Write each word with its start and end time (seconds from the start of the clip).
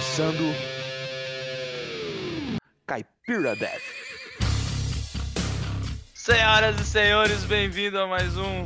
começando 0.00 0.54
Caipira 2.86 3.54
Death. 3.54 3.82
Senhoras 6.14 6.80
e 6.80 6.84
senhores, 6.84 7.44
bem-vindo 7.44 8.00
a 8.00 8.06
mais 8.06 8.34
um 8.38 8.64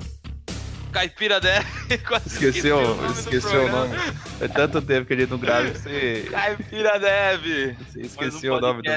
Caipira 0.93 1.41
Death. 1.41 1.67
Esqueceu, 2.25 2.79
esqueceu 3.11 3.67
o 3.67 3.69
nome. 3.69 3.97
É 4.41 4.47
tanto 4.47 4.81
tempo 4.81 5.09
que 5.09 5.15
a 5.15 5.17
gente 5.17 5.31
não 5.31 5.39
grava 5.39 5.73
que 5.73 5.79
você. 5.79 6.29
Caipira 6.31 7.01
Dev. 7.01 7.77
Você 7.81 8.03
esqueceu 8.03 8.55
um 8.55 8.59
o 8.59 8.61
nome 8.61 8.83
do. 8.83 8.91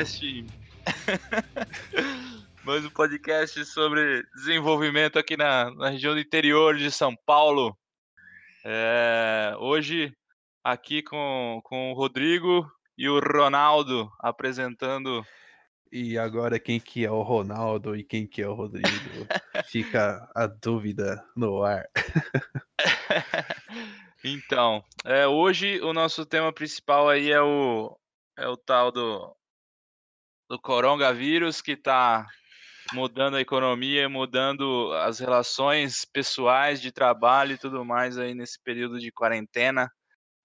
mais 2.64 2.86
um 2.86 2.90
podcast 2.92 3.66
sobre 3.66 4.22
desenvolvimento 4.36 5.18
aqui 5.18 5.36
na, 5.36 5.72
na 5.72 5.90
região 5.90 6.14
do 6.14 6.20
interior 6.20 6.78
de 6.78 6.92
São 6.92 7.16
Paulo. 7.26 7.76
É, 8.64 9.56
hoje, 9.58 10.16
aqui 10.68 11.02
com, 11.02 11.62
com 11.64 11.92
o 11.92 11.94
Rodrigo 11.94 12.70
e 12.98 13.08
o 13.08 13.22
Ronaldo 13.22 14.12
apresentando. 14.20 15.26
E 15.90 16.18
agora 16.18 16.60
quem 16.60 16.78
que 16.78 17.06
é 17.06 17.10
o 17.10 17.22
Ronaldo 17.22 17.96
e 17.96 18.04
quem 18.04 18.28
que 18.28 18.42
é 18.42 18.48
o 18.50 18.54
Rodrigo? 18.54 18.90
Fica 19.72 20.30
a 20.36 20.46
dúvida 20.46 21.24
no 21.38 21.64
ar. 21.64 21.86
então, 24.22 24.84
é, 25.06 25.26
hoje 25.26 25.80
o 25.80 25.94
nosso 25.94 26.26
tema 26.26 26.52
principal 26.52 27.08
aí 27.08 27.32
é 27.32 27.42
o, 27.42 27.98
é 28.38 28.46
o 28.50 28.58
tal 28.58 28.92
do, 28.92 29.34
do 30.50 30.60
coronavírus 30.60 31.62
que 31.62 31.72
está 31.72 32.28
mudando 32.92 33.38
a 33.38 33.42
economia, 33.42 34.10
mudando 34.10 34.92
as 34.96 35.20
relações 35.20 36.04
pessoais 36.04 36.82
de 36.82 36.92
trabalho 36.92 37.54
e 37.54 37.58
tudo 37.58 37.86
mais 37.86 38.18
aí 38.18 38.34
nesse 38.34 38.62
período 38.62 39.00
de 39.00 39.14
quarentena. 39.14 39.90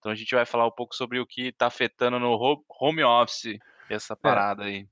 Então 0.03 0.11
a 0.11 0.17
gente 0.17 0.35
vai 0.35 0.45
falar 0.45 0.67
um 0.67 0.73
pouco 0.73 0.97
sobre 0.97 1.21
o 1.21 1.27
que 1.27 1.43
está 1.47 1.69
afetando 1.69 2.19
no 2.19 2.37
home 2.69 3.05
office 3.05 3.57
essa 3.89 4.15
é. 4.15 4.17
parada 4.17 4.65
é. 4.65 4.67
aí. 4.67 4.89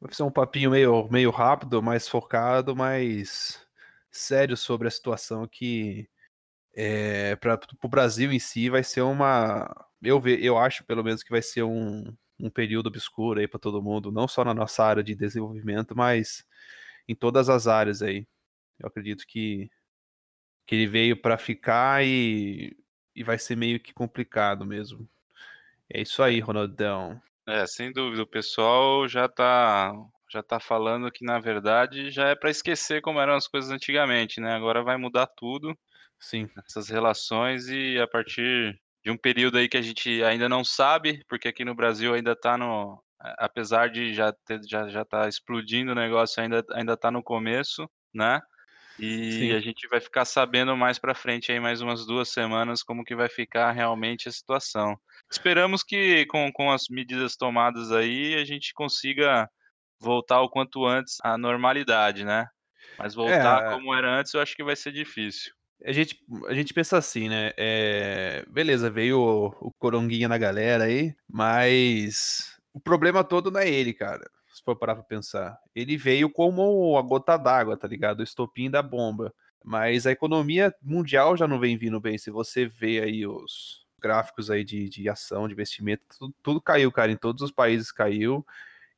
Vai 0.00 0.12
ser 0.12 0.24
um 0.24 0.32
papinho 0.32 0.72
meio, 0.72 1.08
meio 1.12 1.30
rápido, 1.30 1.80
mais 1.80 2.08
focado, 2.08 2.74
mais 2.74 3.64
sério 4.10 4.56
sobre 4.56 4.88
a 4.88 4.90
situação 4.90 5.46
que 5.46 6.10
é, 6.74 7.36
para 7.36 7.60
o 7.84 7.88
Brasil 7.88 8.32
em 8.32 8.40
si 8.40 8.68
vai 8.68 8.82
ser 8.82 9.02
uma. 9.02 9.72
Eu, 10.02 10.20
ve, 10.20 10.44
eu 10.44 10.58
acho, 10.58 10.84
pelo 10.84 11.04
menos, 11.04 11.22
que 11.22 11.30
vai 11.30 11.42
ser 11.42 11.62
um, 11.62 12.12
um 12.40 12.50
período 12.50 12.88
obscuro 12.88 13.38
aí 13.38 13.46
para 13.46 13.60
todo 13.60 13.82
mundo, 13.82 14.10
não 14.10 14.26
só 14.26 14.44
na 14.44 14.54
nossa 14.54 14.84
área 14.84 15.04
de 15.04 15.14
desenvolvimento, 15.14 15.96
mas 15.96 16.44
em 17.06 17.14
todas 17.14 17.48
as 17.48 17.68
áreas 17.68 18.02
aí. 18.02 18.26
Eu 18.80 18.88
acredito 18.88 19.24
que, 19.24 19.70
que 20.66 20.74
ele 20.74 20.88
veio 20.88 21.20
para 21.20 21.38
ficar 21.38 22.04
e, 22.04 22.76
e 23.18 23.24
vai 23.24 23.36
ser 23.36 23.56
meio 23.56 23.80
que 23.80 23.92
complicado 23.92 24.64
mesmo. 24.64 25.08
É 25.92 26.00
isso 26.00 26.22
aí, 26.22 26.38
Ronaldão. 26.38 27.20
É, 27.44 27.66
sem 27.66 27.92
dúvida. 27.92 28.22
O 28.22 28.26
pessoal 28.26 29.08
já 29.08 29.28
tá, 29.28 29.92
já 30.30 30.40
tá 30.40 30.60
falando 30.60 31.10
que, 31.10 31.24
na 31.24 31.40
verdade, 31.40 32.10
já 32.10 32.28
é 32.28 32.36
para 32.36 32.48
esquecer 32.48 33.02
como 33.02 33.18
eram 33.18 33.34
as 33.34 33.48
coisas 33.48 33.72
antigamente, 33.72 34.40
né? 34.40 34.52
Agora 34.54 34.84
vai 34.84 34.96
mudar 34.96 35.26
tudo. 35.26 35.76
Sim. 36.20 36.48
Essas 36.64 36.88
relações 36.88 37.66
e 37.68 37.98
a 37.98 38.06
partir 38.06 38.78
de 39.04 39.10
um 39.10 39.16
período 39.16 39.58
aí 39.58 39.68
que 39.68 39.76
a 39.76 39.82
gente 39.82 40.22
ainda 40.22 40.48
não 40.48 40.62
sabe, 40.62 41.24
porque 41.28 41.48
aqui 41.48 41.64
no 41.64 41.74
Brasil 41.74 42.14
ainda 42.14 42.32
está 42.32 42.56
no, 42.56 43.02
apesar 43.18 43.88
de 43.88 44.14
já 44.14 44.32
ter, 44.32 44.60
já 44.64 44.88
já 44.88 45.04
tá 45.04 45.26
explodindo 45.26 45.90
o 45.90 45.94
negócio, 45.94 46.40
ainda 46.40 46.64
ainda 46.72 46.96
tá 46.96 47.10
no 47.10 47.22
começo, 47.22 47.88
né? 48.14 48.40
E 48.98 49.32
Sim. 49.32 49.52
a 49.52 49.60
gente 49.60 49.86
vai 49.88 50.00
ficar 50.00 50.24
sabendo 50.24 50.76
mais 50.76 50.98
para 50.98 51.14
frente 51.14 51.52
aí 51.52 51.60
mais 51.60 51.80
umas 51.80 52.04
duas 52.04 52.28
semanas 52.28 52.82
como 52.82 53.04
que 53.04 53.14
vai 53.14 53.28
ficar 53.28 53.70
realmente 53.70 54.28
a 54.28 54.32
situação. 54.32 54.98
Esperamos 55.30 55.82
que 55.82 56.26
com, 56.26 56.50
com 56.52 56.70
as 56.70 56.88
medidas 56.90 57.36
tomadas 57.36 57.92
aí 57.92 58.34
a 58.34 58.44
gente 58.44 58.74
consiga 58.74 59.48
voltar 60.00 60.40
o 60.40 60.48
quanto 60.48 60.84
antes 60.84 61.18
à 61.22 61.38
normalidade, 61.38 62.24
né? 62.24 62.46
Mas 62.98 63.14
voltar 63.14 63.64
é... 63.64 63.70
como 63.74 63.94
era 63.94 64.18
antes 64.18 64.34
eu 64.34 64.40
acho 64.40 64.56
que 64.56 64.64
vai 64.64 64.74
ser 64.74 64.92
difícil. 64.92 65.52
A 65.84 65.92
gente, 65.92 66.18
a 66.48 66.54
gente 66.54 66.74
pensa 66.74 66.98
assim, 66.98 67.28
né? 67.28 67.52
É, 67.56 68.44
beleza, 68.48 68.90
veio 68.90 69.20
o, 69.20 69.46
o 69.60 69.72
coronguinha 69.78 70.28
na 70.28 70.36
galera 70.36 70.84
aí, 70.84 71.14
mas 71.28 72.58
o 72.72 72.80
problema 72.80 73.22
todo 73.22 73.50
não 73.50 73.60
é 73.60 73.68
ele, 73.68 73.94
cara. 73.94 74.28
For 74.68 74.76
parar 74.76 74.96
pra 74.96 75.04
pensar. 75.04 75.58
Ele 75.74 75.96
veio 75.96 76.28
como 76.28 76.98
a 76.98 77.00
gota 77.00 77.38
d'água, 77.38 77.74
tá 77.74 77.88
ligado? 77.88 78.20
O 78.20 78.22
estopim 78.22 78.70
da 78.70 78.82
bomba. 78.82 79.32
Mas 79.64 80.06
a 80.06 80.12
economia 80.12 80.74
mundial 80.82 81.38
já 81.38 81.48
não 81.48 81.58
vem 81.58 81.78
vindo 81.78 81.98
bem. 81.98 82.18
Se 82.18 82.30
você 82.30 82.66
vê 82.66 83.00
aí 83.00 83.26
os 83.26 83.86
gráficos 83.98 84.50
aí 84.50 84.62
de, 84.64 84.86
de 84.90 85.08
ação, 85.08 85.48
de 85.48 85.54
investimento, 85.54 86.02
tudo, 86.18 86.34
tudo 86.42 86.60
caiu, 86.60 86.92
cara. 86.92 87.10
Em 87.10 87.16
todos 87.16 87.40
os 87.40 87.50
países 87.50 87.90
caiu. 87.90 88.46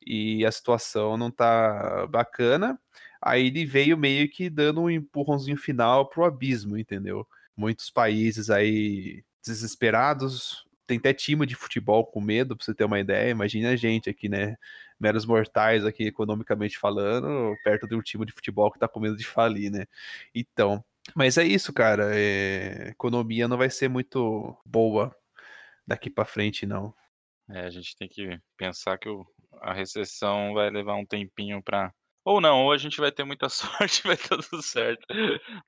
E 0.05 0.45
a 0.45 0.51
situação 0.51 1.15
não 1.15 1.31
tá 1.31 2.05
bacana. 2.07 2.77
Aí 3.21 3.47
ele 3.47 3.65
veio 3.65 3.97
meio 3.97 4.27
que 4.29 4.49
dando 4.49 4.81
um 4.81 4.89
empurrãozinho 4.89 5.55
final 5.55 6.09
pro 6.09 6.25
abismo, 6.25 6.77
entendeu? 6.77 7.25
Muitos 7.55 7.89
países 7.89 8.49
aí 8.49 9.23
desesperados, 9.41 10.65
tem 10.85 10.97
até 10.97 11.13
time 11.13 11.45
de 11.45 11.55
futebol 11.55 12.05
com 12.05 12.19
medo, 12.19 12.57
pra 12.57 12.65
você 12.65 12.73
ter 12.73 12.83
uma 12.83 12.99
ideia. 12.99 13.29
Imagina 13.29 13.69
a 13.69 13.75
gente 13.77 14.09
aqui, 14.09 14.27
né? 14.27 14.57
Meros 15.01 15.25
mortais 15.25 15.83
aqui, 15.83 16.05
economicamente 16.05 16.77
falando, 16.77 17.55
perto 17.63 17.87
de 17.87 17.95
um 17.95 18.01
time 18.01 18.25
de 18.25 18.31
futebol 18.31 18.71
que 18.71 18.77
tá 18.77 18.87
com 18.87 18.99
medo 18.99 19.17
de 19.17 19.25
falir, 19.25 19.71
né? 19.71 19.85
Então, 20.33 20.83
mas 21.15 21.37
é 21.37 21.43
isso, 21.43 21.73
cara. 21.73 22.11
É... 22.13 22.89
Economia 22.89 23.47
não 23.47 23.57
vai 23.57 23.69
ser 23.69 23.89
muito 23.89 24.55
boa 24.63 25.15
daqui 25.87 26.09
para 26.09 26.23
frente, 26.23 26.65
não. 26.65 26.93
É, 27.49 27.61
a 27.61 27.69
gente 27.71 27.95
tem 27.95 28.07
que 28.07 28.39
pensar 28.55 28.97
que 28.97 29.09
o... 29.09 29.25
a 29.61 29.73
recessão 29.73 30.53
vai 30.53 30.69
levar 30.69 30.95
um 30.95 31.05
tempinho 31.05 31.61
para 31.63 31.91
ou 32.23 32.39
não, 32.39 32.65
ou 32.65 32.71
a 32.71 32.77
gente 32.77 32.99
vai 32.99 33.11
ter 33.11 33.23
muita 33.23 33.49
sorte, 33.49 34.03
vai 34.03 34.15
tudo 34.15 34.61
certo. 34.61 35.05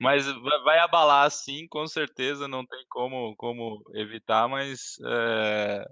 Mas 0.00 0.26
vai 0.64 0.78
abalar 0.78 1.28
sim, 1.30 1.66
com 1.68 1.86
certeza, 1.86 2.46
não 2.46 2.64
tem 2.64 2.84
como, 2.88 3.34
como 3.36 3.82
evitar, 3.94 4.48
mas 4.48 4.96
é, 5.04 5.84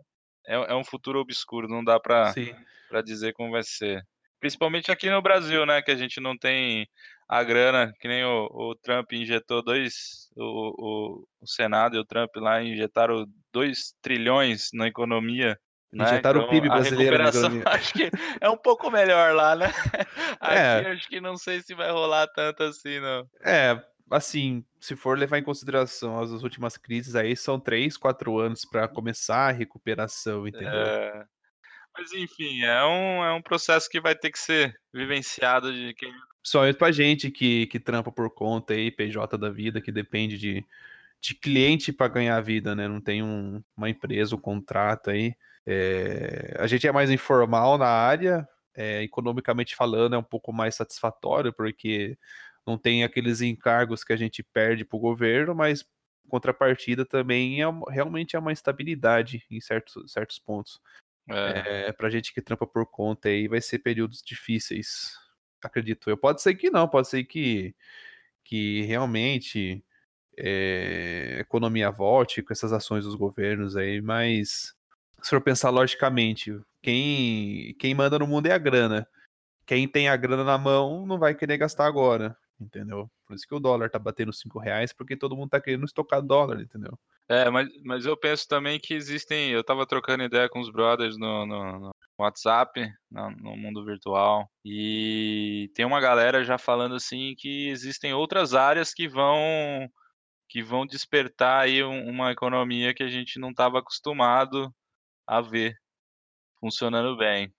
é, 0.46 0.54
é 0.54 0.74
um 0.74 0.84
futuro 0.84 1.20
obscuro, 1.20 1.68
não 1.68 1.82
dá 1.84 1.98
para 1.98 2.32
dizer 3.04 3.32
como 3.32 3.52
vai 3.52 3.62
ser. 3.62 4.02
Principalmente 4.40 4.90
aqui 4.90 5.08
no 5.08 5.22
Brasil, 5.22 5.64
né, 5.64 5.80
que 5.82 5.90
a 5.90 5.96
gente 5.96 6.20
não 6.20 6.36
tem 6.36 6.86
a 7.28 7.42
grana, 7.44 7.92
que 8.00 8.08
nem 8.08 8.24
o, 8.24 8.48
o 8.50 8.74
Trump 8.74 9.12
injetou 9.12 9.62
dois, 9.62 10.28
o, 10.36 10.42
o, 10.42 11.26
o 11.40 11.46
Senado 11.46 11.96
e 11.96 11.98
o 11.98 12.04
Trump 12.04 12.30
lá 12.36 12.62
injetaram 12.62 13.24
2 13.52 13.94
trilhões 14.02 14.68
na 14.72 14.88
economia 14.88 15.56
né? 15.92 16.06
Injetaram 16.06 16.40
então, 16.40 16.48
o 16.48 16.50
PIB 16.50 16.68
brasileiro. 16.68 17.16
A 17.16 17.26
recuperação 17.26 17.62
acho 17.66 17.92
que 17.92 18.10
é 18.40 18.48
um 18.48 18.56
pouco 18.56 18.90
melhor 18.90 19.34
lá, 19.34 19.54
né? 19.54 19.70
É. 20.40 20.78
Aqui 20.78 20.86
é. 20.88 20.92
acho 20.92 21.08
que 21.08 21.20
não 21.20 21.36
sei 21.36 21.60
se 21.60 21.74
vai 21.74 21.90
rolar 21.90 22.26
tanto 22.28 22.62
assim, 22.62 22.98
não. 22.98 23.28
É, 23.44 23.78
assim, 24.10 24.64
se 24.80 24.94
for 24.96 25.18
levar 25.18 25.38
em 25.38 25.42
consideração 25.42 26.18
as 26.18 26.30
últimas 26.42 26.76
crises 26.76 27.14
aí, 27.14 27.36
são 27.36 27.58
três, 27.58 27.96
quatro 27.96 28.38
anos 28.38 28.64
para 28.64 28.88
começar 28.88 29.48
a 29.48 29.52
recuperação, 29.52 30.46
entendeu? 30.46 30.68
É. 30.68 31.24
Mas 31.96 32.12
enfim, 32.12 32.62
é 32.62 32.84
um, 32.84 33.24
é 33.24 33.32
um 33.34 33.42
processo 33.42 33.88
que 33.88 34.00
vai 34.00 34.14
ter 34.14 34.30
que 34.30 34.38
ser 34.38 34.74
vivenciado 34.92 35.72
de 35.72 35.92
quem. 35.94 36.12
Principalmente 36.40 36.76
pra 36.76 36.90
gente 36.90 37.30
que, 37.30 37.66
que 37.66 37.78
trampa 37.78 38.10
por 38.10 38.30
conta 38.30 38.74
aí, 38.74 38.90
PJ 38.90 39.38
da 39.38 39.50
vida, 39.50 39.80
que 39.80 39.92
depende 39.92 40.38
de, 40.38 40.64
de 41.20 41.34
cliente 41.34 41.92
para 41.92 42.08
ganhar 42.08 42.36
a 42.36 42.40
vida, 42.40 42.74
né? 42.74 42.88
Não 42.88 43.00
tem 43.00 43.22
um, 43.22 43.62
uma 43.76 43.88
empresa, 43.88 44.34
um 44.34 44.40
contrato 44.40 45.10
aí. 45.10 45.34
É, 45.64 46.56
a 46.58 46.66
gente 46.66 46.86
é 46.86 46.92
mais 46.92 47.10
informal 47.10 47.78
na 47.78 47.86
área, 47.86 48.48
é, 48.74 49.02
economicamente 49.02 49.76
falando, 49.76 50.14
é 50.14 50.18
um 50.18 50.22
pouco 50.22 50.52
mais 50.52 50.74
satisfatório, 50.74 51.52
porque 51.52 52.18
não 52.66 52.78
tem 52.78 53.04
aqueles 53.04 53.40
encargos 53.40 54.04
que 54.04 54.12
a 54.12 54.16
gente 54.16 54.42
perde 54.42 54.84
para 54.84 54.96
o 54.96 55.00
governo, 55.00 55.54
mas 55.54 55.86
contrapartida 56.28 57.04
também 57.04 57.62
é, 57.62 57.66
realmente 57.90 58.36
é 58.36 58.38
uma 58.38 58.52
instabilidade 58.52 59.44
em 59.50 59.60
certos, 59.60 60.10
certos 60.12 60.38
pontos. 60.38 60.80
É. 61.28 61.88
É, 61.88 61.92
para 61.92 62.10
gente 62.10 62.32
que 62.32 62.40
trampa 62.40 62.66
por 62.66 62.86
conta 62.86 63.28
aí, 63.28 63.46
vai 63.46 63.60
ser 63.60 63.78
períodos 63.78 64.22
difíceis, 64.22 65.16
acredito 65.62 66.10
eu. 66.10 66.16
Pode 66.16 66.42
ser 66.42 66.54
que 66.54 66.70
não, 66.70 66.88
pode 66.88 67.08
ser 67.08 67.24
que, 67.24 67.74
que 68.42 68.82
realmente 68.82 69.84
é, 70.36 71.38
economia 71.40 71.90
volte 71.90 72.42
com 72.42 72.52
essas 72.52 72.72
ações 72.72 73.04
dos 73.04 73.14
governos 73.14 73.76
aí, 73.76 74.00
mas 74.00 74.74
se 75.22 75.30
for 75.30 75.40
pensar 75.40 75.70
logicamente, 75.70 76.58
quem, 76.82 77.74
quem 77.78 77.94
manda 77.94 78.18
no 78.18 78.26
mundo 78.26 78.46
é 78.46 78.52
a 78.52 78.58
grana. 78.58 79.06
Quem 79.64 79.86
tem 79.86 80.08
a 80.08 80.16
grana 80.16 80.42
na 80.42 80.58
mão 80.58 81.06
não 81.06 81.18
vai 81.18 81.34
querer 81.34 81.56
gastar 81.56 81.86
agora, 81.86 82.36
entendeu? 82.62 83.10
Por 83.26 83.34
isso 83.34 83.46
que 83.46 83.54
o 83.54 83.60
dólar 83.60 83.90
tá 83.90 83.98
batendo 83.98 84.32
5 84.32 84.58
reais, 84.58 84.92
porque 84.92 85.16
todo 85.16 85.36
mundo 85.36 85.50
tá 85.50 85.60
querendo 85.60 85.84
estocar 85.84 86.22
dólar, 86.22 86.60
entendeu? 86.60 86.98
É, 87.28 87.48
mas, 87.50 87.68
mas 87.84 88.04
eu 88.04 88.16
penso 88.16 88.46
também 88.48 88.78
que 88.78 88.94
existem. 88.94 89.50
Eu 89.50 89.64
tava 89.64 89.86
trocando 89.86 90.24
ideia 90.24 90.48
com 90.48 90.60
os 90.60 90.70
brothers 90.70 91.16
no, 91.16 91.46
no, 91.46 91.78
no 91.80 91.92
WhatsApp, 92.18 92.92
no, 93.10 93.30
no, 93.30 93.56
mundo 93.56 93.84
virtual, 93.84 94.50
e 94.64 95.70
tem 95.74 95.84
uma 95.84 96.00
galera 96.00 96.44
já 96.44 96.58
falando 96.58 96.94
assim 96.94 97.34
que 97.36 97.68
existem 97.68 98.12
outras 98.12 98.54
áreas 98.54 98.92
que 98.92 99.08
vão 99.08 99.88
que 100.48 100.62
vão 100.62 100.86
despertar 100.86 101.62
aí 101.62 101.82
uma 101.82 102.30
economia 102.30 102.92
que 102.94 103.02
a 103.02 103.08
gente 103.08 103.38
não 103.38 103.50
estava 103.50 103.78
acostumado 103.78 104.70
a 105.26 105.40
ver. 105.40 105.74
funcionando 106.60 107.16
bem. 107.16 107.52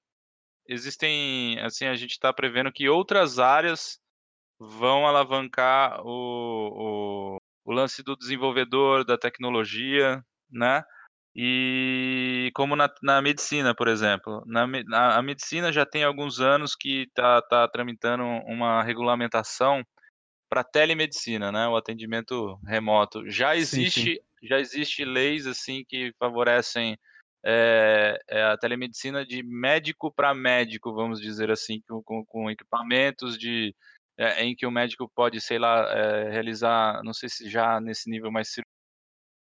Existem, 0.68 1.60
assim, 1.60 1.86
a 1.86 1.96
gente 1.96 2.12
está 2.12 2.32
prevendo 2.32 2.72
que 2.72 2.88
outras 2.88 3.40
áreas 3.40 4.00
vão 4.60 5.08
alavancar 5.08 6.02
o, 6.06 7.38
o, 7.38 7.38
o 7.66 7.72
lance 7.72 8.04
do 8.04 8.16
desenvolvedor, 8.16 9.04
da 9.06 9.18
tecnologia, 9.18 10.24
né? 10.50 10.84
E 11.36 12.52
como 12.54 12.76
na, 12.76 12.94
na 13.02 13.22
medicina, 13.22 13.74
por 13.74 13.88
exemplo, 13.88 14.44
na, 14.46 14.68
na, 14.68 15.18
a 15.18 15.22
medicina 15.22 15.72
já 15.72 15.84
tem 15.84 16.04
alguns 16.04 16.40
anos 16.40 16.76
que 16.76 17.04
está 17.04 17.42
tá 17.42 17.68
tramitando 17.68 18.24
uma 18.24 18.84
regulamentação 18.84 19.84
para 20.48 20.64
telemedicina, 20.64 21.52
né, 21.52 21.68
o 21.68 21.76
atendimento 21.76 22.60
remoto. 22.64 23.28
Já 23.28 23.56
existe, 23.56 24.02
sim, 24.02 24.16
sim. 24.16 24.48
já 24.48 24.60
existe 24.60 25.04
leis 25.04 25.48
assim 25.48 25.84
que 25.84 26.14
favorecem 26.20 26.96
é, 27.44 28.20
é 28.30 28.44
a 28.44 28.58
telemedicina 28.58 29.26
de 29.26 29.42
médico 29.42 30.12
para 30.12 30.36
médico, 30.36 30.94
vamos 30.94 31.20
dizer 31.20 31.50
assim, 31.50 31.82
com, 32.06 32.24
com 32.24 32.52
equipamentos 32.52 33.40
de 33.40 33.76
é, 34.18 34.44
em 34.44 34.56
que 34.56 34.66
o 34.66 34.72
médico 34.72 35.10
pode, 35.16 35.40
sei 35.42 35.60
lá, 35.60 35.86
é, 35.92 36.30
realizar, 36.30 37.02
não 37.04 37.14
sei 37.14 37.30
se 37.30 37.50
já 37.50 37.80
nesse 37.80 38.10
nível 38.10 38.32
mais 38.32 38.54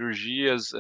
cirurgias 0.01 0.71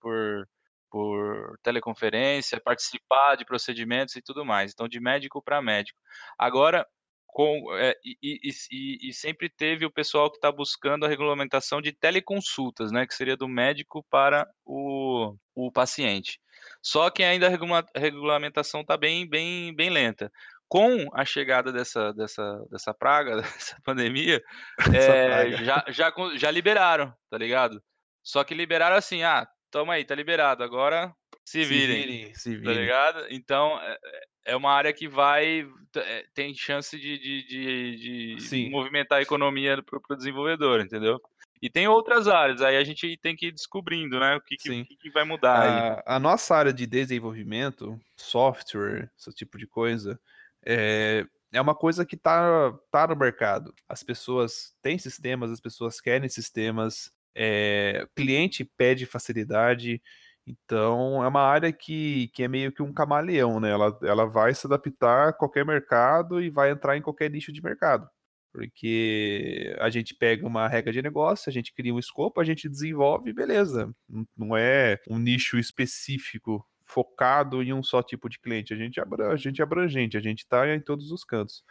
por 0.00 0.46
por 0.90 1.58
teleconferência, 1.62 2.60
participar 2.60 3.36
de 3.36 3.44
procedimentos 3.44 4.16
e 4.16 4.22
tudo 4.22 4.46
mais. 4.46 4.72
Então, 4.72 4.88
de 4.88 5.00
médico 5.00 5.42
para 5.42 5.60
médico. 5.60 5.98
Agora, 6.38 6.86
com, 7.26 7.76
é, 7.76 7.94
e, 8.02 8.38
e, 8.42 9.10
e, 9.10 9.12
sempre 9.12 9.50
teve 9.50 9.84
o 9.84 9.92
pessoal 9.92 10.30
que 10.30 10.38
está 10.38 10.50
buscando 10.50 11.04
a 11.04 11.08
regulamentação 11.08 11.82
de 11.82 11.92
teleconsultas, 11.92 12.90
né, 12.90 13.06
que 13.06 13.14
seria 13.14 13.36
do 13.36 13.46
médico 13.46 14.02
para 14.08 14.48
o, 14.64 15.36
o 15.54 15.70
paciente. 15.70 16.40
Só 16.82 17.10
que 17.10 17.22
ainda 17.22 17.46
a 17.46 17.50
regula 17.50 17.84
regulamentação 17.94 18.80
está 18.80 18.96
bem, 18.96 19.28
bem, 19.28 19.74
bem 19.74 19.90
lenta. 19.90 20.32
Com 20.68 21.06
a 21.12 21.24
chegada 21.24 21.72
dessa, 21.72 22.12
dessa, 22.12 22.64
dessa 22.70 22.92
praga, 22.92 23.36
dessa 23.42 23.76
pandemia, 23.84 24.42
é, 24.94 25.26
praga. 25.26 25.64
Já, 25.64 25.84
já, 25.88 26.12
já 26.36 26.50
liberaram, 26.50 27.12
tá 27.30 27.38
ligado? 27.38 27.82
Só 28.22 28.42
que 28.42 28.54
liberaram 28.54 28.96
assim, 28.96 29.22
ah, 29.22 29.46
toma 29.70 29.94
aí, 29.94 30.04
tá 30.04 30.14
liberado, 30.14 30.64
agora 30.64 31.14
se 31.44 31.64
virem, 31.64 32.02
se 32.02 32.06
virem, 32.06 32.34
se 32.34 32.50
tá 32.50 32.58
virem. 32.58 32.74
tá 32.74 32.80
ligado? 32.80 33.26
Então, 33.30 33.80
é, 33.80 33.98
é 34.46 34.56
uma 34.56 34.72
área 34.72 34.92
que 34.92 35.06
vai, 35.08 35.64
é, 35.96 36.24
tem 36.34 36.52
chance 36.54 36.98
de, 36.98 37.18
de, 37.18 37.46
de, 37.46 38.36
de 38.36 38.70
movimentar 38.70 39.18
a 39.18 39.22
economia 39.22 39.80
para 39.82 39.98
o 40.10 40.16
desenvolvedor, 40.16 40.80
entendeu? 40.80 41.20
E 41.62 41.70
tem 41.70 41.88
outras 41.88 42.28
áreas, 42.28 42.60
aí 42.60 42.76
a 42.76 42.84
gente 42.84 43.16
tem 43.18 43.34
que 43.34 43.46
ir 43.46 43.52
descobrindo, 43.52 44.20
né? 44.20 44.36
O 44.36 44.40
que, 44.40 44.56
que, 44.56 44.84
que 44.84 45.10
vai 45.10 45.24
mudar 45.24 45.54
a, 45.54 45.94
aí. 45.94 46.02
A 46.04 46.18
nossa 46.18 46.54
área 46.54 46.72
de 46.72 46.86
desenvolvimento, 46.86 47.98
software, 48.16 49.10
esse 49.18 49.32
tipo 49.32 49.56
de 49.56 49.66
coisa, 49.66 50.20
é, 50.66 51.24
é 51.52 51.60
uma 51.60 51.74
coisa 51.74 52.04
que 52.04 52.16
tá, 52.16 52.72
tá 52.90 53.06
no 53.06 53.16
mercado. 53.16 53.72
As 53.88 54.02
pessoas 54.02 54.74
têm 54.82 54.98
sistemas, 54.98 55.50
as 55.50 55.60
pessoas 55.60 56.00
querem 56.00 56.28
sistemas, 56.28 57.10
é, 57.34 58.06
cliente 58.14 58.64
pede 58.64 59.06
facilidade, 59.06 60.02
então 60.46 61.22
é 61.24 61.28
uma 61.28 61.42
área 61.42 61.72
que, 61.72 62.28
que 62.28 62.42
é 62.44 62.48
meio 62.48 62.72
que 62.72 62.82
um 62.82 62.92
camaleão, 62.92 63.58
né? 63.60 63.70
Ela, 63.70 63.98
ela 64.02 64.26
vai 64.26 64.54
se 64.54 64.66
adaptar 64.66 65.28
a 65.28 65.32
qualquer 65.32 65.64
mercado 65.64 66.40
e 66.40 66.50
vai 66.50 66.70
entrar 66.70 66.96
em 66.96 67.02
qualquer 67.02 67.30
nicho 67.30 67.52
de 67.52 67.62
mercado. 67.62 68.08
Porque 68.52 69.76
a 69.80 69.90
gente 69.90 70.14
pega 70.14 70.46
uma 70.46 70.66
regra 70.68 70.92
de 70.92 71.02
negócio, 71.02 71.50
a 71.50 71.52
gente 71.52 71.74
cria 71.74 71.92
um 71.92 71.98
escopo, 71.98 72.40
a 72.40 72.44
gente 72.44 72.68
desenvolve, 72.68 73.32
beleza. 73.32 73.92
Não 74.36 74.56
é 74.56 74.98
um 75.08 75.18
nicho 75.18 75.58
específico 75.58 76.64
focado 76.86 77.62
em 77.62 77.72
um 77.72 77.82
só 77.82 78.02
tipo 78.02 78.28
de 78.28 78.38
cliente. 78.38 78.72
A 78.72 78.76
gente, 78.76 79.00
a 79.00 79.36
gente 79.36 79.60
é 79.60 79.64
abrangente, 79.64 80.16
a 80.16 80.20
gente 80.20 80.40
está 80.40 80.74
em 80.74 80.80
todos 80.80 81.10
os 81.10 81.24
cantos. 81.24 81.62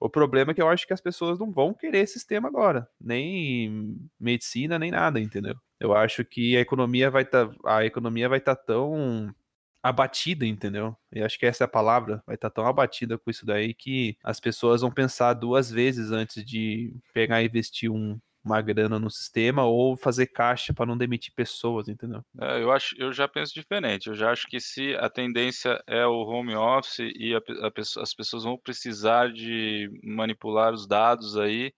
O 0.00 0.10
problema 0.10 0.50
é 0.50 0.54
que 0.54 0.60
eu 0.60 0.68
acho 0.68 0.86
que 0.86 0.92
as 0.92 1.00
pessoas 1.00 1.38
não 1.38 1.50
vão 1.50 1.72
querer 1.72 2.00
esse 2.00 2.14
sistema 2.14 2.48
agora, 2.48 2.88
nem 3.00 3.96
medicina, 4.18 4.78
nem 4.78 4.90
nada, 4.90 5.20
entendeu? 5.20 5.54
Eu 5.80 5.94
acho 5.94 6.24
que 6.24 6.56
a 6.56 6.60
economia 6.60 7.10
vai 7.10 7.22
estar, 7.22 7.48
tá, 7.48 7.54
a 7.64 7.84
economia 7.86 8.28
vai 8.28 8.38
estar 8.38 8.56
tá 8.56 8.62
tão 8.62 9.34
abatida, 9.82 10.44
entendeu? 10.46 10.96
Eu 11.12 11.24
acho 11.24 11.38
que 11.38 11.46
essa 11.46 11.64
é 11.64 11.66
a 11.66 11.68
palavra, 11.68 12.22
vai 12.26 12.34
estar 12.34 12.50
tá 12.50 12.54
tão 12.54 12.66
abatida 12.66 13.16
com 13.18 13.30
isso 13.30 13.46
daí 13.46 13.72
que 13.72 14.16
as 14.24 14.40
pessoas 14.40 14.80
vão 14.80 14.90
pensar 14.90 15.34
duas 15.34 15.70
vezes 15.70 16.10
antes 16.10 16.44
de 16.44 16.94
pegar 17.12 17.42
e 17.42 17.46
investir 17.46 17.90
um, 17.90 18.18
uma 18.44 18.60
grana 18.60 18.98
no 18.98 19.10
sistema 19.10 19.64
ou 19.64 19.96
fazer 19.96 20.26
caixa 20.26 20.74
para 20.74 20.84
não 20.86 20.98
demitir 20.98 21.32
pessoas, 21.32 21.88
entendeu? 21.88 22.22
É, 22.40 22.62
eu 22.62 22.70
acho, 22.70 22.94
eu 22.98 23.12
já 23.12 23.26
penso 23.26 23.54
diferente. 23.54 24.08
Eu 24.08 24.14
já 24.14 24.30
acho 24.30 24.46
que 24.46 24.60
se 24.60 24.94
a 24.96 25.08
tendência 25.08 25.82
é 25.86 26.06
o 26.06 26.24
home 26.24 26.54
office 26.54 26.98
e 26.98 27.34
a, 27.34 27.38
a, 27.38 28.02
as 28.02 28.14
pessoas 28.14 28.44
vão 28.44 28.58
precisar 28.58 29.32
de 29.32 29.90
manipular 30.02 30.72
os 30.72 30.86
dados 30.86 31.38
aí, 31.38 31.72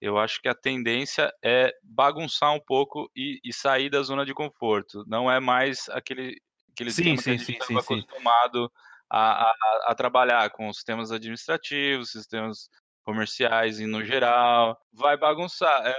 eu 0.00 0.18
acho 0.18 0.40
que 0.40 0.48
a 0.48 0.54
tendência 0.54 1.32
é 1.42 1.72
bagunçar 1.82 2.52
um 2.52 2.60
pouco 2.60 3.10
e, 3.14 3.40
e 3.44 3.52
sair 3.52 3.90
da 3.90 4.02
zona 4.02 4.24
de 4.24 4.34
conforto. 4.34 5.04
Não 5.06 5.30
é 5.30 5.38
mais 5.38 5.88
aquele 5.90 6.36
aquele 6.72 6.90
sim, 6.92 7.16
sim, 7.16 7.22
que 7.22 7.30
a 7.30 7.36
gente 7.36 7.52
estava 7.52 7.80
acostumado 7.80 8.72
a, 9.10 9.42
a, 9.42 9.52
a 9.88 9.94
trabalhar 9.94 10.50
com 10.50 10.72
sistemas 10.72 11.10
administrativos, 11.10 12.10
sistemas 12.10 12.68
comerciais 13.08 13.80
e 13.80 13.86
no 13.86 14.04
geral, 14.04 14.78
vai 14.92 15.16
bagunçar. 15.16 15.86
É, 15.86 15.94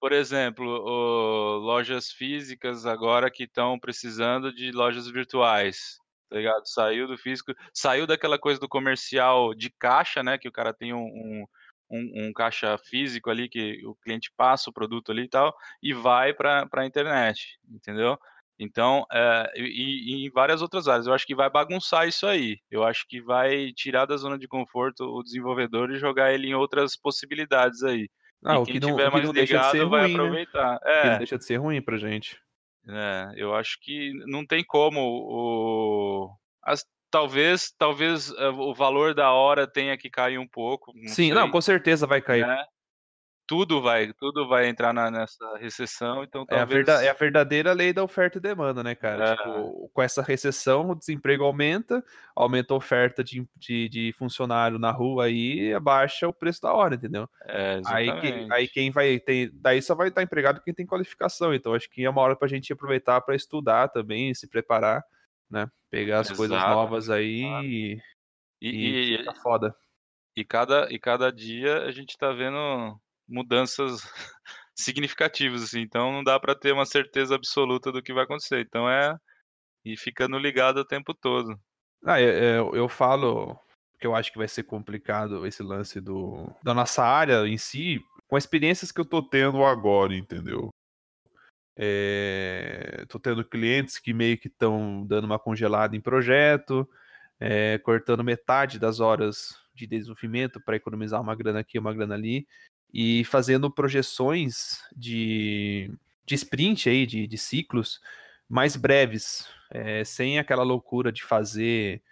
por 0.00 0.10
exemplo, 0.10 0.66
o, 0.66 1.58
lojas 1.58 2.10
físicas 2.10 2.84
agora 2.84 3.30
que 3.30 3.44
estão 3.44 3.78
precisando 3.78 4.52
de 4.52 4.72
lojas 4.72 5.08
virtuais, 5.08 5.98
tá 6.28 6.36
ligado? 6.36 6.66
Saiu 6.66 7.06
do 7.06 7.16
físico, 7.16 7.54
saiu 7.72 8.08
daquela 8.08 8.40
coisa 8.40 8.58
do 8.58 8.68
comercial 8.68 9.54
de 9.54 9.70
caixa, 9.70 10.20
né? 10.20 10.36
Que 10.36 10.48
o 10.48 10.52
cara 10.52 10.74
tem 10.74 10.92
um, 10.92 11.44
um, 11.88 12.26
um 12.26 12.32
caixa 12.32 12.76
físico 12.76 13.30
ali 13.30 13.48
que 13.48 13.80
o 13.86 13.94
cliente 13.94 14.28
passa 14.36 14.68
o 14.68 14.72
produto 14.72 15.12
ali 15.12 15.22
e 15.22 15.28
tal, 15.28 15.54
e 15.80 15.94
vai 15.94 16.34
para 16.34 16.68
a 16.72 16.86
internet, 16.86 17.56
entendeu? 17.70 18.18
Então, 18.58 19.04
é, 19.12 19.52
e, 19.56 20.22
e, 20.22 20.26
em 20.26 20.30
várias 20.30 20.62
outras 20.62 20.86
áreas, 20.86 21.06
eu 21.06 21.12
acho 21.12 21.26
que 21.26 21.34
vai 21.34 21.50
bagunçar 21.50 22.06
isso 22.06 22.26
aí. 22.26 22.58
Eu 22.70 22.84
acho 22.84 23.06
que 23.08 23.20
vai 23.20 23.72
tirar 23.72 24.06
da 24.06 24.16
zona 24.16 24.38
de 24.38 24.46
conforto 24.46 25.04
o 25.04 25.22
desenvolvedor 25.22 25.90
e 25.90 25.98
jogar 25.98 26.32
ele 26.32 26.48
em 26.48 26.54
outras 26.54 26.96
possibilidades 26.96 27.82
aí. 27.82 28.08
Ah, 28.44 28.58
o 28.58 28.64
que 28.64 28.80
não, 28.80 28.94
o 28.94 28.96
que 28.96 29.22
não 29.22 29.32
deixa 29.32 29.58
de 29.58 29.70
ser 29.70 29.84
ruim, 29.84 30.12
aproveitar. 30.12 30.72
Né? 30.72 31.14
É. 31.14 31.18
deixa 31.18 31.38
de 31.38 31.44
ser 31.44 31.56
ruim 31.56 31.80
pra 31.80 31.96
gente. 31.96 32.38
É, 32.88 33.32
eu 33.36 33.54
acho 33.54 33.78
que 33.80 34.12
não 34.26 34.44
tem 34.44 34.64
como 34.64 35.00
o 35.00 36.30
as, 36.64 36.84
talvez 37.10 37.72
talvez 37.78 38.30
o 38.30 38.74
valor 38.74 39.14
da 39.14 39.30
hora 39.30 39.66
tenha 39.66 39.96
que 39.96 40.10
cair 40.10 40.38
um 40.38 40.48
pouco. 40.48 40.92
Não 40.94 41.08
Sim, 41.08 41.26
sei, 41.26 41.32
não, 41.32 41.50
com 41.50 41.60
certeza 41.60 42.06
vai 42.06 42.20
cair. 42.20 42.46
Né? 42.46 42.64
Tudo 43.52 43.82
vai, 43.82 44.10
tudo 44.14 44.48
vai 44.48 44.66
entrar 44.66 44.94
na, 44.94 45.10
nessa 45.10 45.58
recessão, 45.58 46.24
então 46.24 46.46
talvez... 46.46 46.58
é, 46.58 46.62
a 46.62 46.64
verdade, 46.64 47.06
é 47.06 47.10
a 47.10 47.12
verdadeira 47.12 47.72
lei 47.74 47.92
da 47.92 48.02
oferta 48.02 48.38
e 48.38 48.40
demanda, 48.40 48.82
né, 48.82 48.94
cara? 48.94 49.32
É. 49.32 49.36
Tipo, 49.36 49.90
com 49.92 50.00
essa 50.00 50.22
recessão, 50.22 50.88
o 50.88 50.94
desemprego 50.94 51.44
aumenta, 51.44 52.02
aumenta 52.34 52.72
a 52.72 52.78
oferta 52.78 53.22
de, 53.22 53.46
de, 53.54 53.90
de, 53.90 54.14
funcionário 54.14 54.78
na 54.78 54.90
rua 54.90 55.26
aí, 55.26 55.70
abaixa 55.74 56.26
o 56.26 56.32
preço 56.32 56.62
da 56.62 56.72
hora, 56.72 56.94
entendeu? 56.94 57.28
É, 57.44 57.82
aí, 57.88 58.20
que, 58.22 58.48
aí 58.50 58.68
quem 58.68 58.90
vai 58.90 59.20
ter, 59.20 59.50
daí 59.52 59.82
só 59.82 59.94
vai 59.94 60.08
estar 60.08 60.22
empregado 60.22 60.62
quem 60.62 60.72
tem 60.72 60.86
qualificação, 60.86 61.52
então 61.52 61.74
acho 61.74 61.90
que 61.90 62.06
é 62.06 62.08
uma 62.08 62.22
hora 62.22 62.34
pra 62.34 62.48
gente 62.48 62.72
aproveitar 62.72 63.20
para 63.20 63.36
estudar 63.36 63.88
também, 63.88 64.32
se 64.32 64.48
preparar, 64.48 65.04
né? 65.50 65.68
Pegar 65.90 66.20
as 66.20 66.28
Exato. 66.28 66.38
coisas 66.38 66.58
novas 66.58 67.10
aí 67.10 67.42
e, 67.42 68.00
e, 68.62 68.70
e, 68.70 69.14
e 69.16 69.34
foda. 69.42 69.76
E 70.34 70.42
cada, 70.42 70.90
e 70.90 70.98
cada 70.98 71.30
dia 71.30 71.82
a 71.82 71.90
gente 71.90 72.16
tá 72.16 72.32
vendo 72.32 72.98
mudanças 73.32 74.00
significativas, 74.76 75.62
assim, 75.62 75.80
então 75.80 76.12
não 76.12 76.22
dá 76.22 76.38
para 76.38 76.54
ter 76.54 76.72
uma 76.72 76.86
certeza 76.86 77.34
absoluta 77.34 77.90
do 77.90 78.02
que 78.02 78.12
vai 78.12 78.24
acontecer. 78.24 78.60
Então 78.60 78.88
é 78.88 79.16
e 79.84 79.96
ficando 79.96 80.38
ligado 80.38 80.78
o 80.78 80.84
tempo 80.84 81.12
todo. 81.12 81.58
Ah, 82.04 82.20
eu, 82.20 82.74
eu 82.74 82.88
falo 82.88 83.58
que 83.98 84.06
eu 84.06 84.14
acho 84.14 84.32
que 84.32 84.38
vai 84.38 84.48
ser 84.48 84.64
complicado 84.64 85.46
esse 85.46 85.62
lance 85.62 86.00
do 86.00 86.50
da 86.62 86.74
nossa 86.74 87.04
área 87.04 87.46
em 87.46 87.56
si, 87.56 88.00
com 88.28 88.36
as 88.36 88.44
experiências 88.44 88.90
que 88.90 89.00
eu 89.00 89.04
tô 89.04 89.22
tendo 89.22 89.64
agora, 89.64 90.14
entendeu? 90.14 90.70
É, 91.76 93.04
tô 93.08 93.18
tendo 93.18 93.44
clientes 93.44 93.98
que 93.98 94.12
meio 94.12 94.36
que 94.38 94.48
estão 94.48 95.06
dando 95.06 95.24
uma 95.24 95.38
congelada 95.38 95.96
em 95.96 96.00
projeto, 96.00 96.88
é, 97.40 97.78
cortando 97.78 98.22
metade 98.22 98.78
das 98.78 99.00
horas 99.00 99.56
de 99.74 99.86
desenvolvimento 99.86 100.60
para 100.62 100.76
economizar 100.76 101.20
uma 101.20 101.34
grana 101.34 101.60
aqui, 101.60 101.78
uma 101.78 101.94
grana 101.94 102.14
ali 102.14 102.46
e 102.92 103.24
fazendo 103.24 103.70
projeções 103.70 104.82
de, 104.94 105.90
de 106.26 106.34
sprint 106.34 106.88
aí, 106.88 107.06
de, 107.06 107.26
de 107.26 107.38
ciclos 107.38 108.00
mais 108.48 108.76
breves, 108.76 109.46
é, 109.70 110.04
sem 110.04 110.38
aquela 110.38 110.62
loucura 110.62 111.10
de 111.10 111.22
fazer. 111.22 112.02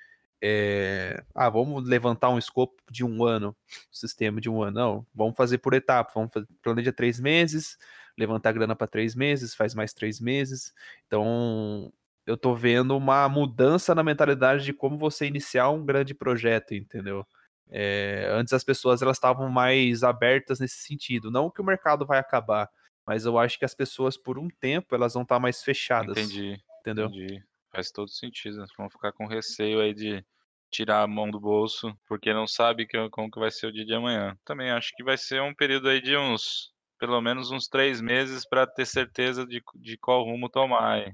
É, 0.43 1.23
ah, 1.35 1.51
vamos 1.51 1.87
levantar 1.87 2.31
um 2.31 2.39
escopo 2.39 2.83
de 2.91 3.05
um 3.05 3.25
ano, 3.25 3.55
sistema 3.93 4.41
de 4.41 4.49
um 4.49 4.63
ano. 4.63 4.79
Não, 4.79 5.07
vamos 5.15 5.37
fazer 5.37 5.59
por 5.59 5.75
etapas. 5.75 6.15
Vamos 6.15 6.33
fazer, 6.33 6.47
planeja 6.63 6.93
três 6.93 7.21
meses, 7.21 7.77
levantar 8.17 8.53
grana 8.53 8.75
para 8.75 8.87
três 8.87 9.15
meses, 9.15 9.55
faz 9.55 9.75
mais 9.75 9.93
três 9.93 10.19
meses. 10.19 10.73
Então, 11.07 11.93
eu 12.27 12.37
tô 12.39 12.55
vendo 12.55 12.97
uma 12.97 13.29
mudança 13.29 13.95
na 13.95 14.03
mentalidade 14.03 14.65
de 14.65 14.73
como 14.73 14.97
você 14.97 15.27
iniciar 15.27 15.69
um 15.71 15.85
grande 15.85 16.15
projeto, 16.15 16.75
entendeu? 16.75 17.27
É, 17.73 18.27
antes 18.31 18.53
as 18.53 18.65
pessoas 18.65 19.01
elas 19.01 19.17
estavam 19.17 19.49
mais 19.49 20.03
abertas 20.03 20.59
nesse 20.59 20.79
sentido. 20.79 21.31
Não 21.31 21.51
que 21.51 21.61
o 21.61 21.65
mercado 21.65 22.05
vai 22.05 22.19
acabar, 22.19 22.69
mas 23.07 23.25
eu 23.25 23.39
acho 23.39 23.59
que 23.59 23.65
as 23.65 23.75
pessoas 23.75 24.17
por 24.17 24.39
um 24.39 24.49
tempo 24.49 24.95
elas 24.95 25.15
vão 25.15 25.23
estar 25.23 25.37
tá 25.37 25.41
mais 25.41 25.63
fechadas. 25.63 26.17
Entendi. 26.19 26.61
Entendeu? 26.81 27.07
Entendi. 27.07 27.43
Faz 27.73 27.91
todo 27.91 28.11
sentido. 28.11 28.65
Vão 28.77 28.91
ficar 28.91 29.13
com 29.13 29.27
receio 29.27 29.81
aí 29.81 29.95
de 29.95 30.25
tirar 30.71 31.03
a 31.03 31.07
mão 31.07 31.31
do 31.31 31.41
bolso, 31.41 31.93
porque 32.07 32.33
não 32.33 32.47
sabe 32.47 32.87
que, 32.87 33.09
como 33.11 33.31
que 33.31 33.41
vai 33.41 33.51
ser 33.51 33.67
o 33.67 33.73
dia 33.73 33.85
de 33.85 33.95
amanhã. 33.95 34.37
Também 34.45 34.71
acho 34.71 34.95
que 34.97 35.03
vai 35.03 35.19
ser 35.19 35.43
um 35.43 35.55
período 35.55 35.89
aí 35.89 36.01
de 36.01 36.17
uns, 36.17 36.73
pelo 36.99 37.21
menos 37.21 37.51
uns 37.51 37.67
três 37.67 38.01
meses 38.01 38.49
para 38.49 38.67
ter 38.67 38.87
certeza 38.87 39.45
de, 39.45 39.61
de 39.77 39.99
qual 39.99 40.25
rumo 40.25 40.49
tomar. 40.49 41.05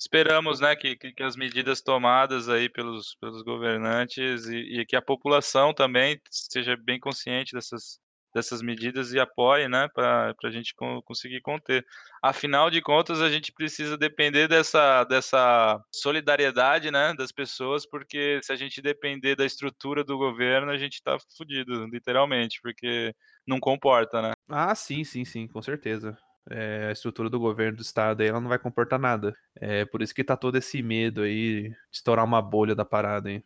Esperamos, 0.00 0.60
né, 0.60 0.74
que, 0.74 0.96
que, 0.96 1.22
as 1.22 1.36
medidas 1.36 1.82
tomadas 1.82 2.48
aí 2.48 2.70
pelos, 2.70 3.14
pelos 3.20 3.42
governantes 3.42 4.46
e, 4.46 4.80
e 4.80 4.86
que 4.86 4.96
a 4.96 5.02
população 5.02 5.74
também 5.74 6.18
esteja 6.32 6.74
bem 6.74 6.98
consciente 6.98 7.54
dessas, 7.54 8.00
dessas 8.34 8.62
medidas 8.62 9.12
e 9.12 9.20
apoie, 9.20 9.68
né, 9.68 9.88
para 9.92 10.34
a 10.42 10.50
gente 10.50 10.74
conseguir 11.04 11.42
conter. 11.42 11.84
Afinal 12.22 12.70
de 12.70 12.80
contas, 12.80 13.20
a 13.20 13.28
gente 13.28 13.52
precisa 13.52 13.98
depender 13.98 14.48
dessa, 14.48 15.04
dessa 15.04 15.78
solidariedade, 15.94 16.90
né, 16.90 17.12
das 17.12 17.30
pessoas, 17.30 17.86
porque 17.86 18.40
se 18.42 18.54
a 18.54 18.56
gente 18.56 18.80
depender 18.80 19.36
da 19.36 19.44
estrutura 19.44 20.02
do 20.02 20.16
governo, 20.16 20.72
a 20.72 20.78
gente 20.78 20.94
está 20.94 21.18
fudido, 21.36 21.84
literalmente, 21.88 22.58
porque 22.62 23.14
não 23.46 23.60
comporta, 23.60 24.22
né? 24.22 24.32
Ah, 24.48 24.74
sim, 24.74 25.04
sim, 25.04 25.26
sim, 25.26 25.46
com 25.46 25.60
certeza 25.60 26.16
é, 26.48 26.86
a 26.88 26.92
estrutura 26.92 27.28
do 27.28 27.38
governo 27.38 27.76
do 27.76 27.82
estado 27.82 28.20
aí, 28.20 28.28
ela 28.28 28.40
não 28.40 28.48
vai 28.48 28.58
comportar 28.58 28.98
nada. 28.98 29.34
É 29.56 29.84
por 29.84 30.02
isso 30.02 30.14
que 30.14 30.24
tá 30.24 30.36
todo 30.36 30.56
esse 30.56 30.82
medo 30.82 31.22
aí 31.22 31.68
de 31.68 31.76
estourar 31.92 32.24
uma 32.24 32.40
bolha 32.40 32.74
da 32.74 32.84
parada 32.84 33.28
aí. 33.28 33.42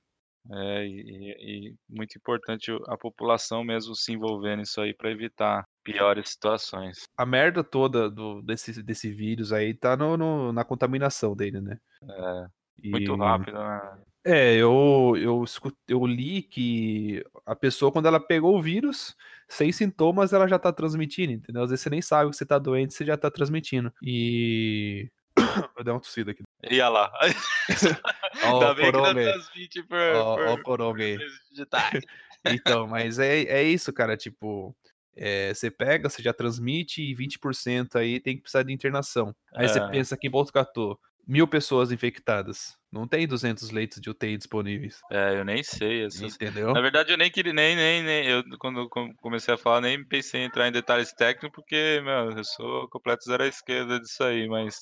É, 0.51 0.87
e, 0.87 1.71
e 1.71 1.75
muito 1.89 2.19
importante 2.19 2.71
a 2.87 2.99
população 2.99 3.65
mesmo 3.65 3.95
se 3.95 4.13
envolver 4.13 4.57
nisso 4.57 4.79
aí 4.81 4.93
para 4.93 5.11
evitar 5.11 5.67
piores 5.83 6.31
situações. 6.31 7.09
A 7.17 7.25
merda 7.25 7.65
toda 7.65 8.11
do, 8.11 8.43
desse, 8.43 8.83
desse 8.83 9.11
vírus 9.11 9.53
aí 9.53 9.73
tá 9.73 9.97
no, 9.97 10.17
no 10.19 10.53
na 10.53 10.63
contaminação 10.63 11.35
dele, 11.35 11.63
né? 11.63 11.79
É, 12.03 12.47
muito 12.91 13.15
e... 13.15 13.19
rápido, 13.19 13.59
né? 13.59 13.99
É, 14.27 14.55
eu, 14.55 15.15
eu, 15.19 15.45
eu 15.87 16.07
li 16.07 16.43
que 16.43 17.23
a 17.45 17.55
pessoa, 17.55 17.93
quando 17.93 18.07
ela 18.07 18.19
pegou 18.19 18.57
o 18.57 18.63
vírus, 18.63 19.15
sem 19.49 19.73
sintomas, 19.73 20.33
ela 20.33 20.49
já 20.49 20.59
tá 20.59 20.73
transmitindo, 20.73 21.33
entendeu? 21.33 21.63
Às 21.63 21.71
vezes 21.71 21.83
você 21.83 21.91
nem 21.91 22.03
sabe 22.03 22.31
que 22.31 22.37
você 22.37 22.47
tá 22.47 22.59
doente, 22.59 22.95
você 22.95 23.05
já 23.05 23.17
tá 23.17 23.31
transmitindo. 23.31 23.93
E. 24.03 25.09
Vou 25.75 25.85
dar 25.85 25.93
uma 25.93 26.01
tossida 26.01 26.31
aqui. 26.31 26.43
Ia 26.71 26.89
lá. 26.89 27.13
Ainda 28.43 28.75
bem 28.75 28.91
que 28.91 28.99
não 28.99 29.15
transmite 29.15 29.83
por, 29.83 29.99
ó, 29.99 30.57
por, 30.63 30.81
ó, 30.81 30.93
por 30.93 30.99
Então, 32.47 32.87
mas 32.87 33.19
é, 33.19 33.43
é 33.43 33.63
isso, 33.63 33.93
cara. 33.93 34.17
Tipo, 34.17 34.75
é, 35.17 35.55
você 35.55 35.71
pega, 35.71 36.09
você 36.09 36.23
já 36.23 36.33
transmite 36.33 37.03
e 37.03 37.15
20% 37.15 37.97
aí 37.97 38.21
tem 38.21 38.37
que 38.37 38.43
precisar 38.43 38.63
de 38.63 38.73
internação. 38.73 39.35
Aí 39.55 39.67
é. 39.67 39.69
você 39.69 39.81
pensa 39.89 40.17
que 40.17 40.27
em 40.27 40.31
Botucatu, 40.31 40.99
mil 41.27 41.47
pessoas 41.47 41.91
infectadas. 41.91 42.77
Não 42.93 43.09
tem 43.09 43.27
200 43.27 43.71
leitos 43.71 44.01
de 44.01 44.09
UTI 44.09 44.37
disponíveis. 44.37 45.01
É, 45.11 45.39
eu 45.39 45.45
nem 45.45 45.63
sei. 45.63 46.05
Essas... 46.05 46.35
Entendeu? 46.35 46.73
Na 46.73 46.81
verdade, 46.81 47.13
eu 47.13 47.17
nem 47.17 47.31
queria, 47.31 47.53
nem, 47.53 47.75
nem, 47.75 48.03
nem, 48.03 48.27
eu 48.27 48.43
quando 48.59 48.89
comecei 49.17 49.55
a 49.55 49.59
falar, 49.59 49.81
nem 49.81 50.05
pensei 50.05 50.43
em 50.43 50.45
entrar 50.45 50.69
em 50.69 50.73
detalhes 50.73 51.13
técnicos, 51.13 51.51
porque, 51.55 52.01
meu, 52.05 52.31
eu 52.31 52.45
sou 52.45 52.89
completo 52.89 53.25
zero 53.25 53.43
à 53.43 53.47
esquerda 53.47 53.99
disso 53.99 54.23
aí, 54.23 54.49
mas 54.49 54.77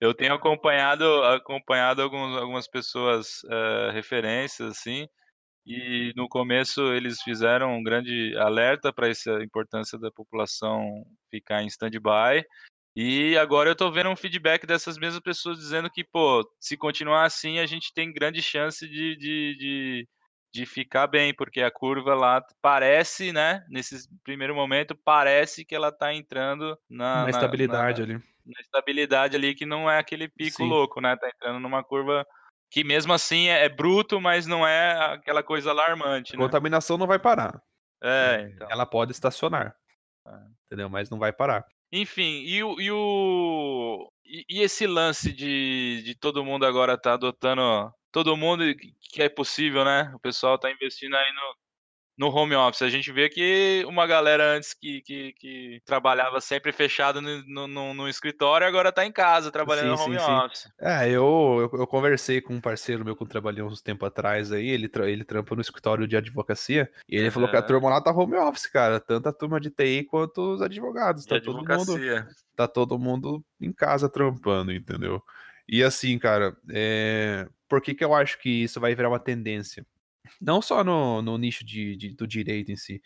eu 0.00 0.12
tenho 0.12 0.34
acompanhado, 0.34 1.04
acompanhado 1.24 2.02
alguns, 2.02 2.36
algumas 2.36 2.68
pessoas, 2.68 3.42
uh, 3.44 3.92
referências, 3.92 4.72
assim, 4.72 5.06
e 5.64 6.12
no 6.16 6.28
começo 6.28 6.92
eles 6.92 7.22
fizeram 7.22 7.76
um 7.76 7.82
grande 7.82 8.36
alerta 8.36 8.92
para 8.92 9.08
essa 9.08 9.42
importância 9.42 9.96
da 9.96 10.10
população 10.10 11.04
ficar 11.30 11.62
em 11.62 11.68
stand-by, 11.68 12.44
e 12.94 13.36
agora 13.38 13.70
eu 13.70 13.76
tô 13.76 13.90
vendo 13.90 14.10
um 14.10 14.16
feedback 14.16 14.66
dessas 14.66 14.98
mesmas 14.98 15.22
pessoas 15.22 15.58
dizendo 15.58 15.90
que, 15.90 16.04
pô, 16.04 16.46
se 16.60 16.76
continuar 16.76 17.24
assim, 17.24 17.58
a 17.58 17.66
gente 17.66 17.92
tem 17.94 18.12
grande 18.12 18.42
chance 18.42 18.86
de, 18.86 19.16
de, 19.16 19.56
de, 19.56 20.08
de 20.52 20.66
ficar 20.66 21.06
bem, 21.06 21.34
porque 21.34 21.62
a 21.62 21.70
curva 21.70 22.14
lá 22.14 22.44
parece, 22.60 23.32
né, 23.32 23.64
nesse 23.70 24.08
primeiro 24.22 24.54
momento, 24.54 24.94
parece 25.04 25.64
que 25.64 25.74
ela 25.74 25.90
tá 25.90 26.12
entrando 26.12 26.78
na, 26.88 27.24
na 27.24 27.30
estabilidade 27.30 28.02
na, 28.02 28.06
ali. 28.06 28.24
Na 28.44 28.60
estabilidade 28.60 29.36
ali, 29.36 29.54
que 29.54 29.64
não 29.64 29.90
é 29.90 29.98
aquele 29.98 30.28
pico 30.28 30.58
Sim. 30.58 30.68
louco, 30.68 31.00
né? 31.00 31.16
Tá 31.16 31.28
entrando 31.28 31.60
numa 31.60 31.82
curva 31.82 32.26
que 32.70 32.82
mesmo 32.82 33.12
assim 33.12 33.48
é, 33.48 33.64
é 33.64 33.68
bruto, 33.68 34.20
mas 34.20 34.46
não 34.46 34.66
é 34.66 35.14
aquela 35.14 35.42
coisa 35.42 35.70
alarmante. 35.70 36.34
A 36.34 36.38
né? 36.38 36.44
contaminação 36.44 36.98
não 36.98 37.06
vai 37.06 37.18
parar. 37.18 37.62
É, 38.02 38.50
então. 38.52 38.68
Ela 38.70 38.84
pode 38.84 39.12
estacionar. 39.12 39.76
É. 40.26 40.38
Entendeu? 40.66 40.88
Mas 40.88 41.08
não 41.08 41.18
vai 41.18 41.32
parar. 41.32 41.64
Enfim, 41.92 42.42
e 42.46 42.62
o, 42.64 44.10
e, 44.24 44.44
e, 44.48 44.62
esse 44.62 44.86
lance 44.86 45.30
de, 45.32 46.02
de 46.02 46.14
todo 46.14 46.44
mundo 46.44 46.64
agora 46.64 46.98
tá 46.98 47.12
adotando 47.14 47.92
todo 48.10 48.36
mundo 48.36 48.64
que 49.10 49.22
é 49.22 49.28
possível, 49.28 49.84
né? 49.84 50.10
O 50.14 50.18
pessoal 50.18 50.58
tá 50.58 50.70
investindo 50.70 51.14
aí 51.14 51.32
no, 51.34 51.54
no 52.16 52.28
home 52.28 52.54
office. 52.54 52.82
A 52.82 52.88
gente 52.88 53.10
vê 53.10 53.28
que 53.28 53.84
uma 53.86 54.06
galera 54.06 54.56
antes 54.56 54.74
que, 54.74 55.00
que, 55.02 55.32
que 55.32 55.82
trabalhava 55.84 56.40
sempre 56.40 56.72
fechado 56.72 57.20
no, 57.20 57.66
no, 57.66 57.94
no, 57.94 58.08
escritório, 58.08 58.66
agora 58.66 58.90
está 58.90 59.04
em 59.04 59.12
casa 59.12 59.50
trabalhando 59.50 59.96
sim, 59.96 60.02
no 60.02 60.02
home 60.02 60.18
sim, 60.18 60.30
office. 60.30 60.62
Sim. 60.62 60.68
É, 60.80 61.08
eu, 61.08 61.70
eu, 61.72 61.80
eu, 61.80 61.86
conversei 61.86 62.40
com 62.40 62.54
um 62.54 62.60
parceiro 62.60 63.04
meu 63.04 63.16
que 63.16 63.24
trabalhou 63.26 63.68
uns 63.68 63.80
tempo 63.80 64.04
atrás 64.04 64.52
aí, 64.52 64.68
ele, 64.68 64.90
ele 65.04 65.24
trampa 65.24 65.54
no 65.54 65.60
escritório 65.60 66.06
de 66.06 66.16
advocacia, 66.16 66.90
e 67.08 67.16
ele 67.16 67.30
falou 67.30 67.48
que 67.48 67.56
a 67.56 67.62
turma 67.62 67.88
lá 67.88 68.00
tá 68.00 68.10
home 68.10 68.36
office, 68.36 68.66
cara. 68.66 69.00
Tanto 69.00 69.28
a 69.28 69.32
turma 69.32 69.60
de 69.60 69.70
TI 69.70 70.04
quanto 70.04 70.54
os 70.54 70.62
advogados. 70.62 71.24
Tá 71.24 71.40
todo 71.40 71.64
mundo. 71.64 72.00
Tá 72.54 72.68
todo 72.68 72.98
mundo 72.98 73.42
em 73.60 73.72
casa 73.72 74.08
trampando, 74.08 74.72
entendeu? 74.72 75.22
E 75.68 75.82
assim, 75.82 76.18
cara, 76.18 76.54
é... 76.70 77.48
por 77.68 77.80
que, 77.80 77.94
que 77.94 78.04
eu 78.04 78.14
acho 78.14 78.38
que 78.38 78.64
isso 78.64 78.80
vai 78.80 78.94
virar 78.94 79.08
uma 79.08 79.18
tendência? 79.18 79.86
Não 80.40 80.62
só 80.62 80.82
no, 80.84 81.22
no 81.22 81.38
nicho 81.38 81.64
de, 81.64 81.96
de, 81.96 82.14
do 82.14 82.26
direito 82.26 82.70
em 82.72 82.76
si. 82.76 83.02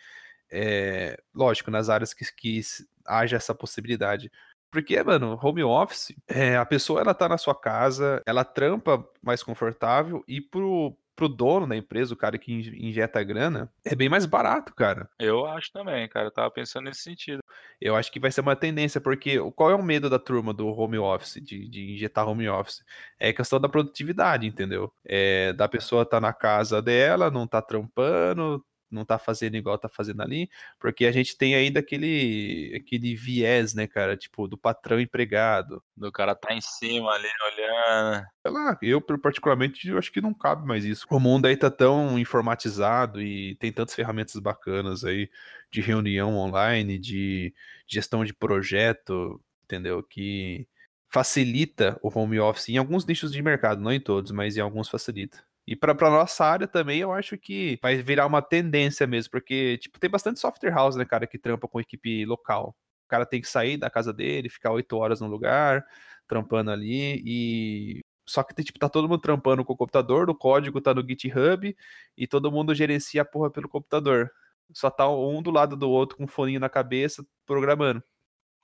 É, 0.50 1.20
lógico, 1.34 1.70
nas 1.70 1.88
áreas 1.88 2.14
que, 2.14 2.24
que 2.34 2.60
haja 3.06 3.36
essa 3.36 3.54
possibilidade. 3.54 4.30
Porque, 4.76 5.02
mano, 5.02 5.40
home 5.42 5.64
office, 5.64 6.14
é, 6.28 6.54
a 6.54 6.66
pessoa 6.66 7.00
ela 7.00 7.14
tá 7.14 7.26
na 7.26 7.38
sua 7.38 7.54
casa, 7.54 8.22
ela 8.26 8.44
trampa 8.44 9.02
mais 9.22 9.42
confortável 9.42 10.22
e 10.28 10.38
pro, 10.38 10.94
pro 11.16 11.30
dono 11.30 11.66
da 11.66 11.74
empresa, 11.74 12.12
o 12.12 12.16
cara 12.16 12.36
que 12.36 12.52
injeta 12.52 13.22
grana, 13.24 13.72
é 13.82 13.94
bem 13.94 14.06
mais 14.06 14.26
barato, 14.26 14.74
cara. 14.74 15.08
Eu 15.18 15.46
acho 15.46 15.72
também, 15.72 16.06
cara. 16.10 16.26
Eu 16.26 16.30
tava 16.30 16.50
pensando 16.50 16.84
nesse 16.84 17.00
sentido. 17.00 17.42
Eu 17.80 17.96
acho 17.96 18.12
que 18.12 18.20
vai 18.20 18.30
ser 18.30 18.42
uma 18.42 18.54
tendência, 18.54 19.00
porque 19.00 19.38
qual 19.52 19.70
é 19.70 19.74
o 19.74 19.82
medo 19.82 20.10
da 20.10 20.18
turma 20.18 20.52
do 20.52 20.68
home 20.68 20.98
office, 20.98 21.40
de, 21.42 21.66
de 21.66 21.94
injetar 21.94 22.28
home 22.28 22.46
office? 22.46 22.84
É 23.18 23.30
a 23.30 23.34
questão 23.34 23.58
da 23.58 23.70
produtividade, 23.70 24.46
entendeu? 24.46 24.92
É, 25.02 25.54
da 25.54 25.66
pessoa 25.66 26.04
tá 26.04 26.20
na 26.20 26.34
casa 26.34 26.82
dela, 26.82 27.30
não 27.30 27.46
tá 27.46 27.62
trampando, 27.62 28.62
não 28.90 29.04
tá 29.04 29.18
fazendo 29.18 29.56
igual 29.56 29.78
tá 29.78 29.88
fazendo 29.88 30.22
ali, 30.22 30.48
porque 30.78 31.06
a 31.06 31.12
gente 31.12 31.36
tem 31.36 31.54
ainda 31.54 31.80
aquele, 31.80 32.72
aquele 32.76 33.14
viés, 33.14 33.74
né, 33.74 33.86
cara, 33.86 34.16
tipo, 34.16 34.46
do 34.46 34.56
patrão 34.56 35.00
empregado. 35.00 35.82
Do 35.96 36.12
cara 36.12 36.34
tá 36.34 36.54
em 36.54 36.60
cima 36.60 37.10
ali, 37.12 37.28
olhando. 37.52 38.26
Sei 38.42 38.52
lá, 38.52 38.78
eu 38.82 39.00
particularmente 39.00 39.88
eu 39.88 39.98
acho 39.98 40.12
que 40.12 40.20
não 40.20 40.34
cabe 40.34 40.66
mais 40.66 40.84
isso. 40.84 41.06
O 41.10 41.20
mundo 41.20 41.46
aí 41.46 41.56
tá 41.56 41.70
tão 41.70 42.18
informatizado 42.18 43.20
e 43.20 43.56
tem 43.56 43.72
tantas 43.72 43.94
ferramentas 43.94 44.40
bacanas 44.40 45.04
aí 45.04 45.28
de 45.70 45.80
reunião 45.80 46.36
online, 46.36 46.98
de 46.98 47.52
gestão 47.86 48.24
de 48.24 48.32
projeto, 48.32 49.40
entendeu? 49.64 50.02
Que 50.02 50.66
facilita 51.08 51.98
o 52.02 52.10
home 52.16 52.38
office 52.38 52.68
em 52.68 52.76
alguns 52.76 53.06
nichos 53.06 53.32
de 53.32 53.42
mercado, 53.42 53.80
não 53.80 53.92
em 53.92 54.00
todos, 54.00 54.32
mas 54.32 54.56
em 54.56 54.60
alguns 54.60 54.88
facilita. 54.88 55.42
E 55.66 55.74
para 55.76 55.94
nossa 56.10 56.44
área 56.44 56.68
também, 56.68 57.00
eu 57.00 57.12
acho 57.12 57.36
que 57.36 57.78
vai 57.82 57.96
virar 57.96 58.26
uma 58.26 58.40
tendência 58.42 59.06
mesmo, 59.06 59.30
porque, 59.32 59.78
tipo, 59.78 59.98
tem 59.98 60.08
bastante 60.08 60.38
software 60.38 60.70
house, 60.70 60.94
né, 60.96 61.04
cara, 61.04 61.26
que 61.26 61.38
trampa 61.38 61.66
com 61.68 61.80
equipe 61.80 62.24
local. 62.24 62.76
O 63.06 63.08
cara 63.08 63.26
tem 63.26 63.40
que 63.40 63.48
sair 63.48 63.76
da 63.76 63.90
casa 63.90 64.12
dele, 64.12 64.48
ficar 64.48 64.70
oito 64.72 64.96
horas 64.96 65.20
no 65.20 65.26
lugar, 65.28 65.84
trampando 66.28 66.70
ali, 66.70 67.22
e. 67.26 68.04
Só 68.28 68.42
que, 68.42 68.54
tipo, 68.64 68.78
tá 68.78 68.88
todo 68.88 69.08
mundo 69.08 69.20
trampando 69.20 69.64
com 69.64 69.72
o 69.72 69.76
computador, 69.76 70.28
o 70.30 70.34
código 70.34 70.80
tá 70.80 70.92
no 70.94 71.06
GitHub, 71.06 71.76
e 72.16 72.26
todo 72.26 72.50
mundo 72.50 72.74
gerencia 72.74 73.22
a 73.22 73.24
porra 73.24 73.50
pelo 73.50 73.68
computador. 73.68 74.30
Só 74.72 74.90
tá 74.90 75.08
um 75.08 75.40
do 75.42 75.50
lado 75.52 75.76
do 75.76 75.88
outro 75.90 76.16
com 76.16 76.24
um 76.24 76.26
foninho 76.28 76.58
na 76.60 76.68
cabeça, 76.68 77.24
programando. 77.46 78.02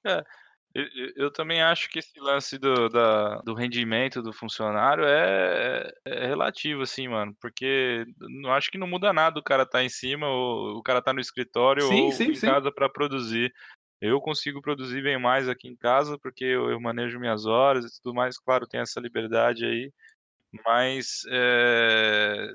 É, 0.07 0.25
eu, 0.75 1.13
eu, 1.17 1.31
também 1.31 1.61
acho 1.61 1.91
que 1.91 1.99
esse 1.99 2.19
lance 2.19 2.59
do, 2.59 2.89
da, 2.89 3.41
do 3.43 3.55
rendimento 3.55 4.23
do 4.23 4.33
funcionário 4.33 5.05
é, 5.05 5.93
é, 6.05 6.27
relativo, 6.27 6.83
assim, 6.83 7.09
mano. 7.09 7.37
Porque 7.41 8.07
não 8.21 8.53
acho 8.53 8.71
que 8.71 8.79
não 8.79 8.87
muda 8.87 9.13
nada 9.13 9.39
o 9.39 9.43
cara 9.43 9.67
tá 9.67 9.85
em 9.85 9.89
cima, 9.89 10.27
ou 10.29 10.79
o 10.79 10.83
cara 10.83 11.03
tá 11.03 11.13
no 11.13 11.21
escritório 11.21 11.83
sim, 11.87 12.03
ou 12.03 12.13
sim, 12.13 12.31
em 12.31 12.35
sim. 12.35 12.47
casa 12.47 12.73
para 12.73 12.89
produzir. 12.89 13.53
Eu 14.01 14.21
consigo 14.21 14.63
produzir 14.63 15.03
bem 15.03 15.19
mais 15.19 15.49
aqui 15.49 15.69
em 15.69 15.77
casa, 15.77 16.19
porque 16.19 16.45
eu, 16.45 16.71
eu, 16.71 16.81
manejo 16.81 17.21
minhas 17.21 17.47
horas 17.47 17.85
e 17.85 18.03
tudo 18.03 18.15
mais. 18.15 18.39
Claro, 18.39 18.67
tem 18.67 18.81
essa 18.81 18.99
liberdade 18.99 19.65
aí. 19.65 19.93
Mas, 20.65 21.23
eh, 21.31 22.53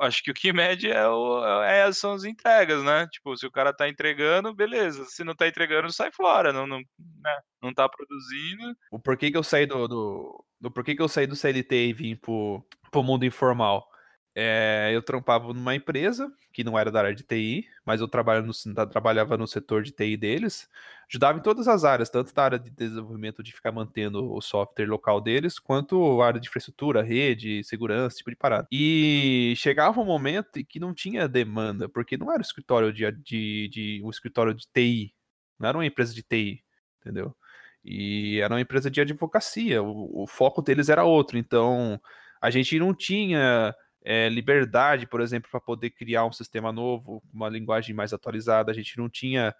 acho 0.00 0.22
que 0.22 0.30
o 0.30 0.34
que 0.34 0.52
mede 0.52 0.90
é 0.90 1.06
o 1.06 1.44
é 1.64 1.92
são 1.92 2.12
as 2.12 2.24
entregas, 2.24 2.82
né, 2.82 3.06
tipo, 3.08 3.36
se 3.36 3.46
o 3.46 3.50
cara 3.50 3.72
tá 3.72 3.88
entregando, 3.88 4.54
beleza, 4.54 5.04
se 5.06 5.24
não 5.24 5.34
tá 5.34 5.46
entregando, 5.46 5.92
sai 5.92 6.10
fora, 6.12 6.52
não 6.52 6.66
não, 6.66 6.78
né, 6.78 7.38
não 7.62 7.72
tá 7.72 7.88
produzindo. 7.88 8.76
O 8.90 8.98
porquê 8.98 9.30
que 9.30 9.36
eu 9.36 9.42
saí 9.42 9.66
do 9.66 9.86
do 9.88 10.44
do 10.60 10.70
porquê 10.70 10.94
que 10.94 11.02
eu 11.02 11.08
saí 11.08 11.26
do 11.26 11.36
CLT 11.36 11.88
e 11.88 11.92
vim 11.92 12.16
para 12.16 12.32
o 12.32 12.64
para 12.90 13.00
o 13.00 13.04
mundo 13.04 13.24
informal. 13.24 13.86
Eh, 14.34 14.90
eu 14.94 15.02
trampava 15.02 15.52
numa 15.52 15.74
empresa, 15.74 16.32
que 16.54 16.64
não 16.64 16.78
era 16.78 16.90
da 16.90 17.00
área 17.00 17.14
de 17.14 17.22
TI, 17.22 17.68
mas 17.84 18.00
eu 18.00 18.08
trabalho 18.08 18.46
no 18.46 18.52
trabalhava 18.90 19.36
no 19.36 19.46
setor 19.46 19.82
de 19.82 19.92
TI 19.92 20.16
deles, 20.16 20.68
ajudava 21.10 21.38
em 21.38 21.42
todas 21.42 21.68
as 21.68 21.84
áreas, 21.84 22.08
tanto 22.08 22.32
da 22.32 22.42
área 22.44 22.58
de 22.58 22.70
desenvolvimento 22.70 23.42
de 23.42 23.52
ficar 23.52 23.72
mantendo 23.72 24.32
o 24.32 24.40
software 24.40 24.86
local 24.86 25.20
deles, 25.20 25.58
quanto 25.58 26.22
a 26.22 26.26
área 26.28 26.40
de 26.40 26.48
infraestrutura, 26.48 27.02
rede, 27.02 27.62
segurança, 27.64 28.16
tipo 28.16 28.30
de 28.30 28.36
parada. 28.36 28.66
E 28.72 29.52
chegava 29.56 30.00
um 30.00 30.04
momento 30.06 30.56
em 30.58 30.64
que 30.64 30.80
não 30.80 30.94
tinha 30.94 31.28
demanda, 31.28 31.86
porque 31.88 32.16
não 32.16 32.30
era 32.30 32.38
um 32.38 32.40
escritório 32.42 32.90
de 32.92 33.10
de 33.12 33.68
de 33.68 34.02
um 34.02 34.08
escritório 34.10 34.54
de 34.54 34.66
TI, 34.72 35.14
não 35.58 35.68
era 35.68 35.76
uma 35.78 35.84
empresa 35.86 36.14
de 36.14 36.22
TI, 36.22 36.64
entendeu? 37.00 37.36
E 37.84 38.38
era 38.40 38.54
uma 38.54 38.60
empresa 38.60 38.90
de 38.90 39.00
advocacia, 39.00 39.82
o 39.82 40.22
o 40.22 40.26
foco 40.26 40.62
deles 40.62 40.88
era 40.88 41.04
outro, 41.04 41.36
então 41.38 42.00
a 42.40 42.50
gente 42.50 42.78
não 42.78 42.94
tinha, 42.94 43.74
eh, 44.04 44.28
liberdade, 44.28 45.06
por 45.06 45.20
exemplo, 45.20 45.50
pra 45.50 45.60
poder 45.60 45.90
criar 45.90 46.24
um 46.26 46.32
sistema 46.32 46.72
novo, 46.72 47.22
uma 47.32 47.48
linguagem 47.48 47.94
mais 47.94 48.12
atualizada, 48.12 48.70
a 48.70 48.74
gente 48.74 48.98
não 48.98 49.08
tinha, 49.08 49.54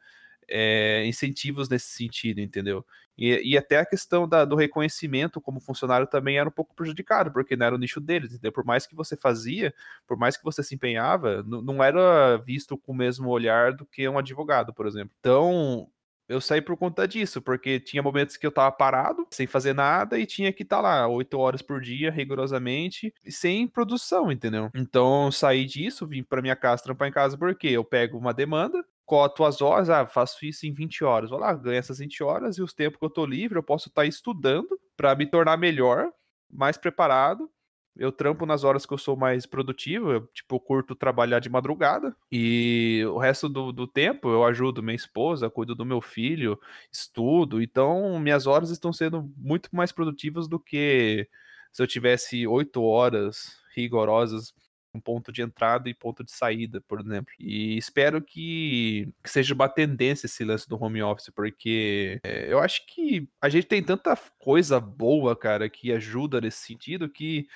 eh, 0.48 1.04
incentivos 1.06 1.68
nesse 1.68 1.88
sentido, 1.90 2.40
entendeu? 2.40 2.84
E 3.16 3.52
e 3.52 3.58
até 3.58 3.78
a 3.78 3.86
questão 3.86 4.28
da 4.28 4.44
do 4.44 4.56
reconhecimento 4.56 5.40
como 5.40 5.60
funcionário 5.60 6.06
também 6.06 6.38
era 6.38 6.48
um 6.48 6.52
pouco 6.52 6.74
prejudicado, 6.74 7.32
porque 7.32 7.56
não 7.56 7.66
era 7.66 7.74
o 7.74 7.78
nicho 7.78 8.00
deles, 8.00 8.32
entendeu? 8.32 8.52
Por 8.52 8.64
mais 8.64 8.86
que 8.86 8.94
você 8.96 9.16
fazia, 9.16 9.72
por 10.06 10.16
mais 10.18 10.36
que 10.36 10.44
você 10.44 10.62
se 10.62 10.74
empenhava, 10.74 11.42
não 11.44 11.82
era 11.82 12.36
visto 12.38 12.76
com 12.78 12.92
o 12.92 12.94
mesmo 12.96 13.28
olhar 13.30 13.72
do 13.74 13.86
que 13.86 14.08
um 14.08 14.18
advogado, 14.18 14.72
por 14.74 14.86
exemplo. 14.86 15.12
Então, 15.20 15.88
eu 16.32 16.40
saí 16.40 16.60
por 16.60 16.76
conta 16.76 17.06
disso, 17.06 17.40
porque 17.40 17.78
tinha 17.78 18.02
momentos 18.02 18.36
que 18.36 18.46
eu 18.46 18.50
estava 18.50 18.72
parado, 18.72 19.26
sem 19.30 19.46
fazer 19.46 19.74
nada 19.74 20.18
e 20.18 20.26
tinha 20.26 20.52
que 20.52 20.62
estar 20.62 20.80
lá 20.80 21.06
8 21.06 21.38
horas 21.38 21.62
por 21.62 21.80
dia, 21.80 22.10
rigorosamente, 22.10 23.12
sem 23.28 23.66
produção, 23.68 24.32
entendeu? 24.32 24.70
Então, 24.74 25.30
saí 25.30 25.64
disso, 25.64 26.06
vim 26.06 26.22
pra 26.22 26.42
minha 26.42 26.56
casa 26.56 26.82
trampar 26.82 27.08
em 27.08 27.12
casa, 27.12 27.36
porque 27.36 27.68
eu 27.68 27.84
pego 27.84 28.18
uma 28.18 28.32
demanda, 28.32 28.84
coto 29.04 29.44
as 29.44 29.60
horas, 29.60 29.90
ah, 29.90 30.06
faço 30.06 30.44
isso 30.44 30.66
em 30.66 30.72
20 30.72 31.04
horas, 31.04 31.30
vou 31.30 31.38
lá, 31.38 31.52
ganho 31.54 31.78
essas 31.78 31.98
20 31.98 32.22
horas 32.22 32.56
e 32.56 32.62
os 32.62 32.72
tempos 32.72 32.98
que 32.98 33.04
eu 33.04 33.10
tô 33.10 33.26
livre, 33.26 33.58
eu 33.58 33.62
posso 33.62 33.88
estar 33.88 34.06
estudando 34.06 34.68
pra 34.96 35.14
me 35.14 35.26
tornar 35.26 35.56
melhor, 35.56 36.10
mais 36.50 36.76
preparado. 36.76 37.50
Eu 37.96 38.10
trampo 38.10 38.46
nas 38.46 38.64
horas 38.64 38.86
que 38.86 38.92
eu 38.94 38.98
sou 38.98 39.16
mais 39.16 39.44
produtivo, 39.44 40.10
eu, 40.12 40.26
tipo, 40.28 40.58
curto 40.58 40.94
trabalhar 40.94 41.40
de 41.40 41.50
madrugada, 41.50 42.16
e 42.30 43.04
o 43.08 43.18
resto 43.18 43.48
do 43.50 43.70
do 43.70 43.86
tempo 43.86 44.30
eu 44.30 44.44
ajudo 44.44 44.82
minha 44.82 44.94
esposa, 44.96 45.50
cuido 45.50 45.74
do 45.74 45.84
meu 45.84 46.00
filho, 46.00 46.58
estudo, 46.90 47.60
então 47.60 48.18
minhas 48.18 48.46
horas 48.46 48.70
estão 48.70 48.92
sendo 48.94 49.30
muito 49.36 49.68
mais 49.72 49.92
produtivas 49.92 50.48
do 50.48 50.58
que 50.58 51.28
se 51.70 51.82
eu 51.82 51.86
tivesse 51.86 52.46
8 52.46 52.82
horas 52.82 53.58
rigorosas, 53.76 54.54
um 54.94 55.00
ponto 55.00 55.30
de 55.32 55.40
entrada 55.42 55.88
e 55.88 55.94
ponto 55.94 56.22
de 56.24 56.30
saída, 56.32 56.80
por 56.82 57.00
exemplo. 57.00 57.32
E 57.38 57.76
espero 57.78 58.22
que 58.22 59.08
que 59.22 59.30
seja 59.30 59.54
uma 59.54 59.68
tendência 59.68 60.26
esse 60.26 60.44
lance 60.44 60.66
do 60.68 60.82
home 60.82 61.02
office, 61.02 61.30
porque, 61.34 62.20
eh, 62.24 62.46
eu 62.52 62.58
acho 62.58 62.86
que 62.86 63.28
a 63.40 63.48
gente 63.50 63.66
tem 63.66 63.82
tanta 63.82 64.16
coisa 64.38 64.78
boa, 64.80 65.34
cara, 65.36 65.68
que 65.68 65.92
ajuda 65.92 66.40
nesse 66.40 66.58
sentido, 66.66 67.08
que 67.08 67.46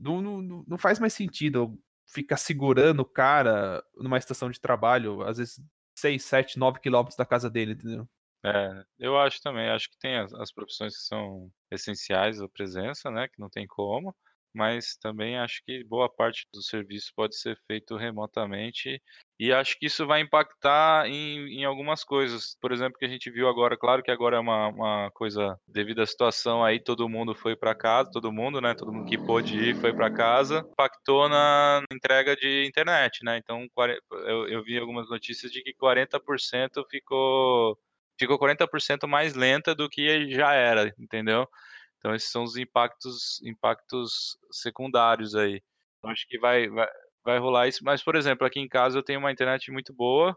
não 0.00 0.20
não 0.22 0.64
não 0.66 0.78
faz 0.78 0.98
mais 0.98 1.12
sentido 1.14 1.78
ficar 2.12 2.36
segurando 2.36 3.00
o 3.00 3.04
cara 3.04 3.82
numa 3.96 4.18
estação 4.18 4.50
de 4.50 4.60
trabalho, 4.60 5.22
às 5.22 5.38
vezes 5.38 5.60
6, 5.98 6.24
7, 6.24 6.58
9 6.58 6.80
quilômetros 6.80 7.16
da 7.16 7.26
casa 7.26 7.50
dele, 7.50 7.72
entendeu? 7.72 8.08
É, 8.44 8.84
eu 8.98 9.18
acho 9.18 9.40
também, 9.42 9.68
acho 9.70 9.90
que 9.90 9.98
tem 9.98 10.16
as 10.18 10.32
as 10.34 10.52
profissões 10.52 10.94
que 10.96 11.02
são 11.02 11.50
essenciais 11.70 12.40
a 12.40 12.48
presença, 12.48 13.10
né, 13.10 13.26
que 13.28 13.40
não 13.40 13.48
tem 13.50 13.66
como, 13.66 14.14
mas 14.54 14.96
também 14.98 15.36
acho 15.38 15.62
que 15.64 15.82
boa 15.84 16.08
parte 16.08 16.46
do 16.52 16.62
serviço 16.62 17.12
pode 17.16 17.36
ser 17.38 17.58
feito 17.66 17.96
remotamente, 17.96 19.02
e 19.38 19.52
acho 19.52 19.78
que 19.78 19.86
isso 19.86 20.06
vai 20.06 20.20
impactar 20.20 21.06
em 21.08 21.60
em 21.60 21.64
algumas 21.64 22.04
coisas, 22.04 22.56
por 22.60 22.72
exemplo, 22.72 22.98
que 22.98 23.04
a 23.04 23.08
gente 23.08 23.30
viu 23.30 23.48
agora, 23.48 23.76
claro 23.76 24.02
que 24.02 24.10
agora 24.10 24.36
é 24.36 24.40
uma 24.40 24.68
uma 24.68 25.10
coisa 25.12 25.58
devido 25.68 26.00
à 26.02 26.06
situação 26.06 26.64
aí, 26.64 26.80
todo 26.82 27.08
mundo 27.08 27.34
foi 27.34 27.56
pra 27.56 27.74
casa, 27.74 28.10
todo 28.12 28.32
mundo, 28.32 28.60
né, 28.60 28.74
todo 28.74 28.92
mundo 28.92 29.06
que 29.06 29.18
pôde 29.18 29.56
ir 29.70 29.74
foi 29.76 29.92
pra 29.94 30.10
casa, 30.10 30.64
impactou 30.72 31.28
na 31.28 31.82
entrega 31.92 32.36
de 32.36 32.64
internet, 32.66 33.24
né, 33.24 33.38
então 33.38 33.66
eu 34.26 34.48
eu 34.48 34.62
vi 34.64 34.78
algumas 34.78 35.08
notícias 35.10 35.52
de 35.52 35.62
que 35.62 35.74
40% 35.74 36.84
ficou 36.90 37.78
ficou 38.18 38.38
40% 38.38 39.06
mais 39.06 39.34
lenta 39.34 39.74
do 39.74 39.88
que 39.88 40.30
já 40.32 40.52
era, 40.54 40.92
entendeu? 40.98 41.46
Então 41.98 42.14
esses 42.14 42.30
são 42.30 42.44
os 42.44 42.56
impactos 42.56 43.40
impactos 43.42 44.38
secundários 44.52 45.34
aí. 45.34 45.62
Eu 46.02 46.10
acho 46.10 46.26
que 46.28 46.38
vai 46.38 46.68
vai 46.68 46.88
vai 47.26 47.38
rolar 47.38 47.68
isso, 47.68 47.84
mas, 47.84 48.02
por 48.02 48.14
exemplo, 48.16 48.46
aqui 48.46 48.60
em 48.60 48.68
casa 48.68 48.96
eu 48.96 49.02
tenho 49.02 49.18
uma 49.18 49.32
internet 49.32 49.70
muito 49.70 49.92
boa, 49.92 50.34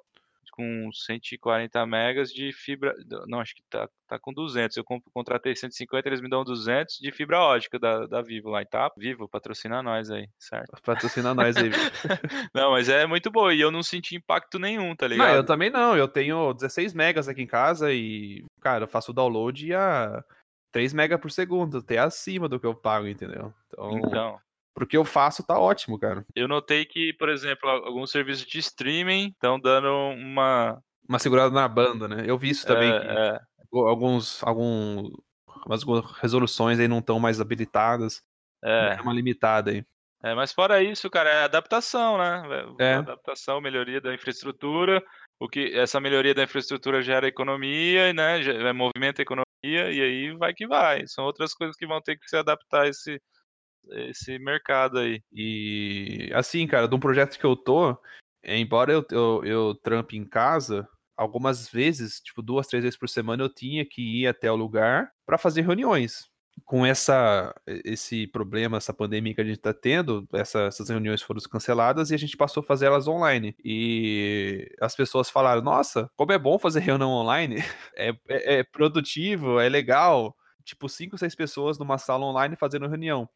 com 0.51 0.89
140 0.91 1.85
megas 1.85 2.31
de 2.31 2.51
fibra 2.51 2.93
não, 3.27 3.39
acho 3.39 3.55
que 3.55 3.61
tá 3.69 3.87
tá 4.07 4.19
com 4.19 4.33
200, 4.33 4.75
eu 4.75 4.83
contratei 5.13 5.55
150, 5.55 6.09
eles 6.09 6.19
me 6.19 6.29
dão 6.29 6.43
200 6.43 6.97
de 6.99 7.11
fibra 7.11 7.39
ótica 7.39 7.79
da 7.79 8.05
da 8.07 8.21
Vivo 8.21 8.49
lá, 8.49 8.61
e 8.61 8.65
tá 8.65 8.91
Vivo, 8.97 9.29
patrocina 9.29 9.81
nós 9.81 10.09
aí, 10.11 10.27
certo? 10.37 10.71
Patrocina 10.83 11.33
nós 11.33 11.55
aí, 11.55 11.69
Vivo. 11.69 11.79
Não, 12.53 12.71
mas 12.71 12.89
é 12.89 13.05
muito 13.05 13.31
boa, 13.31 13.53
e 13.53 13.61
eu 13.61 13.71
não 13.71 13.83
senti 13.83 14.15
impacto 14.15 14.59
nenhum, 14.59 14.95
tá 14.95 15.07
Não, 15.07 15.15
eu 15.15 15.21
ligado? 15.21 15.45
também 15.45 15.69
não, 15.69 15.95
eu 15.95 16.07
tenho 16.07 16.53
16 16.53 16.93
megas 16.93 17.29
aqui 17.29 17.41
em 17.43 17.47
casa 17.47 17.93
e, 17.93 18.43
cara, 18.59 18.83
eu 18.83 18.87
faço 18.87 19.11
o 19.11 19.13
download 19.13 19.73
a 19.73 20.23
3 20.71 20.93
mega 20.93 21.17
por 21.17 21.31
segundo, 21.31 21.77
até 21.77 21.99
acima 21.99 22.49
do 22.49 22.59
que 22.59 22.65
eu 22.65 22.75
pago, 22.75 23.07
entendeu? 23.07 23.53
Então, 23.67 23.97
Então 23.99 24.41
para 24.73 24.83
o 24.83 24.87
que 24.87 24.97
eu 24.97 25.05
faço 25.05 25.43
tá 25.45 25.59
ótimo, 25.59 25.99
cara. 25.99 26.25
Eu 26.35 26.47
notei 26.47 26.85
que, 26.85 27.13
por 27.13 27.29
exemplo, 27.29 27.69
alguns 27.69 28.11
serviços 28.11 28.45
de 28.45 28.59
streaming 28.59 29.29
estão 29.29 29.59
dando 29.59 29.89
uma 30.15 30.79
Uma 31.07 31.19
segurada 31.19 31.53
na 31.53 31.67
banda, 31.67 32.07
né, 32.07 32.23
eu 32.27 32.37
vi 32.37 32.49
isso 32.49 32.65
É, 32.69 32.73
também 32.73 32.91
que 32.99 33.07
é. 33.07 33.39
alguns 33.73 34.41
algum 34.43 35.09
umas 35.65 35.83
resoluções 36.21 36.79
aí 36.79 36.87
não 36.87 36.99
estão 36.99 37.19
mais 37.19 37.41
habilitadas, 37.41 38.21
É. 38.63 38.95
deu 38.95 39.03
uma 39.03 39.13
limitada 39.13 39.71
aí. 39.71 39.83
É, 40.23 40.35
mas 40.35 40.51
fora 40.53 40.83
isso, 40.83 41.09
cara, 41.09 41.29
é 41.29 41.43
adaptação, 41.45 42.17
né, 42.17 42.43
É. 42.79 42.95
adaptação, 42.95 43.61
melhoria 43.61 44.01
da 44.01 44.13
infraestrutura, 44.13 45.01
o 45.39 45.47
que 45.47 45.73
essa 45.75 45.99
melhoria 46.01 46.33
da 46.33 46.43
infraestrutura 46.43 47.01
gera 47.01 47.27
economia, 47.27 48.11
né, 48.13 48.41
ge 48.43 48.51
movimenta 48.73 49.21
a 49.21 49.23
economia, 49.23 49.45
e 49.63 50.01
aí 50.01 50.37
vai 50.37 50.53
que 50.53 50.67
vai, 50.67 51.07
são 51.07 51.25
outras 51.25 51.53
coisas 51.53 51.75
que 51.77 51.87
vão 51.87 52.01
ter 52.01 52.17
que 52.17 52.27
se 52.29 52.35
adaptar 52.37 52.83
a 52.83 52.87
esse 52.89 53.21
esse 54.09 54.37
mercado 54.39 54.99
aí. 54.99 55.21
E, 55.33 56.29
assim, 56.33 56.67
cara, 56.67 56.87
de 56.87 56.95
um 56.95 56.99
projeto 56.99 57.37
que 57.39 57.45
eu 57.45 57.55
tô, 57.55 57.97
embora 58.43 58.91
eu 58.93 59.05
eu 59.11 59.41
eu 59.45 59.75
trampe 59.75 60.17
em 60.17 60.25
casa, 60.25 60.87
algumas 61.17 61.69
vezes, 61.69 62.19
tipo 62.21 62.41
2, 62.41 62.67
3 62.67 62.83
vezes 62.83 62.97
por 62.99 63.09
semana, 63.09 63.43
eu 63.43 63.53
tinha 63.53 63.85
que 63.85 64.01
ir 64.21 64.27
até 64.27 64.51
o 64.51 64.55
lugar 64.55 65.11
pra 65.25 65.37
fazer 65.37 65.61
reuniões. 65.61 66.27
Com 66.65 66.85
essa 66.85 67.53
esse 67.85 68.27
problema, 68.27 68.77
essa 68.77 68.93
pandemia 68.93 69.33
que 69.33 69.39
a 69.41 69.45
gente 69.45 69.59
tá 69.59 69.73
tendo, 69.73 70.27
essa 70.33 70.61
essas 70.63 70.89
reuniões 70.89 71.21
foram 71.21 71.39
canceladas 71.49 72.11
e 72.11 72.15
a 72.15 72.17
gente 72.17 72.35
passou 72.37 72.61
a 72.61 72.65
fazer 72.65 72.87
elas 72.87 73.07
online. 73.07 73.55
E 73.63 74.69
as 74.81 74.93
pessoas 74.95 75.29
falaram: 75.29 75.61
"Nossa, 75.61 76.09
como 76.17 76.31
é 76.33 76.37
bom 76.39 76.59
fazer 76.59 76.81
reunião 76.81 77.11
online, 77.11 77.55
é 77.95 78.09
é 78.29 78.59
é 78.59 78.63
produtivo, 78.63 79.59
é 79.59 79.69
legal", 79.69 80.35
tipo 80.65 80.89
5, 80.89 81.17
6 81.17 81.33
pessoas 81.35 81.79
numa 81.79 81.97
sala 81.97 82.25
online 82.25 82.55
fazendo 82.57 82.87
reunião, 82.87 83.29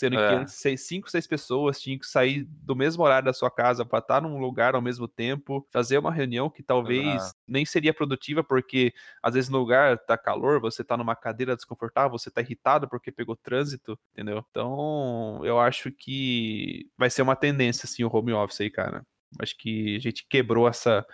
sendo 0.00 0.18
que 0.18 0.32
É. 0.32 0.34
antes 0.34 0.54
6 0.54 0.86
5, 0.86 1.10
6 1.10 1.26
pessoas 1.26 1.78
tinham 1.80 1.98
que 1.98 2.06
sair 2.06 2.44
do 2.48 2.74
mesmo 2.74 3.02
horário 3.04 3.26
da 3.26 3.32
sua 3.34 3.50
casa 3.50 3.84
pra 3.84 3.98
estar 3.98 4.22
num 4.22 4.38
lugar 4.38 4.74
ao 4.74 4.80
mesmo 4.80 5.06
tempo, 5.06 5.66
fazer 5.70 5.98
uma 5.98 6.10
reunião 6.10 6.48
que 6.48 6.62
talvez 6.62 7.34
nem 7.46 7.66
seria 7.66 7.92
produtiva, 7.92 8.42
porque 8.42 8.94
às 9.22 9.34
vezes 9.34 9.50
no 9.50 9.58
lugar 9.58 9.98
tá 9.98 10.16
calor, 10.16 10.58
você 10.60 10.82
tá 10.82 10.96
numa 10.96 11.14
cadeira 11.14 11.54
desconfortável, 11.54 12.10
você 12.18 12.30
tá 12.30 12.40
irritado 12.40 12.88
porque 12.88 13.12
pegou 13.12 13.36
trânsito, 13.36 13.98
entendeu? 14.12 14.42
Então, 14.50 15.40
eu 15.44 15.60
acho 15.60 15.92
que 15.92 16.88
vai 16.96 17.10
ser 17.10 17.20
uma 17.22 17.36
tendência, 17.36 17.84
assim, 17.86 18.02
o 18.02 18.10
home 18.14 18.32
office 18.32 18.62
aí, 18.62 18.70
cara. 18.70 19.04
Acho 19.38 19.56
que 19.58 19.96
a 19.96 19.98
gente 20.00 20.26
quebrou 20.28 20.66
essa 20.66 21.06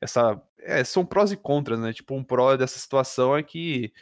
essa 0.00 0.40
é, 0.60 0.84
são 0.84 1.06
prós 1.06 1.32
e 1.32 1.36
contras, 1.36 1.80
né, 1.80 1.92
tipo, 1.92 2.14
um 2.14 2.22
pró 2.24 2.56
dessa 2.56 2.78
situação 2.78 3.36
é 3.36 3.42
que 3.42 3.92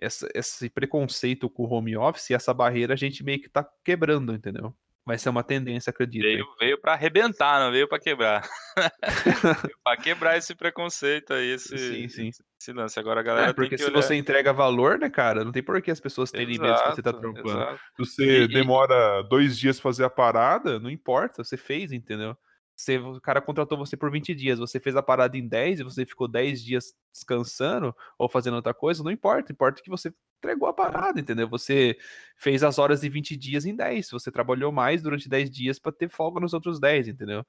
essa 0.00 0.28
esse 0.34 0.70
preconceito 0.70 1.48
com 1.48 1.64
o 1.64 1.72
home 1.72 1.96
office, 1.96 2.30
essa 2.30 2.54
barreira, 2.54 2.94
a 2.94 2.96
gente 2.96 3.22
meio 3.22 3.40
que 3.40 3.48
tá 3.48 3.68
quebrando, 3.84 4.34
entendeu? 4.34 4.74
Vai 5.04 5.18
ser 5.18 5.30
uma 5.30 5.42
tendência, 5.42 5.90
acredito. 5.90 6.22
Veio, 6.22 6.46
veio 6.58 6.80
para 6.80 6.92
arrebentar, 6.92 7.58
não 7.58 7.72
veio 7.72 7.88
para 7.88 7.98
quebrar. 7.98 8.48
para 9.82 9.96
quebrar 9.96 10.36
esse 10.36 10.54
preconceito 10.54 11.32
aí, 11.32 11.52
esse, 11.52 11.76
sim, 11.76 12.08
sim. 12.08 12.30
esse 12.60 12.72
lance. 12.72 13.00
Agora 13.00 13.20
a 13.20 13.22
galera 13.22 13.50
é, 13.50 13.52
porque 13.52 13.78
se 13.78 13.84
olhar... 13.84 13.94
você 13.94 14.14
entrega 14.14 14.52
valor, 14.52 14.98
né, 14.98 15.08
cara? 15.08 15.42
Não 15.42 15.52
tem 15.52 15.62
por 15.62 15.80
que 15.80 15.90
as 15.90 15.98
pessoas 15.98 16.30
terem 16.30 16.58
medo 16.58 16.76
se 16.76 16.84
você 16.84 17.02
tá 17.02 17.12
trampando. 17.12 17.48
Exato. 17.48 17.80
Se 17.96 18.06
você 18.06 18.42
e, 18.42 18.48
demora 18.48 19.22
dois 19.22 19.58
dias 19.58 19.80
fazer 19.80 20.04
a 20.04 20.10
parada, 20.10 20.78
não 20.78 20.90
importa, 20.90 21.42
você 21.42 21.56
fez, 21.56 21.92
entendeu? 21.92 22.36
Você, 22.80 22.96
o 22.96 23.20
cara 23.20 23.42
contratou 23.42 23.76
você 23.76 23.94
por 23.94 24.10
20 24.10 24.34
dias, 24.34 24.58
você 24.58 24.80
fez 24.80 24.96
a 24.96 25.02
parada 25.02 25.36
em 25.36 25.46
10 25.46 25.80
e 25.80 25.84
você 25.84 26.06
ficou 26.06 26.26
10 26.26 26.64
dias 26.64 26.94
descansando 27.12 27.94
ou 28.18 28.26
fazendo 28.26 28.54
outra 28.54 28.72
coisa, 28.72 29.04
não 29.04 29.10
importa, 29.10 29.52
importa 29.52 29.82
que 29.82 29.90
você 29.90 30.10
entregou 30.38 30.66
a 30.66 30.72
parada, 30.72 31.20
entendeu? 31.20 31.46
Você 31.50 31.98
fez 32.36 32.62
as 32.62 32.78
horas 32.78 33.02
de 33.02 33.08
20 33.10 33.36
dias 33.36 33.66
em 33.66 33.76
10, 33.76 34.10
você 34.10 34.32
trabalhou 34.32 34.72
mais 34.72 35.02
durante 35.02 35.28
10 35.28 35.50
dias 35.50 35.78
para 35.78 35.92
ter 35.92 36.08
folga 36.08 36.40
nos 36.40 36.54
outros 36.54 36.80
10, 36.80 37.08
entendeu? 37.08 37.44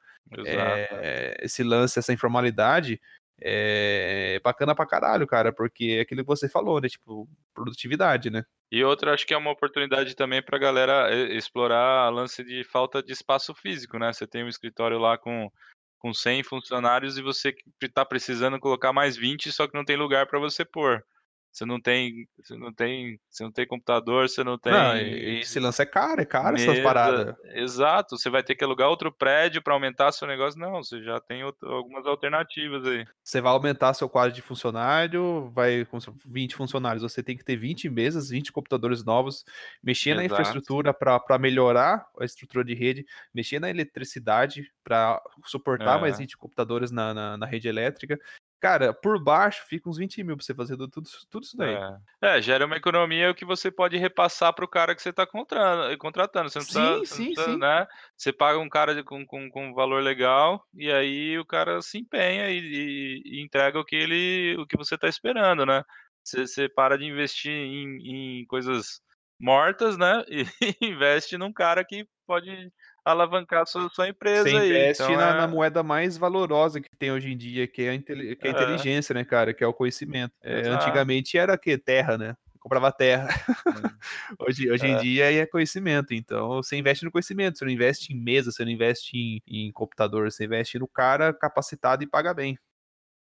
É, 0.46 1.38
esse 1.42 1.64
lance, 1.64 1.98
essa 1.98 2.12
informalidade 2.12 3.00
é 3.40 4.42
bacana 4.44 4.76
pra 4.76 4.86
caralho, 4.86 5.26
cara, 5.26 5.54
porque 5.54 5.96
é 5.98 6.02
aquilo 6.02 6.24
que 6.24 6.28
você 6.28 6.50
falou, 6.50 6.82
né? 6.82 6.90
Tipo, 6.90 7.28
produtividade, 7.54 8.30
né? 8.30 8.44
E 8.72 8.84
outra, 8.84 9.14
acho 9.14 9.28
que 9.28 9.34
é 9.34 9.38
uma 9.38 9.52
oportunidade 9.52 10.16
também 10.16 10.42
pra 10.42 10.58
galera 10.58 11.14
explorar 11.34 12.06
a 12.06 12.10
lance 12.10 12.44
de 12.44 12.64
falta 12.64 13.04
de 13.04 13.12
espaço 13.12 13.54
físico, 13.54 14.00
né? 14.00 14.14
Você 14.14 14.26
tem 14.26 14.44
um 14.44 14.48
escritório 14.48 14.98
lá 14.98 15.18
com, 15.18 15.52
com 16.00 16.14
100 16.14 16.44
funcionários 16.44 17.18
e 17.18 17.22
você 17.22 17.54
tá 17.94 18.06
precisando 18.06 18.60
colocar 18.60 18.94
mais 18.94 19.18
20, 19.18 19.52
só 19.52 19.68
que 19.68 19.78
não 19.78 19.84
tem 19.84 19.98
lugar 19.98 20.26
para 20.28 20.40
você 20.40 20.64
pôr. 20.64 21.04
Você 21.52 21.66
não 21.66 21.82
tem, 21.82 22.28
você 22.42 22.56
não 22.56 22.72
tem, 22.72 23.20
você 23.30 23.44
não 23.44 23.52
tem 23.52 23.68
computador, 23.68 24.30
você 24.30 24.42
não 24.42 24.58
tem. 24.58 24.72
Não, 24.72 24.96
esse 24.98 25.60
lance 25.60 25.82
é 25.82 25.86
caro, 25.86 26.22
é 26.22 26.26
caro 26.26 26.54
mesa, 26.54 26.72
essas 26.72 26.84
paradas. 26.84 27.36
Exato, 27.54 28.18
você 28.18 28.30
vai 28.30 28.42
ter 28.42 28.56
que 28.56 28.64
alugar 28.64 28.88
outro 28.88 29.12
prédio 29.12 29.62
para 29.62 29.74
aumentar 29.74 30.14
seu 30.14 30.26
negócio. 30.26 30.58
Não, 30.58 30.82
você 30.82 31.04
já 31.04 31.20
tem 31.20 31.44
outro, 31.44 31.70
algumas 31.70 32.06
alternativas 32.06 32.86
aí. 32.86 33.06
Você 33.22 33.42
vai 33.42 33.52
aumentar 33.52 33.94
seu 33.94 34.08
quadro 34.08 34.34
de 34.34 34.42
funcionário, 34.42 35.52
vai 35.54 35.84
com 35.86 35.98
20 36.26 36.56
funcionários, 36.56 37.04
você 37.04 37.22
tem 37.22 37.36
que 37.36 37.44
ter 37.44 37.58
20 37.58 37.90
mesas, 37.90 38.30
20 38.30 38.50
computadores 38.54 39.04
novos, 39.04 39.44
mexer 39.84 40.12
Exato. 40.12 40.20
na 40.20 40.26
infraestrutura 40.26 40.94
para 40.94 41.38
melhorar 41.38 42.08
a 42.18 42.24
estrutura 42.24 42.64
de 42.64 42.74
rede, 42.74 43.06
mexer 43.34 43.60
na 43.60 43.70
eletricidade 43.70 44.72
para 44.86 45.22
suportar 45.46 45.98
é. 45.98 46.02
mais 46.02 46.18
20 46.18 46.38
computadores 46.38 46.92
na, 46.92 47.14
na, 47.14 47.38
na 47.38 47.46
rede 47.46 47.68
elétrica 47.68 48.18
Cara, 48.62 48.94
por 48.94 49.22
baixo 49.22 49.66
fica 49.68 49.90
uns 49.90 49.98
20 49.98 50.24
mil 50.24 50.38
pra 50.38 50.46
você 50.46 50.54
fazer 50.54 50.78
tudo, 50.78 51.02
tudo 51.32 51.44
isso 51.44 51.58
daí. 51.58 51.74
É. 52.22 52.38
é 52.38 52.42
gera 52.42 52.68
uma 52.68 52.78
economia 52.78 53.34
que 53.34 53.44
você 53.44 53.72
pode 53.72 53.98
repassar 53.98 54.54
pro 54.54 54.68
cara 54.68 54.94
que 54.94 55.02
você 55.02 55.12
tá 55.12 55.26
contratando. 55.26 56.48
Você 56.48 56.60
não 56.60 56.66
sim, 56.66 56.74
precisa, 56.74 57.16
sim, 57.16 57.24
não 57.26 57.34
precisa, 57.34 57.44
sim. 57.46 57.58
Né? 57.58 57.88
Você 58.16 58.32
paga 58.32 58.60
um 58.60 58.70
cara 58.70 58.94
de, 58.94 59.04
com, 59.04 59.26
com, 59.26 59.50
com 59.50 59.74
valor 59.74 60.04
legal 60.04 60.64
e 60.76 60.92
aí 60.92 61.40
o 61.40 61.46
cara 61.46 61.82
se 61.82 61.98
empenha 61.98 62.52
e, 62.52 62.60
e, 62.60 63.22
e 63.26 63.44
entrega 63.44 63.80
o 63.80 63.84
que 63.84 63.96
ele, 63.96 64.56
o 64.60 64.68
que 64.68 64.78
você 64.78 64.96
tá 64.96 65.08
esperando, 65.08 65.66
né? 65.66 65.84
Você, 66.24 66.46
você 66.46 66.70
para 66.70 67.00
de 67.00 67.06
investir 67.06 67.52
em, 67.52 68.42
em 68.42 68.46
coisas 68.46 69.02
mortas, 69.42 69.98
né? 69.98 70.24
E 70.82 70.88
investe 70.88 71.38
num 71.38 71.52
cara 71.52 71.84
que 71.84 72.08
pode 72.26 72.72
alavancar 73.04 73.66
sua, 73.66 73.90
sua 73.90 74.08
empresa 74.08 74.44
Você 74.44 74.56
investe 74.56 75.04
então, 75.04 75.16
na, 75.16 75.30
é... 75.30 75.38
na, 75.38 75.48
moeda 75.48 75.82
mais 75.82 76.18
valorosa 76.18 76.80
que 76.80 76.90
tem 76.98 77.12
hoje 77.12 77.32
em 77.32 77.38
dia, 77.38 77.68
que 77.68 77.82
é 77.84 77.96
a, 77.96 78.02
que 78.02 78.12
é 78.14 78.48
a 78.48 78.48
é. 78.48 78.52
inteligência, 78.52 79.14
né, 79.14 79.26
cara? 79.26 79.54
Que 79.54 79.64
é 79.64 79.68
o 79.68 79.74
conhecimento. 79.74 80.34
É, 80.44 80.70
antigamente 80.70 81.38
era 81.38 81.58
que 81.58 81.78
terra, 81.78 82.18
né? 82.18 82.36
comprava 82.62 82.92
terra. 82.92 83.28
hoje 84.40 84.70
hoje 84.72 84.86
em 84.86 84.94
é. 84.94 84.98
dia 85.00 85.34
é 85.34 85.46
conhecimento. 85.48 86.14
Então 86.14 86.48
você 86.62 86.78
investe 86.78 87.04
no 87.04 87.12
conhecimento, 87.12 87.58
você 87.58 87.66
não 87.66 87.72
investe 87.72 88.14
em 88.14 88.22
mesa, 88.22 88.52
você 88.52 88.64
não 88.64 88.72
investe 88.72 89.18
em, 89.18 89.42
em 89.48 89.72
computador, 89.72 90.32
você 90.32 90.46
investe 90.46 90.78
no 90.78 90.88
cara 90.88 91.34
capacitado 91.34 92.04
e 92.04 92.08
paga 92.08 92.34
bem. 92.34 92.58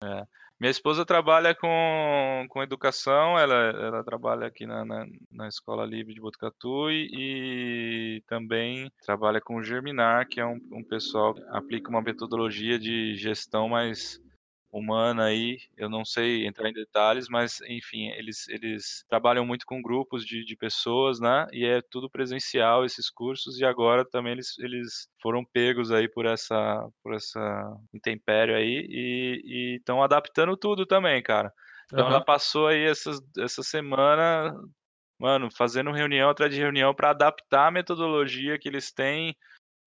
É. 0.04 0.26
Minha 0.60 0.72
esposa 0.72 1.06
trabalha 1.06 1.54
com, 1.54 2.46
com 2.50 2.63
educação, 2.63 3.38
ela, 3.38 3.54
ela 3.54 4.04
trabalha 4.04 4.48
aqui 4.48 4.66
na, 4.66 4.86
na, 4.86 5.06
na 5.32 5.48
Escola 5.48 5.86
Livre 5.86 6.13
de 6.13 6.22
Botucatu 6.22 6.89
e, 6.89 7.10
e, 7.13 8.24
também 8.28 8.89
trabalha 9.06 9.42
com 9.42 9.58
o 9.58 9.63
Germinar, 9.63 10.28
que 10.28 10.39
é 10.39 10.46
um, 10.46 10.60
um 10.72 10.84
pessoal 10.84 11.34
que 11.34 11.44
aplica 11.50 11.89
uma 11.89 12.02
metodologia 12.02 12.80
de 12.80 13.16
gestão 13.16 13.68
mais 13.68 14.22
humana 14.73 15.25
aí, 15.25 15.59
eu 15.77 15.88
não 15.88 16.03
sei 16.03 16.47
entrar 16.47 16.67
em 16.67 16.73
detalhes, 16.73 17.29
mas 17.29 17.62
enfim, 17.62 18.07
eles, 18.09 18.49
eles 18.49 19.05
trabalham 19.07 19.45
muito 19.45 19.67
com 19.67 19.81
grupos 19.81 20.25
de, 20.25 20.43
de 20.43 20.55
pessoas, 20.55 21.19
né? 21.19 21.45
E 21.53 21.63
é 21.63 21.79
tudo 21.79 22.09
presencial 22.09 22.83
esses 22.83 23.07
cursos 23.07 23.59
e 23.59 23.65
agora 23.65 24.03
também 24.03 24.33
eles, 24.33 24.57
eles 24.57 25.07
foram 25.21 25.45
pegos 25.45 25.91
aí 25.91 26.09
por 26.09 26.25
essa 26.25 26.89
por 27.03 27.13
essa 27.13 27.77
intempério 27.93 28.55
aí 28.55 28.88
e 28.89 29.75
estão 29.77 30.01
adaptando 30.01 30.57
tudo 30.57 30.88
também, 30.88 31.21
cara. 31.21 31.53
Então 31.86 32.05
uhum. 32.05 32.12
ela 32.12 32.25
passou 32.25 32.67
aí 32.67 32.83
essas, 32.83 33.21
essa 33.38 33.62
semana, 33.62 34.55
mano, 35.19 35.49
fazendo 35.55 35.91
reunião 35.91 36.31
atrás 36.31 36.51
de 36.51 36.59
reunião 36.59 36.95
para 36.95 37.12
adaptar 37.12 37.67
a 37.67 37.71
metodologia 37.71 38.57
que 38.57 38.67
eles 38.67 38.91
têm 38.91 39.36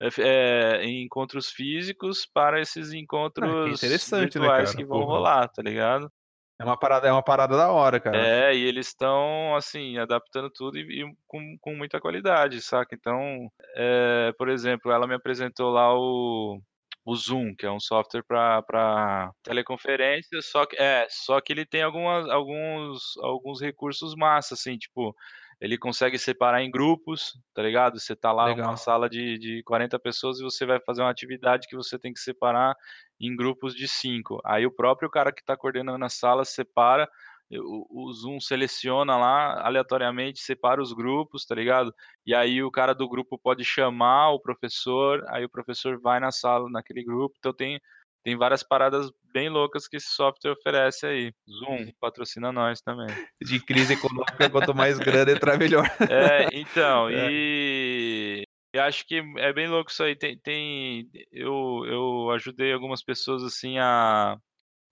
é, 0.01 0.85
em 0.85 1.05
encontros 1.05 1.49
físicos 1.49 2.27
para 2.27 2.61
esses 2.61 2.93
encontros 2.93 3.49
ah, 3.49 3.69
interessante, 3.69 4.39
né, 4.39 4.47
virtuais 4.47 4.71
né, 4.71 4.77
que 4.77 4.85
vão 4.85 5.01
Porra. 5.01 5.13
rolar, 5.13 5.49
tá 5.49 5.63
ligado? 5.63 6.11
É 6.59 6.65
uma 6.65 6.79
parada, 6.79 7.07
é 7.07 7.13
uma 7.13 7.23
parada 7.23 7.55
da 7.55 7.71
hora, 7.71 8.01
cara. 8.01 8.17
É, 8.17 8.55
e 8.55 8.63
eles 8.63 8.89
estão, 8.89 9.55
assim, 9.55 9.99
adaptando 9.99 10.51
tudo 10.51 10.79
e, 10.79 11.03
e, 11.03 11.17
com, 11.27 11.57
com 11.61 11.75
muita 11.75 12.01
qualidade, 12.01 12.63
saca? 12.63 12.95
Então, 12.95 13.51
é, 13.77 14.33
por 14.39 14.49
exemplo, 14.49 14.91
ela 14.91 15.07
me 15.07 15.15
apresentou 15.15 15.71
lá 15.71 15.95
o, 15.95 16.59
o 17.05 17.15
Zoom, 17.15 17.55
que 17.55 17.67
é 17.67 17.71
um 17.71 17.79
software 17.79 18.25
para 18.27 19.31
teleconferência, 19.43 20.41
só 20.41 20.65
que, 20.65 20.77
é, 20.77 21.07
só 21.11 21.43
que 21.43 21.53
ele 21.53 21.67
tem 21.67 21.83
algumas, 21.83 22.27
alguns, 22.31 23.03
alguns 23.23 23.61
recursos 23.61 24.15
massa, 24.17 24.55
assim, 24.55 24.79
tipo, 24.79 25.15
ele 25.61 25.79
consegue 25.79 26.19
separar 26.19 26.62
em 26.62 26.71
grupos, 26.71 27.38
tá 27.55 27.62
ligado? 27.62 27.99
Você 27.99 28.14
tá 28.14 28.31
lá 28.33 28.47
Legal. 28.47 28.66
numa 28.66 28.77
sala 28.77 29.09
de, 29.09 29.38
de 29.38 29.62
40 29.62 29.99
pessoas 29.99 30.38
e 30.38 30.42
você 30.42 30.66
vai 30.66 30.79
fazer 30.81 31.03
uma 31.03 31.11
atividade 31.11 31.66
que 31.66 31.77
você 31.77 31.99
tem 31.99 32.12
que 32.12 32.21
separar 32.21 32.77
em 33.19 33.35
grupos 33.35 33.75
de 33.75 33.88
5. 33.88 34.40
Aí 34.45 34.66
o 34.66 34.71
próprio 34.71 35.09
cara 35.09 35.33
que 35.33 35.40
está 35.40 35.57
coordenando 35.57 36.05
a 36.05 36.11
sala 36.11 36.45
separa, 36.45 37.09
o, 37.51 38.09
o, 38.09 38.12
Zoom 38.12 38.38
seleciona 38.40 39.16
lá 39.16 39.64
aleatoriamente, 39.66 40.40
separa 40.40 40.83
os 40.83 40.92
grupos, 40.92 41.47
tá 41.47 41.55
ligado? 41.55 41.95
E 42.27 42.35
aí 42.35 42.62
o 42.62 42.71
cara 42.71 42.95
do 42.95 43.09
grupo 43.09 43.38
pode 43.38 43.64
chamar 43.64 44.33
o 44.33 44.40
professor, 44.40 45.25
aí 45.29 45.45
o 45.45 45.51
professor 45.51 45.99
vai 46.01 46.21
na 46.21 46.31
sala, 46.33 46.69
naquele 46.69 47.03
grupo. 47.03 47.35
Então 47.38 47.53
tem 47.55 47.81
tem 48.27 48.37
várias 48.37 48.65
paradas 48.65 49.09
bem 49.33 49.49
loucas 49.49 49.87
que 49.87 49.99
esse 49.99 50.09
software 50.09 50.51
oferece 50.51 51.07
aí. 51.07 51.33
Zoom 51.49 51.93
patrocina 52.01 52.51
nós 52.51 52.81
também. 52.81 53.07
De 53.41 53.65
crise 53.65 53.93
econômica, 53.95 54.51
quanto 54.51 54.75
mais 54.75 54.99
grana 54.99 55.31
entrar, 55.31 55.57
melhor. 55.57 55.87
É, 56.11 56.49
então, 56.53 57.07
é. 57.09 57.29
e 57.31 58.43
eu 58.73 58.83
acho 58.83 59.07
que 59.07 59.23
é 59.37 59.53
bem 59.53 59.69
louco 59.69 59.93
isso 59.93 60.03
aí. 60.03 60.17
Tem, 60.17 60.37
tem 60.37 61.09
eu, 61.31 61.85
eu 61.87 62.31
ajudei 62.33 62.73
algumas 62.73 63.01
pessoas 63.01 63.45
assim 63.45 63.79
a 63.79 64.37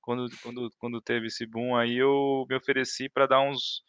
quando, 0.00 0.28
quando, 0.40 0.70
quando 0.78 1.00
teve 1.00 1.26
esse 1.26 1.44
boom 1.44 1.74
aí, 1.74 1.96
eu 1.96 2.46
me 2.48 2.54
ofereci 2.54 3.08
para 3.08 3.26
dar 3.26 3.40
uns 3.40 3.82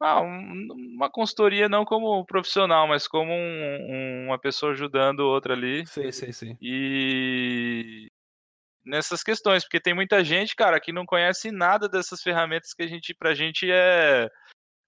ah, 0.00 0.22
um, 0.22 0.68
uma 0.94 1.10
consultoria 1.10 1.68
não 1.68 1.84
como 1.84 2.24
profissional, 2.24 2.88
mas 2.88 3.06
como 3.06 3.32
um, 3.32 3.34
um, 3.36 4.24
uma 4.28 4.38
pessoa 4.38 4.72
ajudando 4.72 5.20
outra 5.20 5.52
ali. 5.52 5.86
Sim, 5.86 6.10
sim, 6.10 6.32
sim. 6.32 6.56
E 6.58 8.07
nessas 8.88 9.22
questões, 9.22 9.62
porque 9.62 9.80
tem 9.80 9.94
muita 9.94 10.24
gente, 10.24 10.56
cara, 10.56 10.80
que 10.80 10.92
não 10.92 11.04
conhece 11.04 11.50
nada 11.50 11.88
dessas 11.88 12.22
ferramentas 12.22 12.72
que 12.72 12.82
a 12.82 12.86
gente, 12.86 13.14
pra 13.14 13.34
gente 13.34 13.70
é 13.70 14.28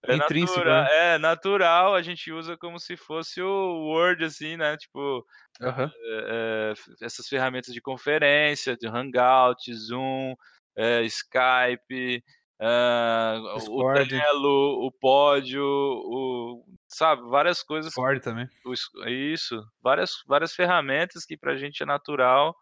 é, 0.06 0.16
Intrínseco, 0.16 0.58
natura, 0.60 0.84
né? 0.84 1.14
é 1.14 1.18
natural, 1.18 1.94
a 1.94 2.00
gente 2.00 2.32
usa 2.32 2.56
como 2.56 2.80
se 2.80 2.96
fosse 2.96 3.42
o 3.42 3.84
Word, 3.84 4.24
assim, 4.24 4.56
né? 4.56 4.74
Tipo, 4.78 5.26
uhum. 5.60 5.84
é, 5.84 6.72
é, 7.04 7.04
essas 7.04 7.28
ferramentas 7.28 7.74
de 7.74 7.82
conferência, 7.82 8.76
de 8.76 8.88
Hangout, 8.88 9.72
Zoom, 9.74 10.34
é, 10.74 11.02
Skype, 11.02 12.24
o 13.68 13.92
Trello, 13.92 14.86
o 14.86 14.90
Pódio, 14.90 15.62
o, 15.62 16.64
sabe, 16.88 17.22
várias 17.28 17.62
coisas. 17.62 17.90
Discord 17.90 18.20
também. 18.20 18.48
Isso, 19.06 19.62
várias, 19.82 20.22
várias 20.26 20.54
ferramentas 20.54 21.26
que 21.26 21.36
pra 21.36 21.56
gente 21.56 21.82
é 21.82 21.86
natural 21.86 22.56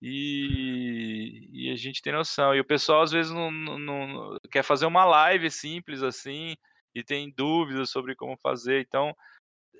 e, 0.00 1.48
e, 1.52 1.72
a 1.72 1.76
gente 1.76 2.00
tem 2.00 2.12
noção. 2.12 2.54
E 2.54 2.60
o 2.60 2.64
pessoal 2.64 3.02
às 3.02 3.10
vezes 3.10 3.32
não, 3.32 3.50
não, 3.50 3.78
não, 3.78 4.38
quer 4.50 4.62
fazer 4.62 4.86
uma 4.86 5.04
live 5.04 5.50
simples 5.50 6.02
assim 6.02 6.54
e 6.94 7.02
tem 7.02 7.32
dúvidas 7.36 7.90
sobre 7.90 8.14
como 8.14 8.36
fazer. 8.36 8.80
Então 8.80 9.14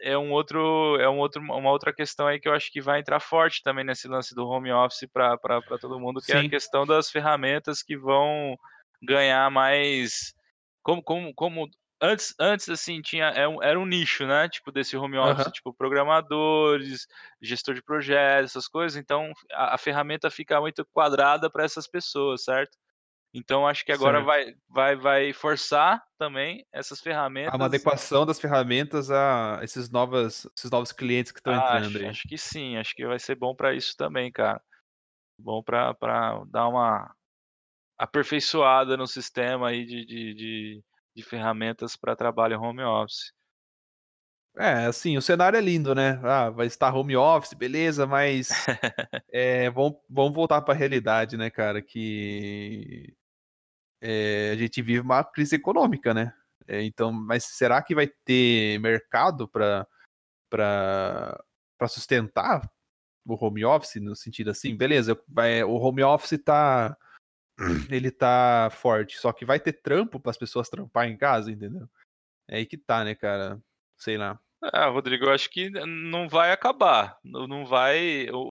é 0.00 0.16
um 0.16 0.30
outro, 0.32 0.96
é 1.00 1.08
um 1.08 1.18
outro, 1.18 1.40
uma 1.40 1.70
outra 1.70 1.92
questão 1.92 2.26
aí 2.26 2.40
que 2.40 2.48
eu 2.48 2.54
acho 2.54 2.70
que 2.70 2.80
vai 2.80 3.00
entrar 3.00 3.20
forte 3.20 3.62
também 3.62 3.84
nesse 3.84 4.08
lance 4.08 4.34
do 4.34 4.46
home 4.46 4.72
office 4.72 5.08
para 5.12 5.38
todo 5.80 6.00
mundo, 6.00 6.20
que 6.20 6.32
Sim. 6.32 6.38
é 6.38 6.40
a 6.40 6.48
questão 6.48 6.86
das 6.86 7.10
ferramentas 7.10 7.82
que 7.82 7.96
vão 7.96 8.56
ganhar 9.02 9.50
mais 9.50 10.34
como, 10.82 11.02
como, 11.02 11.34
como 11.34 11.68
antes, 12.00 12.34
antes 12.38 12.68
assim, 12.68 13.00
tinha, 13.00 13.26
era 13.26 13.48
um, 13.48 13.62
era 13.62 13.78
um 13.78 13.86
nicho, 13.86 14.26
né? 14.26 14.48
Tipo, 14.48 14.72
desse 14.72 14.96
home 14.96 15.18
office, 15.18 15.46
uhum. 15.46 15.52
tipo, 15.52 15.74
programadores, 15.74 17.06
gestor 17.40 17.74
de 17.74 17.82
projetos, 17.82 18.52
essas 18.52 18.68
coisas. 18.68 18.96
Então, 18.96 19.32
a, 19.52 19.74
a 19.74 19.78
ferramenta 19.78 20.30
fica 20.30 20.60
muito 20.60 20.86
quadrada 20.92 21.50
para 21.50 21.64
essas 21.64 21.86
pessoas, 21.86 22.44
certo? 22.44 22.76
Então, 23.34 23.66
acho 23.66 23.84
que 23.84 23.92
agora 23.92 24.22
vai, 24.22 24.54
vai, 24.68 24.96
vai 24.96 25.32
forçar 25.34 26.02
também 26.16 26.66
essas 26.72 27.00
ferramentas. 27.00 27.52
Há 27.52 27.56
uma 27.56 27.66
adequação 27.66 28.24
das 28.24 28.40
ferramentas 28.40 29.10
a 29.10 29.60
esses, 29.62 29.90
novas, 29.90 30.46
esses 30.56 30.70
novos 30.70 30.92
clientes 30.92 31.30
que 31.30 31.38
estão 31.38 31.52
ah, 31.52 31.76
entrando 31.76 31.86
acho, 31.88 31.98
aí. 31.98 32.06
Acho 32.06 32.22
que 32.28 32.38
sim, 32.38 32.76
acho 32.76 32.94
que 32.94 33.06
vai 33.06 33.18
ser 33.18 33.34
bom 33.34 33.54
para 33.54 33.74
isso 33.74 33.94
também, 33.96 34.32
cara. 34.32 34.60
Bom 35.38 35.62
para 35.62 35.94
dar 36.46 36.68
uma 36.68 37.14
aperfeiçoada 37.98 38.96
no 38.96 39.06
sistema 39.06 39.68
aí 39.68 39.84
de, 39.84 40.06
de, 40.06 40.34
de, 40.34 40.84
de 41.18 41.24
ferramentas 41.24 41.96
para 41.96 42.14
trabalho 42.14 42.60
home 42.60 42.82
office. 42.82 43.32
É, 44.56 44.86
assim, 44.86 45.16
o 45.16 45.22
cenário 45.22 45.56
é 45.56 45.60
lindo, 45.60 45.94
né? 45.94 46.20
Ah, 46.22 46.48
vai 46.48 46.66
estar 46.66 46.94
home 46.94 47.16
office, 47.16 47.54
beleza, 47.54 48.06
mas 48.06 48.50
é, 49.32 49.68
vamos, 49.70 49.98
vamos 50.08 50.32
voltar 50.32 50.62
para 50.62 50.74
a 50.74 50.76
realidade, 50.76 51.36
né, 51.36 51.50
cara? 51.50 51.82
Que 51.82 53.16
é, 54.00 54.50
a 54.52 54.56
gente 54.56 54.80
vive 54.80 55.00
uma 55.00 55.24
crise 55.24 55.56
econômica, 55.56 56.14
né? 56.14 56.32
É, 56.68 56.82
então, 56.82 57.12
mas 57.12 57.44
será 57.44 57.82
que 57.82 57.94
vai 57.94 58.06
ter 58.06 58.78
mercado 58.78 59.48
para 59.48 59.86
sustentar 61.88 62.68
o 63.26 63.44
home 63.44 63.64
office 63.64 64.00
no 64.00 64.14
sentido 64.14 64.50
assim? 64.50 64.76
Beleza, 64.76 65.20
vai, 65.26 65.64
o 65.64 65.74
home 65.74 66.02
office 66.02 66.38
tá 66.44 66.96
ele 67.90 68.10
tá 68.10 68.68
forte, 68.70 69.18
só 69.18 69.32
que 69.32 69.44
vai 69.44 69.58
ter 69.58 69.72
trampo 69.72 70.20
para 70.20 70.30
as 70.30 70.38
pessoas 70.38 70.68
trampar 70.68 71.08
em 71.08 71.16
casa, 71.16 71.50
entendeu? 71.50 71.88
É 72.48 72.56
aí 72.56 72.66
que 72.66 72.78
tá, 72.78 73.04
né, 73.04 73.14
cara? 73.14 73.60
Sei 73.96 74.16
lá. 74.16 74.38
Ah, 74.62 74.86
Rodrigo, 74.86 75.26
eu 75.26 75.32
acho 75.32 75.50
que 75.50 75.70
não 75.70 76.28
vai 76.28 76.50
acabar. 76.50 77.18
Não 77.22 77.64
vai. 77.66 78.28
O, 78.30 78.48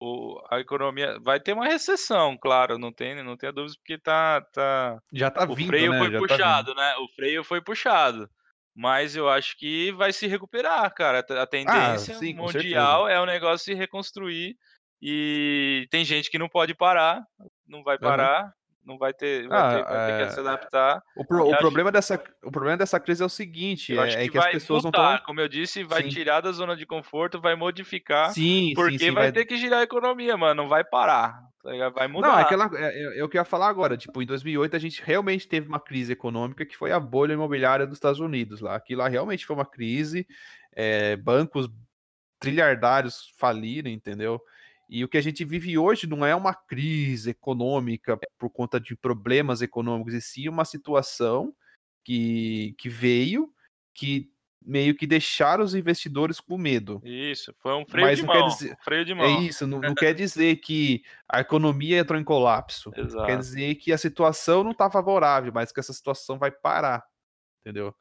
o, 0.00 0.40
a 0.50 0.60
economia 0.60 1.18
vai 1.20 1.40
ter 1.40 1.52
uma 1.52 1.66
recessão, 1.66 2.36
claro, 2.38 2.78
não 2.78 2.92
tem, 2.92 3.22
não 3.22 3.36
tenha 3.36 3.52
dúvidas, 3.52 3.76
porque 3.76 3.98
tá, 3.98 4.40
tá. 4.52 4.98
Já 5.12 5.30
tá 5.30 5.44
o 5.44 5.54
vindo, 5.54 5.68
freio 5.68 5.92
né? 5.92 5.98
foi 5.98 6.10
Já 6.12 6.18
puxado, 6.18 6.74
tá 6.74 6.80
né? 6.80 6.96
O 6.96 7.08
freio 7.14 7.44
foi 7.44 7.60
puxado. 7.60 8.30
Mas 8.74 9.16
eu 9.16 9.28
acho 9.28 9.58
que 9.58 9.90
vai 9.92 10.12
se 10.12 10.28
recuperar, 10.28 10.94
cara. 10.94 11.18
A 11.18 11.46
tendência 11.46 12.14
ah, 12.14 12.18
sim, 12.18 12.32
mundial 12.32 13.08
é 13.08 13.20
o 13.20 13.26
negócio 13.26 13.64
se 13.64 13.74
reconstruir. 13.74 14.56
E 15.02 15.88
tem 15.90 16.04
gente 16.04 16.30
que 16.30 16.38
não 16.38 16.48
pode 16.48 16.74
parar, 16.74 17.24
não 17.68 17.82
vai 17.82 17.98
parar, 17.98 18.44
uhum. 18.44 18.50
não 18.84 18.98
vai 18.98 19.12
ter, 19.12 19.46
vai, 19.46 19.58
ah, 19.58 19.68
ter, 19.68 19.84
vai 19.84 20.06
ter, 20.06 20.16
que 20.16 20.22
é... 20.22 20.30
se 20.30 20.40
adaptar. 20.40 21.02
O, 21.16 21.24
pro, 21.24 21.48
o 21.48 21.56
problema 21.58 21.92
dessa, 21.92 22.22
o 22.42 22.50
problema 22.50 22.76
dessa 22.76 22.98
crise 22.98 23.22
é 23.22 23.26
o 23.26 23.28
seguinte, 23.28 23.96
é, 23.96 24.02
é, 24.02 24.22
que, 24.22 24.30
que 24.30 24.38
as 24.38 24.46
pessoas 24.46 24.84
mudar, 24.84 24.98
não 24.98 25.12
estão... 25.12 25.26
Como 25.26 25.40
eu 25.40 25.48
disse, 25.48 25.84
vai 25.84 26.02
sim. 26.02 26.08
tirar 26.08 26.40
da 26.40 26.50
zona 26.50 26.74
de 26.74 26.86
conforto, 26.86 27.40
vai 27.40 27.54
modificar, 27.54 28.32
sim, 28.32 28.72
porque 28.74 28.98
sim, 28.98 29.10
vai, 29.10 29.24
vai, 29.24 29.32
ter 29.32 29.44
que 29.44 29.56
girar 29.56 29.80
a 29.80 29.84
economia, 29.84 30.36
mano, 30.36 30.62
não 30.62 30.68
vai 30.68 30.82
parar. 30.82 31.48
Tá 31.62 31.90
vai 31.90 32.08
mudar. 32.08 32.28
Não, 32.28 32.38
é 32.38 32.42
aquela, 32.42 32.70
é, 32.74 33.18
é, 33.18 33.24
o 33.24 33.28
que 33.28 33.36
eu 33.36 33.40
ia 33.40 33.44
falar 33.44 33.68
agora. 33.68 33.96
Tipo, 33.96 34.22
em 34.22 34.26
2008 34.26 34.76
a 34.76 34.78
gente 34.78 35.02
realmente 35.04 35.46
teve 35.46 35.68
uma 35.68 35.80
crise 35.80 36.12
econômica 36.12 36.64
que 36.64 36.76
foi 36.76 36.92
a 36.92 37.00
bolha 37.00 37.34
imobiliária 37.34 37.86
dos 37.86 37.96
Estados 37.96 38.20
Unidos 38.20 38.60
lá. 38.60 38.76
Aquilo 38.76 39.02
lá 39.02 39.08
realmente 39.08 39.44
foi 39.44 39.56
uma 39.56 39.66
crise. 39.66 40.26
É, 40.72 41.16
bancos 41.16 41.68
trilhardários 42.38 43.32
faliram, 43.36 43.90
entendeu? 43.90 44.40
E 44.88 45.04
o 45.04 45.08
que 45.08 45.18
a 45.18 45.20
gente 45.20 45.44
vive 45.44 45.76
hoje 45.76 46.06
não 46.06 46.24
é 46.24 46.34
uma 46.34 46.54
crise 46.54 47.30
econômica 47.30 48.18
por 48.38 48.48
conta 48.48 48.80
de 48.80 48.96
problemas 48.96 49.60
econômicos, 49.60 50.14
e 50.14 50.20
sim 50.20 50.48
uma 50.48 50.64
situação 50.64 51.54
que, 52.02 52.74
que 52.78 52.88
veio, 52.88 53.52
que 53.94 54.32
meio 54.62 54.94
que 54.94 55.06
deixaram 55.06 55.62
os 55.62 55.74
investidores 55.74 56.40
com 56.40 56.56
medo. 56.58 57.00
Isso, 57.04 57.54
foi 57.58 57.74
um 57.74 57.86
freio 57.86 58.06
Mas 58.06 58.18
de 58.18 58.24
mão. 58.24 58.48
Dizer, 58.48 58.76
freio 58.82 59.04
de 59.04 59.14
mão. 59.14 59.24
É 59.24 59.40
isso, 59.40 59.66
não, 59.66 59.80
não 59.80 59.94
quer 59.96 60.14
dizer 60.14 60.56
que 60.56 61.02
a 61.28 61.40
economia 61.40 61.98
entrou 61.98 62.18
em 62.18 62.24
colapso. 62.24 62.90
Exato. 62.96 63.26
Quer 63.26 63.38
dizer 63.38 63.74
que 63.76 63.92
a 63.92 63.98
situação 63.98 64.64
não 64.64 64.72
está 64.72 64.90
favorável, 64.90 65.52
mas 65.54 65.70
que 65.70 65.80
essa 65.80 65.92
situação 65.92 66.38
vai 66.38 66.50
parar, 66.50 67.04
entendeu? 67.60 67.94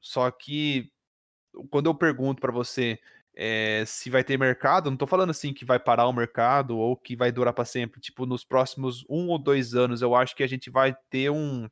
Só 0.00 0.30
que 0.30 0.92
quando 1.70 1.86
eu 1.86 1.94
pergunto 1.94 2.40
para 2.40 2.52
você 2.52 3.00
é, 3.36 3.84
se 3.86 4.08
vai 4.08 4.24
ter 4.24 4.38
mercado, 4.38 4.90
não 4.90 4.96
tô 4.96 5.06
falando 5.06 5.30
assim 5.30 5.52
que 5.52 5.64
vai 5.64 5.78
parar 5.78 6.08
o 6.08 6.12
mercado 6.12 6.78
ou 6.78 6.96
que 6.96 7.14
vai 7.14 7.30
durar 7.30 7.52
para 7.52 7.66
sempre. 7.66 8.00
Tipo, 8.00 8.24
nos 8.24 8.44
próximos 8.44 9.04
um 9.10 9.28
ou 9.28 9.38
dois 9.38 9.74
anos, 9.74 10.00
eu 10.00 10.14
acho 10.14 10.34
que 10.34 10.42
a 10.42 10.46
gente 10.46 10.70
vai 10.70 10.96
ter 11.10 11.30
um, 11.30 11.68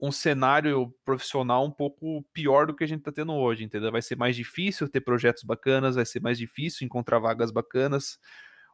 um 0.00 0.12
cenário 0.12 0.94
profissional 1.04 1.64
um 1.64 1.72
pouco 1.72 2.24
pior 2.32 2.68
do 2.68 2.76
que 2.76 2.84
a 2.84 2.86
gente 2.86 3.02
tá 3.02 3.10
tendo 3.10 3.34
hoje, 3.34 3.64
entendeu? 3.64 3.90
Vai 3.90 4.02
ser 4.02 4.16
mais 4.16 4.36
difícil 4.36 4.88
ter 4.88 5.00
projetos 5.00 5.42
bacanas, 5.42 5.96
vai 5.96 6.06
ser 6.06 6.22
mais 6.22 6.38
difícil 6.38 6.86
encontrar 6.86 7.18
vagas 7.18 7.50
bacanas. 7.50 8.18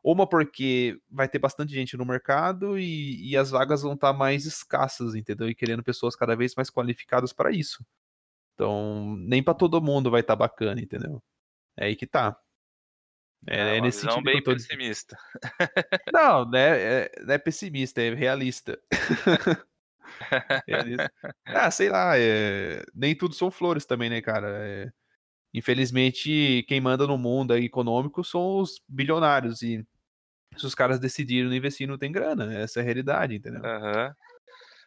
Uma 0.05 0.29
porque 0.29 0.99
vai 1.11 1.29
ter 1.29 1.39
bastante 1.39 1.73
gente 1.73 1.97
no 1.97 2.05
mercado 2.05 2.79
e, 2.79 3.31
e 3.31 3.37
as 3.39 3.51
vagas 3.51 3.83
vão 3.83 3.95
estar 3.95 4.13
tá 4.13 4.19
mais 4.19 4.45
escassas, 4.45 5.15
entendeu? 5.15 5.49
E 5.49 5.55
querendo 5.55 5.83
pessoas 5.83 6.15
cada 6.15 6.37
vez 6.37 6.55
mais 6.55 6.69
qualificadas 6.71 7.33
para 7.33 7.51
isso. 7.51 7.83
Então, 8.55 9.17
nem 9.19 9.43
para 9.43 9.55
todo 9.55 9.83
mundo 9.83 10.11
vai 10.11 10.21
estar 10.21 10.35
tá 10.35 10.39
bacana, 10.41 10.81
entendeu? 10.81 11.23
É 11.77 11.87
aí 11.87 11.97
que 11.97 12.07
tá. 12.07 12.39
É, 13.47 13.75
é, 13.75 13.77
é 13.77 13.81
nesse 13.81 14.01
sentido 14.01 14.23
bem 14.23 14.43
tô... 14.43 14.53
pessimista. 14.53 15.17
Não, 16.13 16.49
né, 16.49 16.81
é, 16.81 17.13
não 17.21 17.35
é 17.35 17.39
pessimista, 17.39 18.01
é 18.01 18.15
realista. 18.15 18.79
realista. 20.67 21.13
Ah, 21.45 21.71
sei 21.71 21.89
lá, 21.91 22.19
é... 22.19 22.83
nem 22.95 23.15
tudo 23.15 23.35
são 23.35 23.51
flores 23.51 23.85
também, 23.85 24.09
né, 24.09 24.21
cara? 24.21 24.49
É... 24.49 24.93
Infelizmente, 25.53 26.65
quem 26.67 26.81
manda 26.81 27.07
no 27.07 27.19
mundo 27.19 27.57
econômico 27.57 28.25
são 28.25 28.59
os 28.61 28.83
bilionários 28.89 29.63
e 29.63 29.87
se 30.57 30.67
os 30.67 30.75
caras 30.75 30.99
decidiram 30.99 31.53
investir, 31.53 31.87
não 31.87 31.99
tem 31.99 32.11
grana. 32.11 32.53
Essa 32.55 32.81
é 32.81 32.83
a 32.83 32.85
realidade, 32.85 33.37
entendeu? 33.37 33.61
Uhum. 33.61 34.15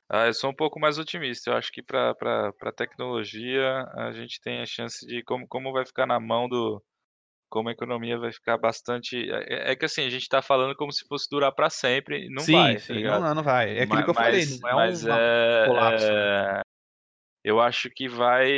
Ah, 0.10 0.28
eu 0.28 0.34
sou 0.34 0.50
um 0.50 0.56
pouco 0.56 0.80
mais 0.80 0.98
otimista. 0.98 1.52
Eu 1.52 1.58
acho 1.58 1.72
que 1.72 1.84
para 1.84 2.16
a 2.62 2.72
tecnologia 2.72 3.84
a 3.94 4.12
gente 4.14 4.40
tem 4.42 4.62
a 4.62 4.66
chance 4.66 5.06
de 5.06 5.22
como, 5.24 5.46
como 5.48 5.74
vai 5.74 5.86
ficar 5.86 6.06
na 6.06 6.20
mão 6.20 6.48
do. 6.48 6.82
Como 7.50 7.70
a 7.70 7.72
economia 7.72 8.18
vai 8.18 8.32
ficar 8.32 8.58
bastante. 8.58 9.30
É, 9.30 9.72
é 9.72 9.76
que 9.76 9.86
assim, 9.86 10.06
a 10.06 10.10
gente 10.10 10.24
está 10.24 10.42
falando 10.42 10.76
como 10.76 10.92
se 10.92 11.06
fosse 11.08 11.28
durar 11.30 11.52
para 11.54 11.70
sempre. 11.70 12.30
Não 12.30 12.44
sim, 12.44 12.54
vai. 12.54 12.74
Tá 12.76 12.80
sim, 12.80 13.04
não, 13.04 13.36
não 13.36 13.44
vai. 13.44 13.78
É 13.78 13.84
aquilo 13.84 13.96
mas, 13.96 14.04
que 14.04 14.10
eu 14.10 14.14
falei, 14.14 14.46
não 14.62 14.70
é 14.70 14.74
mas 14.74 15.06
um 15.06 15.12
é, 15.12 15.66
colapso. 15.66 16.06
É, 16.06 16.62
eu 17.44 17.62
acho 17.62 17.90
que 17.90 18.10
vai, 18.10 18.52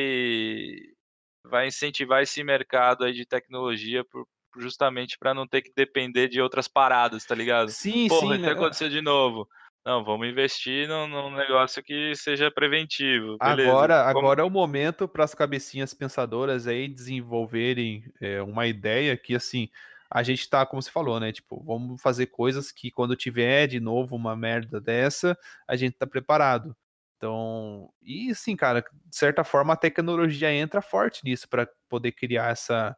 vai 1.45 1.67
incentivar 1.67 2.23
esse 2.23 2.43
mercado 2.43 3.03
aí 3.03 3.13
de 3.13 3.25
tecnologia 3.25 4.03
por, 4.05 4.25
justamente 4.57 5.17
para 5.19 5.33
não 5.33 5.47
ter 5.47 5.61
que 5.61 5.71
depender 5.75 6.27
de 6.27 6.41
outras 6.41 6.67
paradas, 6.67 7.23
tá 7.25 7.35
ligado? 7.35 7.69
Sim, 7.69 8.07
Porra, 8.07 8.35
sim. 8.35 8.41
isso 8.41 8.41
né? 8.41 8.51
aconteceu 8.51 8.89
de 8.89 9.01
novo. 9.01 9.47
Não, 9.89 10.03
vamos 10.03 10.27
investir 10.27 10.87
num, 10.87 11.07
num 11.07 11.35
negócio 11.35 11.81
que 11.81 12.13
seja 12.15 12.51
preventivo. 12.51 13.39
Beleza. 13.39 13.71
Agora, 13.71 14.03
Como- 14.03 14.19
agora 14.19 14.41
é 14.41 14.43
o 14.43 14.49
momento 14.49 15.07
para 15.07 15.23
as 15.23 15.33
cabecinhas 15.33 15.95
pensadoras 15.95 16.67
aí 16.67 16.87
desenvolverem 16.87 18.03
é, 18.21 18.39
uma 18.39 18.67
ideia 18.67 19.17
que, 19.17 19.33
assim, 19.33 19.67
a 20.07 20.21
gente 20.21 20.47
tá, 20.47 20.63
como 20.63 20.79
você 20.79 20.91
falou, 20.91 21.19
né? 21.19 21.31
Tipo, 21.31 21.59
vamos 21.63 21.99
fazer 22.03 22.27
coisas 22.27 22.71
que 22.71 22.91
quando 22.91 23.15
tiver 23.15 23.65
de 23.65 23.79
novo 23.79 24.15
uma 24.15 24.35
merda 24.35 24.79
dessa, 24.79 25.35
a 25.67 25.75
gente 25.75 25.97
tá 25.97 26.05
preparado. 26.05 26.77
Então, 27.17 27.89
e 27.99 28.29
assim, 28.29 28.55
cara, 28.55 28.81
de 28.81 29.15
certa 29.15 29.43
forma 29.43 29.73
a 29.73 29.75
tecnologia 29.75 30.53
entra 30.53 30.83
forte 30.83 31.25
nisso 31.25 31.49
para 31.49 31.67
poder 31.89 32.11
criar 32.11 32.51
essa 32.51 32.95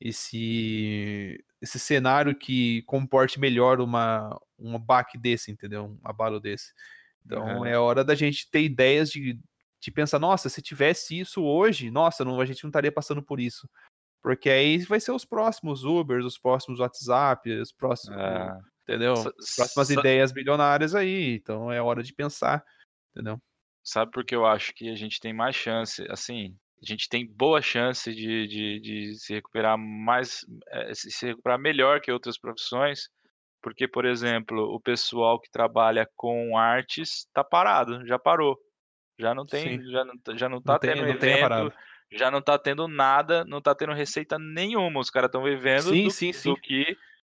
esse 0.00 1.44
esse 1.60 1.78
cenário 1.78 2.34
que 2.34 2.82
comporte 2.82 3.38
melhor 3.38 3.80
uma 3.80 4.38
um 4.58 4.78
baque 4.78 5.18
desse, 5.18 5.50
entendeu? 5.50 5.84
Um 5.86 5.98
abalo 6.04 6.40
desse. 6.40 6.72
Então 7.24 7.58
Uhum. 7.58 7.66
é 7.66 7.78
hora 7.78 8.02
da 8.04 8.14
gente 8.14 8.50
ter 8.50 8.62
ideias 8.62 9.10
de, 9.10 9.38
de 9.80 9.90
pensar, 9.90 10.18
nossa, 10.18 10.48
se 10.48 10.62
tivesse 10.62 11.18
isso 11.18 11.42
hoje, 11.42 11.90
nossa, 11.90 12.24
não, 12.24 12.40
a 12.40 12.46
gente 12.46 12.62
não 12.64 12.70
estaria 12.70 12.92
passando 12.92 13.22
por 13.22 13.38
isso. 13.40 13.68
Porque 14.22 14.48
aí 14.50 14.78
vai 14.78 15.00
ser 15.00 15.12
os 15.12 15.24
próximos 15.24 15.84
Ubers, 15.84 16.24
os 16.24 16.38
próximos 16.38 16.78
WhatsApp, 16.80 17.50
os 17.52 17.72
próximos, 17.72 18.18
É. 18.18 18.58
entendeu? 18.82 19.14
As 19.14 19.54
próximas 19.56 19.90
ideias 19.90 20.32
bilionárias 20.32 20.94
aí. 20.94 21.34
Então 21.36 21.70
é 21.72 21.80
hora 21.80 22.02
de 22.02 22.12
pensar, 22.14 22.64
entendeu? 23.12 23.40
Sabe 23.82 24.10
por 24.12 24.24
que 24.24 24.34
eu 24.34 24.44
acho 24.46 24.74
que 24.74 24.90
a 24.90 24.94
gente 24.94 25.20
tem 25.20 25.32
mais 25.32 25.56
chance, 25.56 26.04
assim, 26.10 26.54
a 26.82 26.86
gente 26.86 27.08
tem 27.08 27.26
boa 27.26 27.60
chance 27.60 28.12
de, 28.14 28.46
de, 28.46 28.80
de 28.80 29.14
se 29.18 29.34
recuperar 29.34 29.76
mais, 29.78 30.40
eh, 30.68 30.92
se 30.94 31.26
recuperar 31.26 31.58
melhor 31.58 32.00
que 32.00 32.10
outras 32.10 32.38
profissões, 32.38 33.08
porque, 33.62 33.86
por 33.86 34.04
exemplo, 34.06 34.62
o 34.74 34.80
pessoal 34.80 35.38
que 35.40 35.50
trabalha 35.50 36.08
com 36.16 36.56
artes 36.56 37.26
tá 37.34 37.44
parado, 37.44 38.06
já 38.06 38.18
parou. 38.18 38.58
Já 39.18 39.34
não 39.34 39.44
tem, 39.44 39.78
Sim. 39.78 39.90
já 39.90 40.02
não, 40.04 40.18
tá- 40.18 40.34
já 40.36 40.48
não 40.48 40.62
tá 40.62 40.78
tem- 40.78 40.94
tendo 40.94 41.06
não 41.06 41.18
tem 41.18 41.32
a 41.32 41.36
evento, 41.36 41.40
parada. 41.42 41.74
já 42.12 42.30
não 42.30 42.40
tá 42.40 42.58
tendo 42.58 42.88
nada, 42.88 43.44
não 43.44 43.60
tá 43.60 43.74
tendo 43.74 43.92
receita 43.92 44.38
nenhuma. 44.38 44.98
Os 45.00 45.10
caras 45.10 45.28
estão 45.28 45.42
vivendo 45.42 45.90
Sim, 45.90 46.04
do, 46.04 46.10
sim, 46.10 46.28
do 46.32 46.34
sim. 46.34 46.54
que 46.62 46.96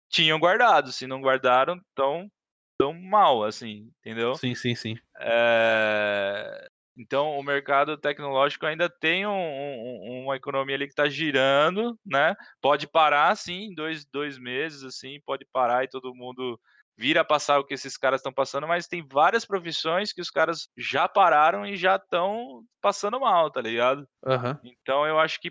tinham 0.08 0.38
guardado. 0.38 0.92
Se 0.92 1.08
não 1.08 1.20
guardaram, 1.20 1.80
tão, 1.96 2.30
tão 2.78 2.92
mal, 2.94 3.42
assim, 3.42 3.90
entendeu? 3.98 4.36
Sim, 4.36 4.54
sim, 4.54 4.76
sim. 4.76 4.96
É, 5.18 6.68
Então, 6.96 7.38
o 7.38 7.42
mercado 7.42 7.96
tecnológico 7.96 8.66
ainda 8.66 8.88
tem 8.88 9.26
um, 9.26 9.30
um, 9.32 10.22
uma 10.24 10.36
economia 10.36 10.74
ali 10.74 10.86
que 10.86 10.92
está 10.92 11.08
girando, 11.08 11.98
né? 12.04 12.34
Pode 12.60 12.86
parar, 12.86 13.34
sim, 13.36 13.74
dois, 13.74 14.04
dois 14.04 14.38
meses, 14.38 14.82
assim, 14.82 15.20
pode 15.24 15.46
parar 15.52 15.84
e 15.84 15.88
todo 15.88 16.14
mundo 16.14 16.60
vir 16.96 17.16
a 17.16 17.24
passar 17.24 17.58
o 17.58 17.64
que 17.64 17.72
esses 17.72 17.96
caras 17.96 18.20
estão 18.20 18.32
passando, 18.32 18.68
mas 18.68 18.86
tem 18.86 19.06
várias 19.10 19.46
profissões 19.46 20.12
que 20.12 20.20
os 20.20 20.30
caras 20.30 20.68
já 20.76 21.08
pararam 21.08 21.64
e 21.64 21.76
já 21.76 21.96
estão 21.96 22.62
passando 22.82 23.18
mal, 23.18 23.50
tá 23.50 23.62
ligado? 23.62 24.06
Uhum. 24.24 24.58
Então, 24.62 25.06
eu 25.06 25.18
acho 25.18 25.40
que 25.40 25.50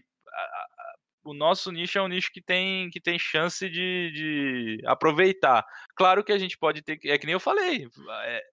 o 1.24 1.34
nosso 1.34 1.72
nicho 1.72 1.98
é 1.98 2.02
um 2.02 2.08
nicho 2.08 2.32
que 2.32 2.42
tem, 2.42 2.90
que 2.90 3.00
tem 3.00 3.18
chance 3.18 3.70
de, 3.70 4.12
de 4.12 4.82
aproveitar. 4.86 5.66
Claro 5.96 6.24
que 6.24 6.32
a 6.32 6.38
gente 6.38 6.58
pode 6.58 6.82
ter, 6.82 7.00
é 7.06 7.18
que 7.18 7.26
nem 7.26 7.34
eu 7.34 7.40
falei, 7.40 7.88
é, 8.24 8.44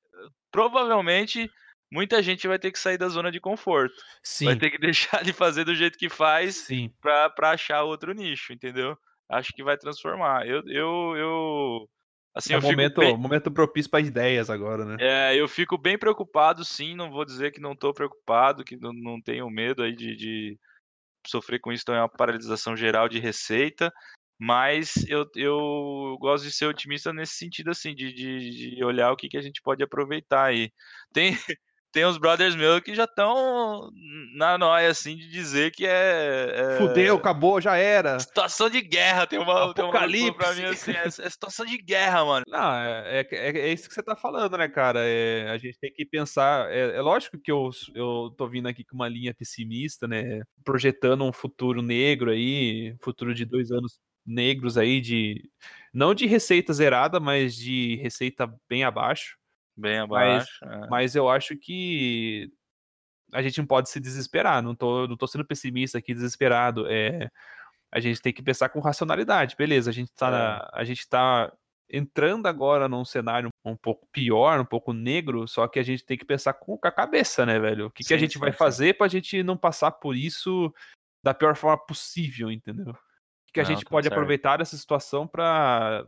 provavelmente 0.50 1.50
muita 1.90 2.22
gente 2.22 2.46
vai 2.46 2.58
ter 2.58 2.70
que 2.70 2.78
sair 2.78 2.98
da 2.98 3.08
zona 3.08 3.30
de 3.30 3.40
conforto. 3.40 3.94
Sim. 4.22 4.46
Vai 4.46 4.56
ter 4.56 4.70
que 4.70 4.78
deixar 4.78 5.22
de 5.22 5.32
fazer 5.32 5.64
do 5.64 5.74
jeito 5.74 5.98
que 5.98 6.08
faz 6.08 6.66
para 7.00 7.50
achar 7.50 7.82
outro 7.82 8.12
nicho, 8.12 8.52
entendeu? 8.52 8.96
Acho 9.28 9.52
que 9.52 9.62
vai 9.62 9.76
transformar. 9.76 10.46
Eu, 10.46 10.62
eu, 10.66 11.16
eu 11.16 11.90
assim, 12.34 12.54
é 12.54 12.56
eu 12.56 12.62
momento, 12.62 13.00
bem... 13.00 13.16
momento 13.16 13.50
propício 13.50 13.90
para 13.90 14.00
ideias 14.00 14.48
agora, 14.48 14.84
né? 14.84 14.96
É, 15.00 15.36
eu 15.36 15.46
fico 15.46 15.76
bem 15.76 15.98
preocupado, 15.98 16.64
sim. 16.64 16.94
Não 16.94 17.10
vou 17.10 17.24
dizer 17.24 17.52
que 17.52 17.60
não 17.60 17.72
estou 17.72 17.92
preocupado, 17.92 18.64
que 18.64 18.76
não, 18.76 18.92
não 18.92 19.20
tenho 19.20 19.48
medo 19.50 19.82
aí 19.82 19.94
de, 19.94 20.16
de 20.16 20.58
sofrer 21.26 21.60
com 21.60 21.72
isso. 21.72 21.82
Então 21.82 21.94
é 21.94 22.00
uma 22.00 22.08
paralisação 22.08 22.76
geral 22.76 23.08
de 23.08 23.18
receita. 23.18 23.92
Mas 24.40 24.94
eu, 25.08 25.28
eu 25.34 26.16
gosto 26.20 26.44
de 26.44 26.52
ser 26.52 26.66
otimista 26.66 27.12
nesse 27.12 27.34
sentido, 27.34 27.70
assim, 27.70 27.92
de, 27.92 28.12
de, 28.12 28.76
de 28.76 28.84
olhar 28.84 29.10
o 29.10 29.16
que, 29.16 29.28
que 29.28 29.36
a 29.36 29.42
gente 29.42 29.60
pode 29.60 29.82
aproveitar 29.82 30.44
aí. 30.44 30.70
Tem, 31.12 31.36
tem 31.92 32.04
uns 32.06 32.18
brothers 32.18 32.54
meus 32.54 32.80
que 32.80 32.94
já 32.94 33.04
estão 33.04 33.90
na 34.34 34.58
noia, 34.58 34.90
assim, 34.90 35.16
de 35.16 35.28
dizer 35.28 35.70
que 35.72 35.86
é, 35.86 36.52
é, 36.54 36.78
Fudeu, 36.78 37.16
acabou, 37.16 37.60
já 37.60 37.76
era. 37.76 38.20
Situação 38.20 38.68
de 38.68 38.80
guerra, 38.80 39.26
tem 39.26 39.38
uma. 39.38 39.70
Apocalipse. 39.70 40.22
Tem 40.22 40.30
uma 40.30 40.34
pra 40.34 40.54
mim, 40.54 40.64
assim, 40.64 40.92
é, 40.92 41.06
é, 41.06 41.30
situação 41.30 41.64
de 41.64 41.78
guerra, 41.78 42.24
mano. 42.24 42.44
Não, 42.46 42.74
é, 42.74 43.20
é, 43.20 43.28
é, 43.30 43.58
é 43.58 43.72
isso 43.72 43.88
que 43.88 43.94
você 43.94 44.02
tá 44.02 44.14
falando, 44.14 44.56
né, 44.58 44.68
cara? 44.68 45.00
É, 45.02 45.48
a 45.50 45.56
gente 45.56 45.78
tem 45.78 45.92
que 45.92 46.04
pensar. 46.04 46.70
É, 46.70 46.96
é, 46.96 47.00
lógico 47.00 47.38
que 47.38 47.50
eu, 47.50 47.70
eu 47.94 48.34
tô 48.36 48.46
vindo 48.46 48.68
aqui 48.68 48.84
com 48.84 48.94
uma 48.94 49.08
linha 49.08 49.34
pessimista, 49.34 50.06
né? 50.06 50.42
Projetando 50.64 51.24
um 51.24 51.32
futuro 51.32 51.80
negro 51.80 52.30
aí, 52.30 52.94
futuro 53.00 53.34
de 53.34 53.44
dois 53.44 53.70
anos 53.70 53.98
negros 54.26 54.76
aí, 54.76 55.00
de. 55.00 55.48
Não 55.92 56.14
de 56.14 56.26
receita 56.26 56.72
zerada, 56.72 57.18
mas 57.18 57.54
de 57.54 57.96
receita 57.96 58.46
bem 58.68 58.84
abaixo. 58.84 59.38
Bem 59.78 59.98
abaixo. 59.98 60.58
Mas, 60.62 60.72
é. 60.72 60.88
mas 60.88 61.14
eu 61.14 61.28
acho 61.28 61.56
que 61.56 62.50
a 63.32 63.40
gente 63.40 63.58
não 63.58 63.66
pode 63.66 63.88
se 63.88 64.00
desesperar. 64.00 64.62
Não 64.62 64.74
tô, 64.74 65.06
não 65.06 65.16
tô 65.16 65.26
sendo 65.26 65.44
pessimista 65.44 65.98
aqui, 65.98 66.12
desesperado. 66.12 66.86
É, 66.88 67.30
a 67.92 68.00
gente 68.00 68.20
tem 68.20 68.32
que 68.32 68.42
pensar 68.42 68.68
com 68.70 68.80
racionalidade. 68.80 69.54
Beleza, 69.56 69.90
a 69.90 69.92
gente 69.92 70.12
tá, 70.12 70.26
é. 70.26 70.30
na, 70.30 70.70
a 70.72 70.84
gente 70.84 71.08
tá 71.08 71.52
entrando 71.90 72.46
agora 72.46 72.88
num 72.88 73.04
cenário 73.04 73.48
um 73.64 73.76
pouco 73.76 74.06
pior, 74.12 74.60
um 74.60 74.64
pouco 74.64 74.92
negro, 74.92 75.48
só 75.48 75.66
que 75.66 75.78
a 75.78 75.82
gente 75.82 76.04
tem 76.04 76.18
que 76.18 76.24
pensar 76.24 76.52
com, 76.52 76.76
com 76.76 76.88
a 76.88 76.92
cabeça, 76.92 77.46
né, 77.46 77.58
velho? 77.58 77.86
O 77.86 77.90
que, 77.90 78.02
sim, 78.02 78.08
que 78.08 78.14
a 78.14 78.18
gente 78.18 78.34
sim, 78.34 78.38
vai 78.38 78.52
sim. 78.52 78.58
fazer 78.58 78.98
pra 78.98 79.08
gente 79.08 79.42
não 79.42 79.56
passar 79.56 79.92
por 79.92 80.14
isso 80.14 80.72
da 81.22 81.32
pior 81.32 81.56
forma 81.56 81.78
possível, 81.86 82.50
entendeu? 82.50 82.92
O 82.92 83.52
que, 83.52 83.60
a 83.60 83.64
gente 83.64 83.84
tá 83.84 83.90
pode 83.90 84.04
certo. 84.04 84.12
aproveitar 84.12 84.58
dessa 84.58 84.76
situação 84.76 85.26
para 85.26 86.04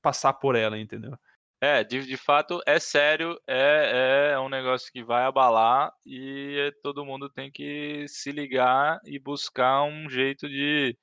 passar 0.00 0.32
por 0.34 0.54
ela, 0.54 0.78
entendeu? 0.78 1.18
É, 1.60 1.82
de, 1.82 2.04
de 2.04 2.16
fato 2.18 2.60
é 2.66 2.78
sério, 2.78 3.34
é, 3.46 4.32
é 4.34 4.38
um 4.40 4.48
negócio 4.48 4.92
que 4.92 5.02
vai 5.02 5.24
abalar 5.24 5.90
e 6.04 6.70
todo 6.82 7.04
mundo 7.04 7.30
tem 7.30 7.50
que 7.50 8.04
se 8.08 8.30
ligar 8.30 9.00
e 9.06 9.18
buscar 9.18 9.82
um 9.84 10.08
jeito 10.10 10.46
de, 10.48 10.96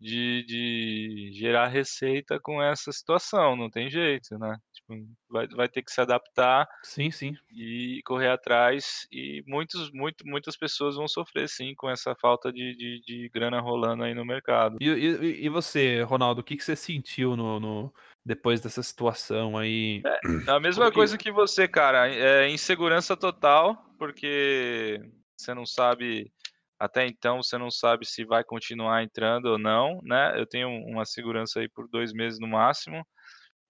de, 0.00 0.44
de 0.46 1.30
gerar 1.32 1.66
receita 1.66 2.38
com 2.40 2.62
essa 2.62 2.92
situação, 2.92 3.56
não 3.56 3.68
tem 3.68 3.90
jeito, 3.90 4.38
né? 4.38 4.56
Tipo, 4.72 4.94
vai, 5.28 5.48
vai 5.48 5.68
ter 5.68 5.82
que 5.82 5.90
se 5.90 6.00
adaptar 6.00 6.68
sim, 6.82 7.10
sim. 7.10 7.34
e 7.50 8.00
correr 8.04 8.30
atrás 8.30 9.06
e 9.10 9.42
muitos, 9.46 9.90
muito, 9.92 10.26
muitas 10.26 10.56
pessoas 10.56 10.96
vão 10.96 11.08
sofrer 11.08 11.48
sim 11.48 11.74
com 11.76 11.90
essa 11.90 12.14
falta 12.20 12.52
de, 12.52 12.76
de, 12.76 13.00
de 13.04 13.28
grana 13.28 13.60
rolando 13.60 14.04
aí 14.04 14.14
no 14.14 14.24
mercado. 14.24 14.78
E, 14.80 14.88
e, 14.88 15.46
e 15.46 15.48
você, 15.48 16.02
Ronaldo, 16.02 16.40
o 16.40 16.44
que, 16.44 16.56
que 16.56 16.64
você 16.64 16.76
sentiu 16.76 17.36
no, 17.36 17.58
no 17.58 17.92
depois 18.24 18.60
dessa 18.60 18.82
situação 18.82 19.56
aí. 19.56 20.02
É, 20.04 20.50
a 20.50 20.60
mesma 20.60 20.92
coisa 20.92 21.16
que 21.16 21.32
você, 21.32 21.66
cara. 21.66 22.08
É 22.08 22.48
insegurança 22.50 23.16
total, 23.16 23.76
porque 23.98 25.00
você 25.36 25.54
não 25.54 25.64
sabe. 25.64 26.30
Até 26.78 27.06
então 27.06 27.42
você 27.42 27.58
não 27.58 27.70
sabe 27.70 28.06
se 28.06 28.24
vai 28.24 28.44
continuar 28.44 29.02
entrando 29.02 29.46
ou 29.46 29.58
não, 29.58 30.00
né? 30.02 30.38
Eu 30.38 30.46
tenho 30.46 30.68
uma 30.68 31.04
segurança 31.04 31.60
aí 31.60 31.68
por 31.68 31.88
dois 31.88 32.12
meses 32.12 32.38
no 32.38 32.46
máximo, 32.46 33.04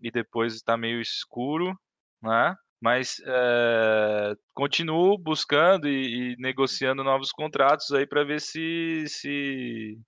e 0.00 0.10
depois 0.10 0.54
está 0.54 0.76
meio 0.76 1.00
escuro, 1.00 1.74
né? 2.22 2.54
Mas 2.80 3.16
é, 3.26 4.34
continuo 4.54 5.18
buscando 5.18 5.88
e, 5.88 6.34
e, 6.34 6.36
negociando 6.38 7.02
novos 7.02 7.32
contratos 7.32 7.90
aí 7.92 8.06
para 8.06 8.22
ver 8.22 8.40
se, 8.40 9.04
se 9.08 9.98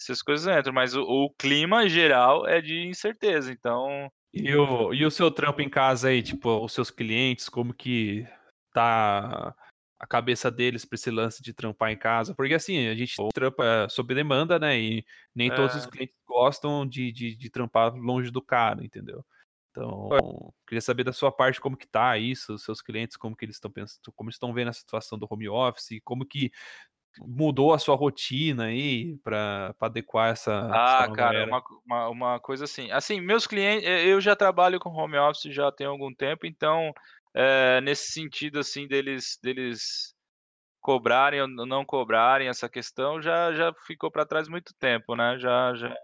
essas 0.00 0.22
coisas 0.22 0.46
entram, 0.46 0.72
mas 0.72 0.94
o, 0.94 1.02
o, 1.02 1.30
clima 1.38 1.86
geral 1.88 2.46
é 2.46 2.62
de 2.62 2.86
incerteza, 2.86 3.52
então. 3.52 4.10
E 4.32 4.54
o, 4.54 4.94
e 4.94 5.04
o 5.04 5.10
seu 5.10 5.30
trampo 5.30 5.60
em 5.60 5.68
casa 5.68 6.08
aí, 6.08 6.22
tipo, 6.22 6.64
os 6.64 6.72
seus 6.72 6.90
clientes, 6.90 7.48
como 7.50 7.74
que 7.74 8.26
tá 8.72 9.54
a 10.02 10.06
cabeça 10.06 10.50
deles 10.50 10.84
para 10.84 10.96
esse 10.96 11.12
lance 11.12 11.40
de 11.40 11.54
trampar 11.54 11.92
em 11.92 11.96
casa? 11.96 12.34
Porque 12.34 12.54
assim, 12.54 12.88
a 12.88 12.94
gente 12.94 13.14
trampa 13.32 13.86
sob 13.88 14.12
demanda, 14.12 14.58
né? 14.58 14.76
E 14.76 15.04
nem 15.32 15.48
é. 15.48 15.54
todos 15.54 15.76
os 15.76 15.86
clientes 15.86 16.16
gostam 16.26 16.84
de, 16.84 17.12
de, 17.12 17.36
de 17.36 17.48
trampar 17.48 17.94
longe 17.94 18.28
do 18.28 18.42
cara, 18.42 18.84
entendeu? 18.84 19.24
Então, 19.70 20.52
queria 20.66 20.82
saber 20.82 21.04
da 21.04 21.12
sua 21.12 21.30
parte 21.30 21.60
como 21.60 21.76
que 21.76 21.86
tá 21.86 22.18
isso, 22.18 22.52
os 22.52 22.64
seus 22.64 22.82
clientes, 22.82 23.16
como 23.16 23.36
que 23.36 23.44
eles 23.44 23.56
estão 23.56 23.70
pensando, 23.70 24.12
como 24.16 24.28
estão 24.28 24.52
vendo 24.52 24.68
a 24.68 24.72
situação 24.72 25.16
do 25.16 25.26
home 25.30 25.48
office, 25.48 26.00
como 26.04 26.26
que 26.26 26.50
mudou 27.20 27.72
a 27.72 27.78
sua 27.78 27.94
rotina 27.94 28.64
aí 28.64 29.16
para 29.18 29.74
adequar 29.80 30.32
essa. 30.32 30.68
Ah, 30.70 31.04
essa 31.04 31.12
cara, 31.12 31.46
uma, 31.46 31.62
uma, 31.86 32.08
uma, 32.08 32.40
coisa 32.40 32.64
assim. 32.64 32.90
Assim, 32.90 33.20
meus 33.20 33.46
clientes, 33.46 33.88
eh, 33.88 34.06
eu 34.06 34.20
já 34.20 34.34
trabalho 34.34 34.80
com 34.80 34.90
home 34.90 35.16
office 35.16 35.54
já 35.54 35.70
tem 35.70 35.86
algum 35.86 36.12
tempo, 36.12 36.44
então 36.44 36.92
é, 37.34 37.80
nesse 37.80 38.12
sentido 38.12 38.58
assim 38.58 38.86
deles 38.88 39.38
deles 39.42 40.14
cobrarem 40.80 41.42
ou 41.42 41.48
não 41.48 41.84
cobrarem 41.84 42.48
essa 42.48 42.68
questão 42.68 43.22
já 43.22 43.52
já 43.54 43.72
ficou 43.86 44.10
para 44.10 44.26
trás 44.26 44.48
muito 44.48 44.74
tempo, 44.78 45.16
né? 45.16 45.38
Já 45.38 45.74
já 45.74 45.94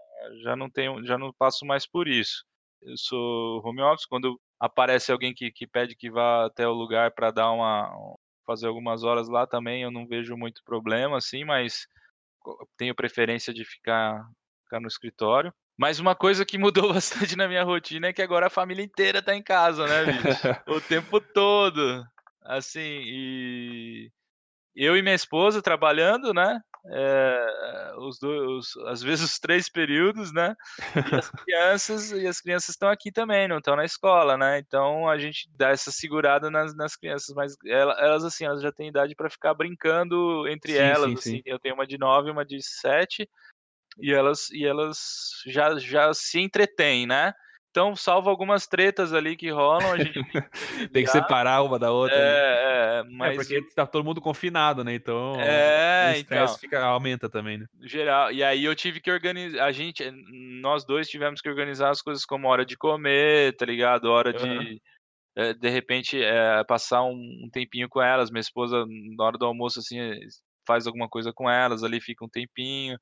já 0.43 0.55
não 0.55 0.69
tenho, 0.69 1.03
já 1.05 1.17
não 1.17 1.33
passo 1.33 1.65
mais 1.65 1.87
por 1.87 2.07
isso. 2.07 2.45
Eu 2.81 2.97
sou 2.97 3.61
home 3.65 3.81
office 3.81 4.05
quando 4.05 4.39
aparece 4.59 5.11
alguém 5.11 5.33
que, 5.33 5.51
que 5.51 5.67
pede 5.67 5.95
que 5.95 6.09
vá 6.11 6.45
até 6.45 6.67
o 6.67 6.73
lugar 6.73 7.11
para 7.13 7.31
dar 7.31 7.51
uma 7.51 7.91
fazer 8.45 8.67
algumas 8.67 9.03
horas 9.03 9.29
lá 9.29 9.45
também, 9.45 9.83
eu 9.83 9.91
não 9.91 10.07
vejo 10.07 10.35
muito 10.35 10.63
problema, 10.65 11.17
assim, 11.17 11.45
mas 11.45 11.85
tenho 12.77 12.95
preferência 12.95 13.53
de 13.53 13.63
ficar, 13.63 14.25
ficar 14.63 14.79
no 14.79 14.87
escritório. 14.87 15.53
Mas 15.79 15.97
uma 15.97 16.13
coisa 16.13 16.43
que 16.43 16.57
mudou 16.57 16.91
bastante 16.93 17.37
na 17.37 17.47
minha 17.47 17.63
rotina 17.63 18.07
é 18.07 18.13
que 18.13 18.21
agora 18.21 18.47
a 18.47 18.49
família 18.49 18.83
inteira 18.83 19.21
tá 19.21 19.33
em 19.33 19.41
casa, 19.41 19.87
né, 19.87 20.11
bicho? 20.11 20.27
o 20.67 20.81
tempo 20.81 21.21
todo. 21.21 22.05
Assim, 22.43 22.81
e 22.81 24.11
eu 24.75 24.97
e 24.97 25.01
minha 25.01 25.15
esposa 25.15 25.61
trabalhando, 25.61 26.33
né? 26.33 26.59
É, 26.85 27.93
os 27.99 28.19
dois, 28.19 28.67
às 28.87 29.01
vezes 29.01 29.23
os 29.23 29.39
três 29.39 29.69
períodos, 29.69 30.33
né? 30.33 30.53
E 30.95 31.15
as 31.15 31.29
crianças 31.45 32.11
e 32.11 32.27
as 32.27 32.41
crianças 32.41 32.69
estão 32.69 32.89
aqui 32.89 33.09
também, 33.09 33.47
não 33.47 33.59
estão 33.59 33.77
na 33.77 33.85
escola, 33.85 34.37
né? 34.37 34.59
Então 34.59 35.07
a 35.07 35.17
gente 35.17 35.49
dá 35.55 35.69
essa 35.69 35.91
segurada 35.91 36.49
nas, 36.49 36.75
nas 36.75 36.97
crianças, 36.97 37.33
mas 37.33 37.55
elas 37.65 38.25
assim, 38.25 38.43
elas 38.43 38.61
já 38.61 38.71
têm 38.71 38.89
idade 38.89 39.15
para 39.15 39.29
ficar 39.29 39.53
brincando 39.53 40.45
entre 40.49 40.73
sim, 40.73 40.79
elas. 40.79 41.07
Sim, 41.07 41.13
assim. 41.13 41.37
Sim. 41.37 41.41
Eu 41.45 41.59
tenho 41.59 41.75
uma 41.75 41.87
de 41.87 41.97
nove, 41.97 42.29
uma 42.29 42.45
de 42.45 42.61
sete, 42.61 43.29
e 43.97 44.13
elas 44.13 44.49
e 44.51 44.65
elas 44.65 44.97
já 45.45 45.77
já 45.77 46.13
se 46.13 46.39
entretêm, 46.39 47.07
né? 47.07 47.33
Então, 47.71 47.95
salvo 47.95 48.31
algumas 48.31 48.65
tretas 48.65 49.13
ali 49.13 49.35
que 49.35 49.51
rolam, 49.51 49.91
a 49.91 49.97
gente 49.97 50.13
tem 50.91 51.03
que 51.03 51.11
separar 51.11 51.61
uma 51.61 51.77
da 51.77 51.91
outra. 51.91 52.17
É, 52.17 52.19
né? 52.23 52.99
é, 52.99 53.03
mas... 53.11 53.31
é, 53.31 53.35
porque 53.35 53.75
tá 53.75 53.85
todo 53.85 54.03
mundo 54.03 54.19
confinado, 54.19 54.83
né? 54.83 54.95
Então, 54.95 55.39
é, 55.39 56.13
o 56.13 56.17
estresse 56.17 56.43
então, 56.43 56.57
fica, 56.57 56.83
aumenta 56.83 57.29
também, 57.29 57.59
né? 57.59 57.67
Geral. 57.81 58.31
E 58.31 58.43
aí 58.43 58.65
eu 58.65 58.75
tive 58.75 58.99
que 58.99 59.11
organizar, 59.11 59.63
a 59.63 59.71
gente, 59.71 60.03
nós 60.61 60.83
dois 60.83 61.07
tivemos 61.07 61.41
que 61.41 61.49
organizar 61.49 61.91
as 61.91 62.01
coisas 62.01 62.25
como 62.25 62.47
hora 62.47 62.65
de 62.65 62.75
comer, 62.75 63.55
tá 63.55 63.65
ligado? 63.65 64.05
Hora 64.05 64.31
uhum. 64.31 64.59
de 64.59 64.81
de 65.57 65.69
repente 65.69 66.21
é, 66.21 66.63
passar 66.65 67.03
um 67.03 67.49
tempinho 67.53 67.87
com 67.87 68.01
elas. 68.01 68.29
Minha 68.29 68.41
esposa 68.41 68.85
na 69.15 69.23
hora 69.23 69.37
do 69.37 69.45
almoço 69.45 69.79
assim 69.79 69.97
faz 70.67 70.85
alguma 70.85 71.07
coisa 71.07 71.31
com 71.33 71.49
elas, 71.49 71.83
ali 71.83 72.01
fica 72.01 72.25
um 72.25 72.29
tempinho. 72.29 72.97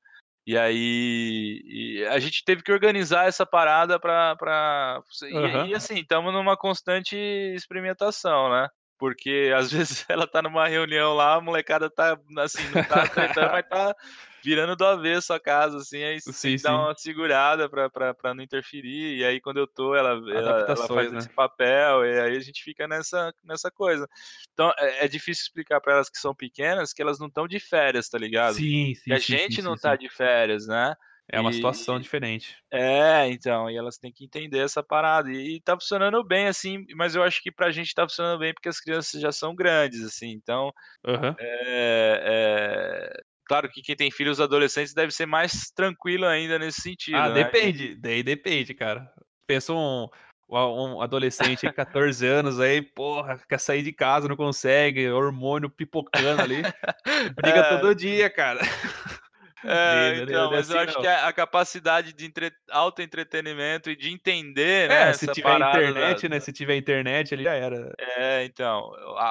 E 0.48 0.56
aí 0.56 1.62
e 1.66 2.06
a 2.06 2.18
gente 2.18 2.42
teve 2.42 2.62
que 2.62 2.72
organizar 2.72 3.28
essa 3.28 3.44
parada 3.44 4.00
para. 4.00 4.34
Pra... 4.36 5.02
Uhum. 5.24 5.66
E, 5.66 5.70
e, 5.72 5.74
assim, 5.74 5.96
estamos 5.96 6.32
numa 6.32 6.56
constante 6.56 7.14
experimentação, 7.54 8.48
né? 8.48 8.66
Porque 8.98 9.52
às 9.56 9.70
vezes 9.72 10.04
ela 10.08 10.26
tá 10.26 10.42
numa 10.42 10.66
reunião 10.68 11.14
lá, 11.14 11.34
a 11.34 11.40
molecada 11.40 11.88
tá 11.88 12.18
assim, 12.38 12.68
não 12.68 12.84
tá 12.84 13.06
tretando, 13.06 13.52
mas 13.52 13.68
tá 13.68 13.94
virando 14.42 14.76
do 14.76 14.84
avesso 14.84 15.32
a 15.32 15.40
casa, 15.40 15.78
assim, 15.78 16.02
aí 16.02 16.20
sim, 16.20 16.56
dá 16.62 16.74
uma 16.74 16.94
segurada 16.96 17.68
pra, 17.68 17.90
pra, 17.90 18.14
pra 18.14 18.34
não 18.34 18.42
interferir, 18.42 19.16
e 19.18 19.24
aí 19.24 19.40
quando 19.40 19.58
eu 19.58 19.66
tô, 19.66 19.94
ela, 19.94 20.10
ela, 20.10 20.60
ela 20.68 20.86
faz 20.86 21.12
né? 21.12 21.18
esse 21.18 21.28
papel, 21.30 22.04
e 22.04 22.20
aí 22.20 22.36
a 22.36 22.40
gente 22.40 22.62
fica 22.62 22.86
nessa, 22.86 23.32
nessa 23.44 23.70
coisa. 23.70 24.08
Então 24.52 24.72
é, 24.78 25.04
é 25.04 25.08
difícil 25.08 25.42
explicar 25.42 25.80
para 25.80 25.94
elas 25.94 26.08
que 26.08 26.18
são 26.18 26.34
pequenas 26.34 26.92
que 26.92 27.02
elas 27.02 27.18
não 27.18 27.26
estão 27.26 27.48
de 27.48 27.58
férias, 27.58 28.08
tá 28.08 28.18
ligado? 28.18 28.54
Sim, 28.54 28.94
sim. 28.94 29.02
Que 29.04 29.12
a 29.12 29.18
sim, 29.18 29.32
gente 29.32 29.56
sim, 29.56 29.62
não 29.62 29.76
sim, 29.76 29.82
tá 29.82 29.96
de 29.96 30.08
férias, 30.08 30.66
né? 30.66 30.94
É 31.30 31.38
uma 31.40 31.50
E- 31.50 31.54
situação 31.54 32.00
diferente. 32.00 32.56
É, 32.70 33.28
então, 33.28 33.70
e 33.70 33.76
elas 33.76 33.98
têm 33.98 34.12
que 34.12 34.24
entender 34.24 34.58
essa 34.60 34.82
parada. 34.82 35.30
E, 35.30 35.56
e 35.56 35.60
tá 35.60 35.74
funcionando 35.74 36.22
bem, 36.24 36.46
assim, 36.46 36.84
mas 36.96 37.14
eu 37.14 37.22
acho 37.22 37.42
que 37.42 37.52
pra 37.52 37.70
gente 37.70 37.94
tá 37.94 38.02
funcionando 38.08 38.38
bem 38.40 38.54
porque 38.54 38.68
as 38.68 38.80
crianças 38.80 39.20
já 39.20 39.30
são 39.30 39.54
grandes, 39.54 40.02
assim. 40.02 40.30
Então, 40.30 40.72
Aham. 41.06 41.34
é, 41.38 42.22
é, 42.24 43.22
claro 43.46 43.68
que 43.70 43.82
quem 43.82 43.94
tem 43.96 44.10
filhos 44.10 44.40
adolescentes 44.40 44.94
deve 44.94 45.12
ser 45.12 45.26
mais 45.26 45.70
tranquilo 45.74 46.24
ainda 46.26 46.58
nesse 46.58 46.80
sentido, 46.80 47.16
Ah, 47.18 47.28
né? 47.28 47.44
depende. 47.44 47.94
Daí 47.96 48.22
depende, 48.22 48.72
cara. 48.74 49.12
Pensa 49.46 49.72
um, 49.74 50.08
um 50.48 51.00
adolescente 51.02 51.66
aí, 51.66 51.72
14 51.72 52.26
anos 52.26 52.58
aí, 52.58 52.80
porra, 52.82 53.38
quer 53.48 53.60
sair 53.60 53.82
de 53.82 53.92
casa, 53.92 54.28
não 54.28 54.36
consegue, 54.36 55.08
hormônio 55.10 55.68
pipocando 55.70 56.42
ali. 56.42 56.62
Briga 57.36 57.60
É. 57.60 57.68
todo 57.68 57.94
dia, 57.94 58.30
cara. 58.30 58.60
É, 59.64 60.12
daí- 60.12 60.22
então, 60.22 60.50
mas 60.50 60.70
eu 60.70 60.78
assim, 60.78 60.90
acho 60.90 61.00
que 61.00 61.06
a, 61.06 61.32
capacidade 61.32 62.12
de 62.12 62.24
entre... 62.24 62.52
autoentretenimento 62.70 63.90
e 63.90 63.96
de 63.96 64.10
entender, 64.10 64.88
né, 64.88 64.94
É, 64.94 65.08
essa 65.08 65.26
se 65.26 65.32
tiver 65.32 65.56
internet, 65.56 66.22
da- 66.22 66.34
né? 66.34 66.40
Se 66.40 66.52
tiver 66.52 66.76
internet, 66.76 67.34
ali 67.34 67.44
já 67.44 67.54
era. 67.54 67.92
É, 67.98 68.44
então, 68.44 68.90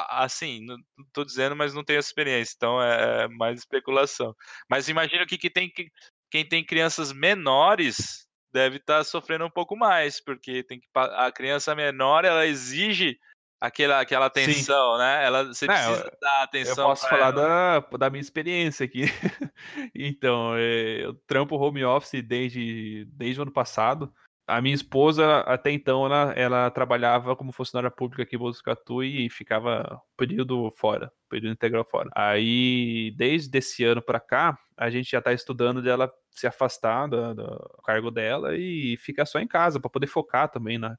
assim, 0.10 0.66
não 0.66 0.78
tô 1.14 1.24
dizendo, 1.24 1.56
mas 1.56 1.74
não 1.74 1.84
tenho 1.84 2.00
essa 2.00 2.10
experiência, 2.10 2.54
então 2.56 2.82
é 2.82 3.24
é 3.24 3.28
mais 3.28 3.60
especulação. 3.60 4.36
Mas 4.70 4.90
imagino 4.90 5.26
que, 5.26 5.38
que 5.38 5.50
tem 5.50 5.70
que 5.70 5.90
quem 6.30 6.46
tem 6.48 6.64
crianças 6.66 7.14
menores 7.14 8.28
deve 8.52 8.78
estar 8.78 9.04
sofrendo 9.04 9.46
um 9.46 9.50
pouco 9.50 9.76
mais, 9.76 10.22
porque 10.24 10.64
tem 10.64 10.80
que 10.80 10.88
a 10.96 11.32
criança 11.32 11.74
menor 11.76 12.26
ela 12.26 12.46
exige 12.46 13.18
aquela 13.60 14.00
aquela 14.00 14.26
Sim. 14.26 14.42
atenção, 14.44 14.98
né? 14.98 15.26
Ela 15.26 15.46
você 15.46 15.66
Não, 15.66 15.74
precisa 15.74 16.12
dar 16.22 16.40
Eu 16.40 16.44
atenção. 16.44 16.88
posso 16.88 17.08
pra 17.08 17.18
falar 17.18 17.28
ela. 17.28 17.80
da, 17.80 17.98
da 17.98 18.10
minha 18.10 18.22
experiência 18.22 18.86
aqui. 18.86 19.04
Então, 19.96 20.56
é, 20.56 21.04
eu 21.06 21.16
trampo 21.26 21.56
home 21.56 21.84
office 21.84 22.22
desde, 22.22 23.06
desde 23.06 23.40
o 23.40 23.44
ano 23.44 23.52
passado. 23.52 24.14
A 24.48 24.62
minha 24.62 24.76
esposa, 24.76 25.40
até 25.42 25.72
então, 25.72 26.06
ela, 26.06 26.32
ela 26.38 26.72
trabalhava 26.72 27.36
como 27.36 27.52
funcionária 27.52 27.92
pública 27.92 28.24
aqui 28.24 28.36
em 28.36 28.40
Botucatu 28.40 29.04
e 29.04 29.30
ficava 29.30 30.00
período 30.16 30.72
fora, 30.78 31.12
período 31.28 31.54
integral 31.54 31.84
fora. 31.84 32.10
Aí, 32.16 33.12
desde 33.18 33.58
esse 33.58 33.84
ano 33.84 34.02
pra 34.02 34.20
cá, 34.22 34.58
a 34.78 34.90
gente 34.90 35.12
já 35.12 35.22
tá 35.22 35.34
estudando 35.34 35.82
dela 35.82 36.10
se 36.32 36.48
afastar 36.48 37.08
do, 37.08 37.34
do 37.34 37.82
cargo 37.84 38.10
dela 38.10 38.56
e 38.56 38.96
ficar 38.98 39.26
só 39.26 39.40
em 39.40 39.48
casa, 39.48 39.80
para 39.82 39.90
poder 39.90 40.08
focar 40.08 40.50
também 40.50 40.78
na, 40.78 40.98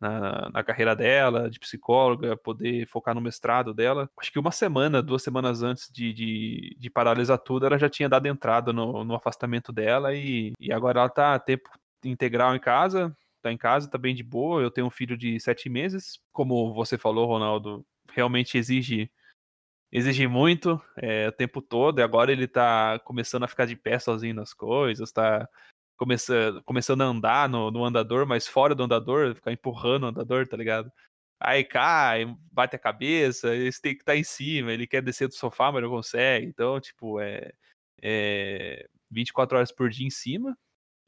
na, 0.00 0.48
na 0.50 0.62
carreira 0.62 0.94
dela, 0.94 1.50
de 1.50 1.58
psicóloga, 1.58 2.36
poder 2.36 2.86
focar 2.86 3.14
no 3.14 3.20
mestrado 3.20 3.74
dela. 3.74 4.08
Acho 4.18 4.32
que 4.32 4.38
uma 4.38 4.52
semana, 4.52 5.02
duas 5.02 5.22
semanas 5.22 5.62
antes 5.62 5.90
de, 5.92 6.12
de, 6.12 6.76
de 6.78 6.90
paralisar 6.90 7.38
tudo, 7.38 7.66
ela 7.66 7.78
já 7.78 7.88
tinha 7.88 8.08
dado 8.08 8.26
entrada 8.26 8.72
no, 8.72 9.04
no 9.04 9.14
afastamento 9.14 9.72
dela 9.72 10.14
e, 10.14 10.52
e 10.60 10.72
agora 10.72 11.00
ela 11.00 11.08
tá 11.08 11.34
a 11.34 11.38
tempo 11.38 11.68
integral 12.04 12.54
em 12.54 12.60
casa, 12.60 13.14
tá 13.42 13.52
em 13.52 13.58
casa, 13.58 13.90
tá 13.90 13.98
bem 13.98 14.14
de 14.14 14.22
boa. 14.22 14.62
Eu 14.62 14.70
tenho 14.70 14.86
um 14.86 14.90
filho 14.90 15.16
de 15.16 15.38
sete 15.40 15.68
meses. 15.68 16.20
Como 16.32 16.72
você 16.74 16.96
falou, 16.96 17.26
Ronaldo, 17.26 17.84
realmente 18.12 18.56
exige 18.56 19.10
exige 19.90 20.26
muito 20.26 20.80
é, 20.96 21.28
o 21.28 21.32
tempo 21.32 21.62
todo, 21.62 21.98
e 21.98 22.02
agora 22.02 22.30
ele 22.30 22.46
tá 22.46 22.98
começando 23.00 23.44
a 23.44 23.48
ficar 23.48 23.66
de 23.66 23.74
pé 23.74 23.98
sozinho 23.98 24.34
nas 24.34 24.52
coisas, 24.52 25.10
tá 25.10 25.48
começando, 25.98 26.62
começando 26.62 27.02
a 27.02 27.06
andar 27.06 27.48
no, 27.48 27.70
no 27.70 27.84
andador, 27.84 28.26
mas 28.26 28.46
fora 28.46 28.74
do 28.74 28.84
andador, 28.84 29.34
ficar 29.34 29.52
empurrando 29.52 30.04
o 30.04 30.06
andador, 30.06 30.46
tá 30.48 30.56
ligado? 30.56 30.90
Aí 31.40 31.64
cai, 31.64 32.24
bate 32.52 32.76
a 32.76 32.78
cabeça, 32.78 33.54
ele 33.54 33.70
tem 33.82 33.94
que 33.94 34.02
estar 34.02 34.16
em 34.16 34.24
cima, 34.24 34.72
ele 34.72 34.86
quer 34.86 35.02
descer 35.02 35.28
do 35.28 35.34
sofá, 35.34 35.70
mas 35.70 35.82
não 35.82 35.90
consegue. 35.90 36.46
Então, 36.46 36.80
tipo, 36.80 37.20
é, 37.20 37.52
é 38.02 38.88
24 39.10 39.58
horas 39.58 39.72
por 39.72 39.90
dia 39.90 40.06
em 40.06 40.10
cima, 40.10 40.56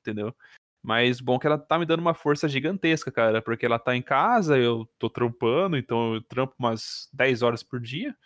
entendeu? 0.00 0.34
Mas 0.82 1.20
bom 1.20 1.38
que 1.38 1.46
ela 1.46 1.58
tá 1.58 1.78
me 1.78 1.86
dando 1.86 2.00
uma 2.00 2.14
força 2.14 2.48
gigantesca, 2.48 3.12
cara, 3.12 3.42
porque 3.42 3.66
ela 3.66 3.78
tá 3.78 3.94
em 3.96 4.02
casa, 4.02 4.58
eu 4.58 4.88
tô 4.98 5.10
trampando, 5.10 5.76
então 5.76 6.14
eu 6.14 6.22
trampo 6.22 6.54
umas 6.58 7.08
10 7.12 7.42
horas 7.42 7.62
por 7.62 7.80
dia. 7.80 8.16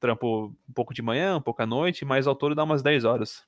Trampo 0.00 0.56
um 0.68 0.72
pouco 0.74 0.94
de 0.94 1.02
manhã, 1.02 1.36
um 1.36 1.42
pouco 1.42 1.62
à 1.62 1.66
noite, 1.66 2.04
mas 2.04 2.26
ao 2.26 2.36
todo 2.36 2.54
dá 2.54 2.64
umas 2.64 2.82
10 2.82 3.04
horas. 3.04 3.46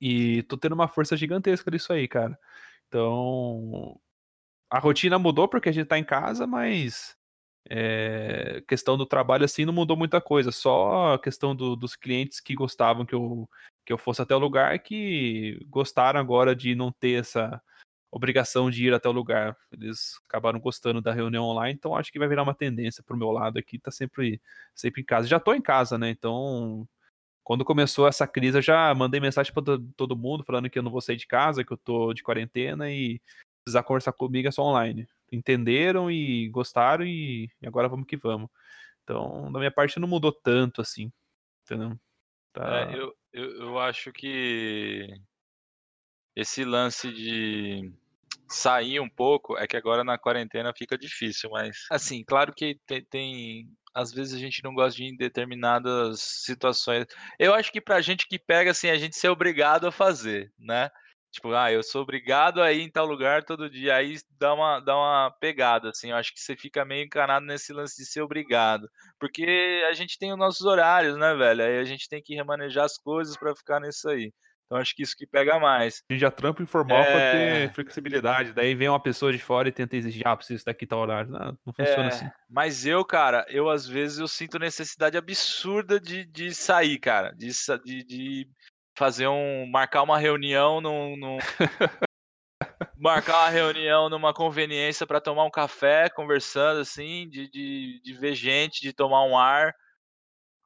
E 0.00 0.42
tô 0.44 0.56
tendo 0.58 0.74
uma 0.74 0.88
força 0.88 1.16
gigantesca 1.16 1.70
disso 1.70 1.92
aí, 1.92 2.06
cara. 2.08 2.38
Então, 2.88 3.98
a 4.70 4.78
rotina 4.78 5.18
mudou 5.18 5.48
porque 5.48 5.68
a 5.68 5.72
gente 5.72 5.86
tá 5.86 5.98
em 5.98 6.04
casa, 6.04 6.46
mas 6.46 7.16
é, 7.70 8.62
questão 8.68 8.96
do 8.98 9.06
trabalho 9.06 9.44
assim 9.44 9.64
não 9.64 9.72
mudou 9.74 9.96
muita 9.96 10.20
coisa. 10.20 10.52
Só 10.52 11.14
a 11.14 11.18
questão 11.20 11.54
do- 11.56 11.76
dos 11.76 11.96
clientes 11.96 12.40
que 12.40 12.54
gostavam 12.54 13.06
que 13.06 13.14
eu, 13.14 13.48
que 13.86 13.92
eu 13.92 13.98
fosse 13.98 14.22
até 14.22 14.34
o 14.36 14.38
lugar, 14.38 14.78
que 14.80 15.58
gostaram 15.68 16.20
agora 16.20 16.54
de 16.56 16.74
não 16.74 16.92
ter 16.92 17.20
essa 17.20 17.60
obrigação 18.10 18.70
de 18.70 18.86
ir 18.86 18.94
até 18.94 19.08
o 19.08 19.12
lugar. 19.12 19.56
Eles 19.72 20.14
acabaram 20.28 20.60
gostando 20.60 21.00
da 21.02 21.12
reunião 21.12 21.44
online, 21.44 21.74
então 21.76 21.94
acho 21.96 22.12
que 22.12 22.18
vai 22.18 22.28
virar 22.28 22.42
uma 22.44 22.54
tendência 22.54 23.02
pro 23.04 23.16
meu 23.16 23.30
lado 23.30 23.58
aqui, 23.58 23.78
tá 23.78 23.90
sempre, 23.90 24.40
sempre 24.74 25.02
em 25.02 25.04
casa. 25.04 25.28
Já 25.28 25.40
tô 25.40 25.54
em 25.54 25.60
casa, 25.62 25.98
né? 25.98 26.10
Então, 26.10 26.88
quando 27.46 27.64
começou 27.64 28.08
essa 28.08 28.26
crise, 28.26 28.58
eu 28.58 28.62
já 28.62 28.92
mandei 28.92 29.20
mensagem 29.20 29.54
para 29.54 29.62
todo 29.96 30.16
mundo 30.16 30.42
falando 30.42 30.68
que 30.68 30.76
eu 30.76 30.82
não 30.82 30.90
vou 30.90 31.00
sair 31.00 31.14
de 31.14 31.28
casa, 31.28 31.62
que 31.62 31.72
eu 31.72 31.76
tô 31.76 32.12
de 32.12 32.20
quarentena 32.20 32.90
e 32.90 33.20
precisar 33.62 33.84
conversar 33.84 34.12
comigo 34.12 34.48
é 34.48 34.50
só 34.50 34.64
online. 34.64 35.06
Entenderam 35.30 36.10
e 36.10 36.48
gostaram 36.48 37.06
e, 37.06 37.48
agora 37.64 37.88
vamos 37.88 38.04
que 38.08 38.16
vamos. 38.16 38.50
Então, 39.04 39.52
da 39.52 39.60
minha 39.60 39.70
parte 39.70 40.00
não 40.00 40.08
mudou 40.08 40.32
tanto 40.32 40.80
assim, 40.80 41.12
entendeu? 41.62 41.96
Tá... 42.52 42.80
É, 42.80 42.98
eu, 42.98 43.16
eu, 43.32 43.50
eu 43.60 43.78
acho 43.78 44.12
que 44.12 45.06
esse 46.34 46.64
lance 46.64 47.12
de 47.12 47.92
sair 48.48 48.98
um 48.98 49.08
pouco 49.08 49.56
é 49.56 49.68
que 49.68 49.76
agora 49.76 50.02
na 50.02 50.18
quarentena 50.18 50.72
fica 50.76 50.98
difícil, 50.98 51.50
mas 51.50 51.86
assim, 51.92 52.24
claro 52.24 52.52
que 52.52 52.76
tem, 52.84 53.04
tem 53.04 53.70
às 53.96 54.12
vezes 54.12 54.34
a 54.34 54.38
gente 54.38 54.62
não 54.62 54.74
gosta 54.74 54.94
de 54.96 55.04
ir 55.04 55.08
em 55.08 55.16
determinadas 55.16 56.20
situações. 56.20 57.06
Eu 57.38 57.54
acho 57.54 57.72
que 57.72 57.80
pra 57.80 58.02
gente 58.02 58.28
que 58.28 58.38
pega 58.38 58.70
assim, 58.70 58.90
a 58.90 58.98
gente 58.98 59.16
ser 59.16 59.30
obrigado 59.30 59.86
a 59.86 59.92
fazer, 59.92 60.52
né? 60.58 60.90
Tipo, 61.32 61.52
ah, 61.54 61.72
eu 61.72 61.82
sou 61.82 62.02
obrigado 62.02 62.62
a 62.62 62.72
ir 62.72 62.82
em 62.82 62.90
tal 62.90 63.06
lugar 63.06 63.44
todo 63.44 63.70
dia, 63.70 63.96
aí 63.96 64.16
dá 64.38 64.54
uma, 64.54 64.80
dá 64.80 64.96
uma 64.96 65.30
pegada, 65.40 65.90
assim, 65.90 66.10
eu 66.10 66.16
acho 66.16 66.32
que 66.32 66.40
você 66.40 66.56
fica 66.56 66.84
meio 66.84 67.04
encanado 67.04 67.44
nesse 67.44 67.72
lance 67.72 67.96
de 67.96 68.08
ser 68.08 68.22
obrigado, 68.22 68.88
porque 69.18 69.82
a 69.88 69.92
gente 69.92 70.18
tem 70.18 70.32
os 70.32 70.38
nossos 70.38 70.64
horários, 70.66 71.16
né, 71.18 71.34
velho? 71.34 71.62
Aí 71.62 71.78
a 71.78 71.84
gente 71.84 72.08
tem 72.08 72.22
que 72.22 72.34
remanejar 72.34 72.84
as 72.84 72.96
coisas 72.98 73.36
pra 73.36 73.54
ficar 73.54 73.80
nisso 73.80 74.08
aí. 74.08 74.32
Então 74.66 74.78
acho 74.78 74.94
que 74.96 75.02
isso 75.02 75.16
que 75.16 75.26
pega 75.26 75.60
mais. 75.60 76.02
A 76.10 76.12
gente 76.12 76.20
já 76.20 76.30
trampa 76.30 76.60
informal 76.62 76.98
É. 77.04 77.12
pra 77.12 77.30
ter 77.30 77.72
flexibilidade. 77.72 78.52
Daí 78.52 78.74
vem 78.74 78.88
uma 78.88 79.00
pessoa 79.00 79.32
de 79.32 79.38
fora 79.38 79.68
e 79.68 79.72
tenta 79.72 79.96
exigir, 79.96 80.26
ah, 80.26 80.36
preciso 80.36 80.56
estar 80.58 80.72
aqui 80.72 80.84
tal 80.86 80.98
horário. 81.00 81.30
Não, 81.30 81.56
não 81.64 81.72
funciona 81.72 82.04
É, 82.04 82.08
assim. 82.08 82.28
Mas 82.50 82.84
eu, 82.84 83.04
cara, 83.04 83.46
eu 83.48 83.70
às 83.70 83.86
vezes 83.86 84.18
eu 84.18 84.26
sinto 84.26 84.58
necessidade 84.58 85.16
absurda 85.16 86.00
de, 86.00 86.24
de 86.24 86.52
sair, 86.52 86.98
cara, 86.98 87.30
de, 87.32 87.48
de, 87.84 88.04
de 88.04 88.48
fazer 88.98 89.28
um, 89.28 89.70
marcar 89.70 90.02
uma 90.02 90.18
reunião 90.18 90.80
num, 90.80 91.16
num- 91.16 91.38
marcar 92.98 93.38
uma 93.42 93.50
reunião 93.50 94.08
numa 94.08 94.34
conveniência 94.34 95.06
pra 95.06 95.20
tomar 95.20 95.44
um 95.44 95.50
café, 95.50 96.08
conversando 96.08 96.80
assim, 96.80 97.28
de, 97.28 97.48
de, 97.50 98.00
de 98.02 98.14
ver 98.14 98.34
gente, 98.34 98.80
de 98.80 98.92
tomar 98.92 99.22
um 99.24 99.38
ar, 99.38 99.72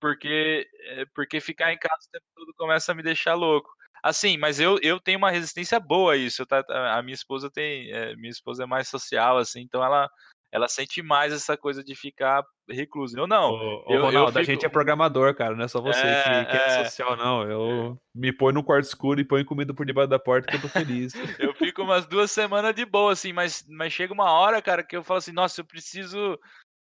porque 0.01 0.67
é, 0.87 1.05
porque 1.15 1.39
ficar 1.41 1.71
em 1.73 1.79
casa 1.79 2.07
o 2.09 2.11
tempo 2.13 2.25
todo 2.35 2.55
começa 2.57 2.93
a 2.93 2.95
me 2.95 3.03
deixar 3.03 3.35
louco. 3.35 3.69
Assim, 4.03 4.37
mas 4.39 4.59
eu, 4.61 4.79
eu 4.83 4.99
tenho 5.01 5.19
uma 5.19 5.31
resistência 5.31 5.79
boa 5.81 6.15
a 6.15 6.17
isso. 6.17 6.45
tá? 6.47 6.65
A 6.69 6.99
a 6.99 7.03
minha 7.03 7.15
esposa 7.15 7.51
tem, 7.51 7.91
é, 7.93 8.15
minha 8.17 8.31
esposa 8.31 8.65
é 8.65 8.67
mais 8.67 8.89
social, 8.89 9.39
assim, 9.39 9.61
então 9.61 9.83
ela 9.85 10.09
ela 10.53 10.67
sente 10.67 11.01
mais 11.01 11.33
essa 11.33 11.57
coisa 11.57 11.83
de 11.85 11.95
ficar 11.95 12.43
recluso. 12.69 13.17
Eu 13.17 13.25
não. 13.29 13.53
Ô, 13.53 13.85
eu- 13.89 13.95
eu 13.95 14.03
Ronaldo, 14.07 14.37
a 14.37 14.43
fico- 14.43 14.53
gente 14.53 14.67
é 14.67 14.69
programador, 14.69 15.33
cara. 15.33 15.55
Não 15.55 15.63
é 15.65 15.69
só 15.69 15.81
você 15.81 16.01
É, 16.05 16.23
que, 16.25 16.45
que 16.51 16.57
é, 16.57 16.67
é. 16.67 16.85
social, 16.85 17.17
não. 17.17 17.49
Eu 17.49 17.97
me 18.13 18.33
põe 18.33 18.53
no 18.53 18.65
quarto 18.65 18.85
escuro 18.85 19.21
e 19.21 19.25
põe 19.25 19.45
comida 19.45 19.73
por 19.73 19.87
debaixo 19.87 20.11
da 20.11 20.19
porta 20.19 20.49
que 20.49 20.57
eu 20.57 20.61
tô 20.61 20.69
feliz. 20.69 21.13
Eu 21.39 21.55
fico 21.55 21.83
umas 21.83 22.05
duas 22.05 22.33
semanas 22.33 22.75
de 22.75 22.85
boa, 22.85 23.13
assim, 23.13 23.33
mas, 23.33 23.65
mas 23.69 23.93
chega 23.93 24.13
uma 24.13 24.33
hora, 24.33 24.61
cara, 24.61 24.83
que 24.83 24.97
eu 24.97 25.05
falo 25.05 25.19
assim, 25.19 25.31
nossa, 25.33 25.61
eu 25.61 25.65
preciso 25.65 26.37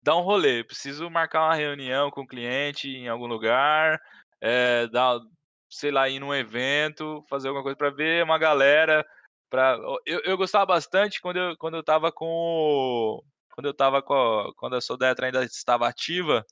dar 0.03 0.17
um 0.17 0.23
rolê, 0.23 0.61
eu 0.61 0.65
preciso 0.65 1.09
marcar 1.09 1.45
uma 1.45 1.55
reunião 1.55 2.11
com 2.11 2.23
o 2.23 2.27
cliente 2.27 2.89
em 2.89 3.07
algum 3.07 3.27
lugar, 3.27 4.01
é, 4.41 4.89
dar, 4.89 5.21
sei 5.73 5.91
lá, 5.91 6.09
ir 6.09 6.21
num 6.21 6.35
evento, 6.35 7.25
fazer 7.29 7.49
alguma 7.49 7.63
coisa 7.63 7.77
pra 7.77 7.91
ver 7.91 8.23
uma 8.23 8.39
galera. 8.39 9.05
Pra... 9.51 9.79
Eu, 10.07 10.21
eu 10.25 10.37
gostava 10.37 10.67
bastante 10.67 11.21
quando 11.21 11.39
eu, 11.39 11.57
quando 11.57 11.77
eu 11.77 11.83
tava 11.83 12.13
com 12.13 13.21
quando 13.55 13.67
eu 13.67 13.75
tava 13.75 14.03
com 14.03 14.53
quando 14.57 14.77
a 14.77 14.81
Sodetra 14.81 15.27
ainda 15.27 15.45
estava 15.45 15.89
ativa, 15.89 16.45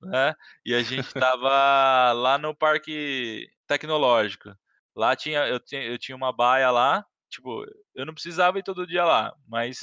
né? 0.00 0.34
E 0.64 0.74
a 0.74 0.82
gente 0.82 1.06
estava 1.34 2.12
lá 2.12 2.38
no 2.38 2.54
parque 2.54 3.48
tecnológico. 3.66 4.54
Lá 4.96 5.16
tinha 5.16 5.46
eu, 5.46 5.60
tinha 5.60 5.82
eu 5.82 5.98
tinha 5.98 6.16
uma 6.16 6.32
baia 6.32 6.70
lá, 6.70 7.04
tipo, 7.28 7.64
eu 7.94 8.06
não 8.06 8.14
precisava 8.14 8.58
ir 8.58 8.62
todo 8.62 8.86
dia 8.86 9.04
lá, 9.04 9.32
mas 9.48 9.78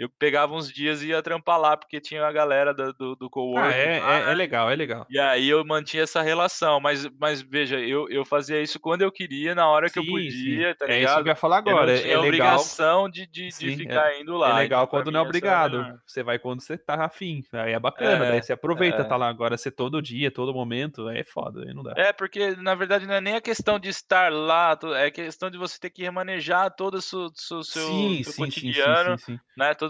eu 0.00 0.08
pegava 0.10 0.54
uns 0.54 0.70
dias 0.72 1.02
e 1.02 1.08
ia 1.08 1.22
trampar 1.22 1.60
lá, 1.60 1.76
porque 1.76 2.00
tinha 2.00 2.26
a 2.26 2.32
galera 2.32 2.74
do, 2.74 2.92
do, 2.94 3.16
do 3.16 3.30
coworking. 3.30 3.54
Ah, 3.54 3.72
é, 3.72 3.98
lá, 3.98 4.22
é, 4.28 4.30
é, 4.32 4.34
né? 4.34 4.34
legal, 4.34 4.70
é 4.70 4.76
legal. 4.76 5.06
E 5.08 5.18
aí 5.18 5.48
eu 5.48 5.64
mantinha 5.64 6.04
essa 6.04 6.22
relação, 6.22 6.80
mas, 6.80 7.06
mas 7.18 7.42
veja, 7.42 7.80
eu, 7.80 8.08
eu 8.10 8.24
fazia 8.24 8.62
isso 8.62 8.78
quando 8.80 9.02
eu 9.02 9.12
queria, 9.12 9.54
na 9.54 9.68
hora 9.68 9.90
que 9.90 9.98
eu 9.98 10.04
Sim, 10.04 10.06
podia, 10.06 10.74
sim. 10.74 10.76
tá 10.76 10.86
É 10.86 11.02
isso 11.02 11.18
que 11.20 11.26
eu 11.26 11.26
ligado? 11.26 11.32
ia 11.32 11.36
falar 11.36 11.58
agora. 11.58 11.92
É, 11.92 12.12
é 12.12 12.16
legal. 12.18 12.70
obrigação 12.70 13.08
de, 13.10 13.26
de, 13.26 13.52
de 13.52 13.70
Sim, 13.70 13.76
ficar 13.76 14.14
indo 14.20 14.36
lá. 14.36 14.50
É 14.50 14.52
legal 14.52 14.86
então, 14.86 14.88
quando 14.88 15.10
não 15.12 15.20
é 15.20 15.22
obrigado. 15.22 16.00
Você 16.06 16.22
vai 16.22 16.38
quando 16.38 16.60
você 16.62 16.78
tá 16.78 17.04
afim. 17.04 17.42
Aí 17.52 17.72
é 17.72 17.80
bacana, 17.80 18.24
É, 18.24 18.26
daí 18.26 18.42
você 18.42 18.52
aproveita, 18.52 19.04
é. 19.04 19.04
tá 19.04 19.16
lá. 19.16 19.28
Agora, 19.28 19.56
você 19.58 19.70
todo 19.70 20.02
dia, 20.02 20.30
todo 20.32 20.54
momento, 20.54 21.08
aí 21.08 21.18
é 21.20 21.24
foda, 21.24 21.62
aí 21.66 21.74
não 21.74 21.82
dá. 21.82 21.96
É, 21.96 22.12
porque 22.12 22.54
na 22.56 22.74
verdade 22.76 23.04
não 23.06 23.14
é 23.14 23.20
nem 23.20 23.34
a 23.34 23.40
questão 23.40 23.78
de 23.78 23.88
estar 23.88 24.32
lá, 24.32 24.78
é 24.96 25.10
questão 25.10 25.50
de 25.50 25.58
você 25.58 25.78
ter 25.78 25.90
que 25.90 26.02
remanejar 26.02 26.72
todo 26.74 26.94
o 26.94 27.02
seu, 27.02 27.30
seu, 27.34 27.64
seu- 27.64 28.14
sim, 28.14 28.22
seu 28.22 28.32
sim, 28.32 28.50
sim, 28.50 28.72
sim, 28.74 28.94
cotidiano, 28.94 29.16
sim, 29.16 29.16
sim. 29.18 29.40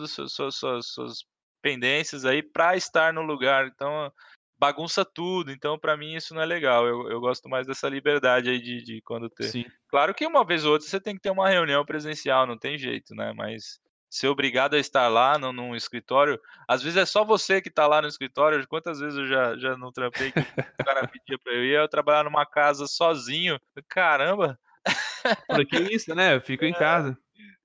Todas 0.01 0.19
as 0.19 0.33
suas, 0.33 0.55
suas, 0.55 0.87
suas 0.87 1.19
pendências 1.63 2.25
aí 2.25 2.43
para 2.43 2.77
estar 2.77 3.13
no 3.13 3.23
lugar. 3.23 3.67
Então 3.67 4.11
bagunça 4.59 5.05
tudo. 5.05 5.51
Então 5.51 5.79
para 5.79 5.97
mim 5.97 6.15
isso 6.15 6.35
não 6.35 6.43
é 6.43 6.47
legal. 6.47 6.87
Eu, 6.87 7.09
eu 7.11 7.21
gosto 7.21 7.49
mais 7.49 7.67
dessa 7.67 7.89
liberdade 7.89 8.51
aí 8.51 8.61
de, 8.61 8.83
de 8.83 9.03
quando 9.03 9.29
ter. 9.29 9.45
Sim. 9.45 9.65
Claro 9.89 10.15
que 10.15 10.27
uma 10.27 10.45
vez 10.45 10.65
ou 10.65 10.73
outra 10.73 10.87
você 10.87 11.01
tem 11.01 11.15
que 11.15 11.23
ter 11.23 11.31
uma 11.31 11.49
reunião 11.49 11.85
presencial, 11.85 12.47
não 12.47 12.59
tem 12.59 12.79
jeito, 12.79 13.15
né? 13.15 13.33
Mas 13.35 13.79
ser 14.09 14.29
obrigado 14.29 14.75
a 14.75 14.79
estar 14.79 15.07
lá 15.09 15.39
no, 15.39 15.53
num 15.53 15.77
escritório, 15.77 16.41
às 16.67 16.83
vezes 16.83 16.97
é 16.97 17.07
só 17.07 17.25
você 17.25 17.63
que 17.63 17.71
tá 17.71 17.87
lá 17.87 18.03
no 18.03 18.09
escritório. 18.09 18.67
Quantas 18.67 18.99
vezes 18.99 19.17
eu 19.19 19.27
já, 19.27 19.57
já 19.57 19.77
não 19.77 19.93
trampei 19.93 20.33
que 20.33 20.41
o 20.41 20.85
cara 20.85 21.07
pedia 21.07 21.39
pra 21.39 21.53
eu 21.53 21.65
ir, 21.65 21.75
eu 21.75 21.89
trabalhar 21.89 22.25
numa 22.25 22.45
casa 22.45 22.87
sozinho. 22.87 23.59
Caramba, 23.89 24.59
Por 25.47 25.67
que 25.67 25.79
isso, 25.95 26.15
né? 26.15 26.35
Eu 26.35 26.41
fico 26.41 26.65
em 26.65 26.73
casa. 26.75 27.17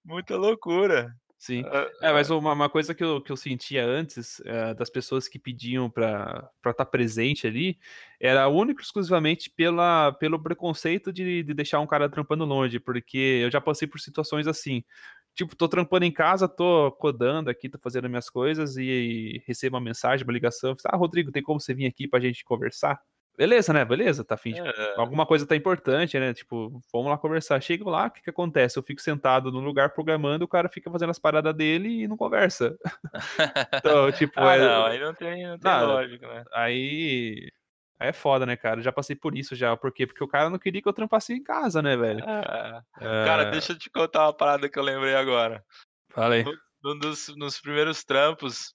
muita 0.04 0.36
loucura. 0.36 1.14
Sim. 1.46 1.62
Ah, 1.68 1.88
É, 2.02 2.12
mas 2.12 2.32
uma, 2.32 2.54
uma 2.54 2.70
coisa 2.70 2.96
que 2.96 3.04
eu, 3.04 3.22
que 3.22 3.32
eu 3.32 3.38
sentia 3.38 3.86
antes, 3.86 4.42
eh, 4.46 4.74
das 4.74 4.90
pessoas 4.90 5.28
que 5.28 5.38
pediam 5.38 5.92
pra 5.92 6.50
estar 6.66 6.86
presente 6.88 7.46
ali, 7.46 7.78
era 8.20 8.48
único 8.48 8.82
e 8.82 8.84
exclusivamente 8.84 9.52
pela, 9.52 10.12
pelo 10.14 10.42
preconceito 10.42 11.14
de, 11.14 11.44
de 11.44 11.54
deixar 11.54 11.80
um 11.82 11.86
cara 11.88 12.10
trampando 12.10 12.46
longe, 12.46 12.80
porque 12.80 13.42
eu 13.44 13.52
já 13.52 13.62
passei 13.62 13.88
por 13.88 14.00
situações 14.00 14.48
assim. 14.48 14.84
Tipo, 15.36 15.56
tô 15.56 15.68
trampando 15.68 16.06
em 16.06 16.12
casa, 16.12 16.48
tô 16.48 16.92
codando 16.94 17.50
aqui, 17.52 17.70
tô 17.70 17.78
fazendo 17.78 18.10
minhas 18.10 18.28
coisas 18.30 18.76
e 18.78 19.44
recebo 19.46 19.76
uma 19.76 19.82
mensagem, 19.84 20.26
uma 20.26 20.34
ligação. 20.34 20.76
Ah, 20.86 20.96
Rodrigo, 20.98 21.32
tem 21.32 21.44
como 21.44 21.60
você 21.60 21.76
vir 21.76 21.86
aqui 21.86 22.08
pra 22.08 22.20
gente 22.20 22.44
conversar? 22.44 23.00
Beleza, 23.38 23.74
né? 23.74 23.84
Beleza, 23.84 24.24
tá 24.24 24.36
afim 24.36 24.54
de 24.54 24.62
é, 24.62 24.94
alguma 24.98 25.26
coisa 25.26 25.46
tá 25.46 25.56
importante, 25.56 26.18
né? 26.18 26.34
Tipo, 26.34 26.82
vamos 26.92 27.10
lá 27.10 27.18
conversar. 27.18 27.62
Chego 27.62 27.90
lá, 27.90 28.08
o 28.08 28.12
que 28.12 28.22
que 28.22 28.30
acontece? 28.30 28.78
Eu 28.80 28.84
fico 28.84 29.02
sentado 29.02 29.52
no 29.52 29.60
lugar 29.60 29.90
programando, 29.90 30.46
o 30.46 30.48
cara 30.48 30.70
fica 30.70 30.90
fazendo 30.90 31.10
as 31.10 31.20
paradas 31.20 31.54
dele 31.54 32.04
e 32.04 32.08
não 32.08 32.18
conversa. 32.18 32.78
Então, 33.86 34.12
tipo, 34.12 34.40
ah, 34.40 34.56
é- 34.56 34.60
não, 34.60 34.86
aí 34.86 35.00
não 35.00 35.14
tem, 35.14 35.48
não 35.48 35.60
tem 35.60 35.72
Não, 35.72 35.88
lógica, 35.88 36.28
né? 36.28 36.44
aí 36.54 37.50
aí 38.00 38.10
é 38.10 38.14
foda, 38.14 38.46
né, 38.46 38.56
cara? 38.56 38.80
Eu 38.80 38.84
já 38.84 38.92
passei 38.92 39.16
por 39.16 39.38
isso 39.38 39.56
já. 39.56 39.76
Por 39.78 39.92
quê? 39.92 40.06
Porque 40.08 40.24
o 40.24 40.28
cara 40.28 40.50
não 40.50 40.60
queria 40.60 40.82
que 40.82 40.88
eu 40.88 40.94
trampasse 40.94 41.34
em 41.34 41.44
casa, 41.44 41.82
né, 41.82 41.96
velho? 41.96 42.24
Ah, 42.28 42.82
Cara, 43.26 43.44
É, 43.44 43.52
deixa 43.52 43.74
eu 43.74 43.78
te 43.78 43.90
contar 43.90 44.26
uma 44.26 44.34
parada 44.34 44.70
que 44.70 44.78
eu 44.78 44.84
lembrei 44.84 45.16
agora. 45.16 45.64
Fala 46.12 46.36
aí. 46.36 46.46
Um 46.84 46.98
dos 46.98 47.30
nos 47.36 47.60
primeiros 47.60 48.04
trampos 48.04 48.74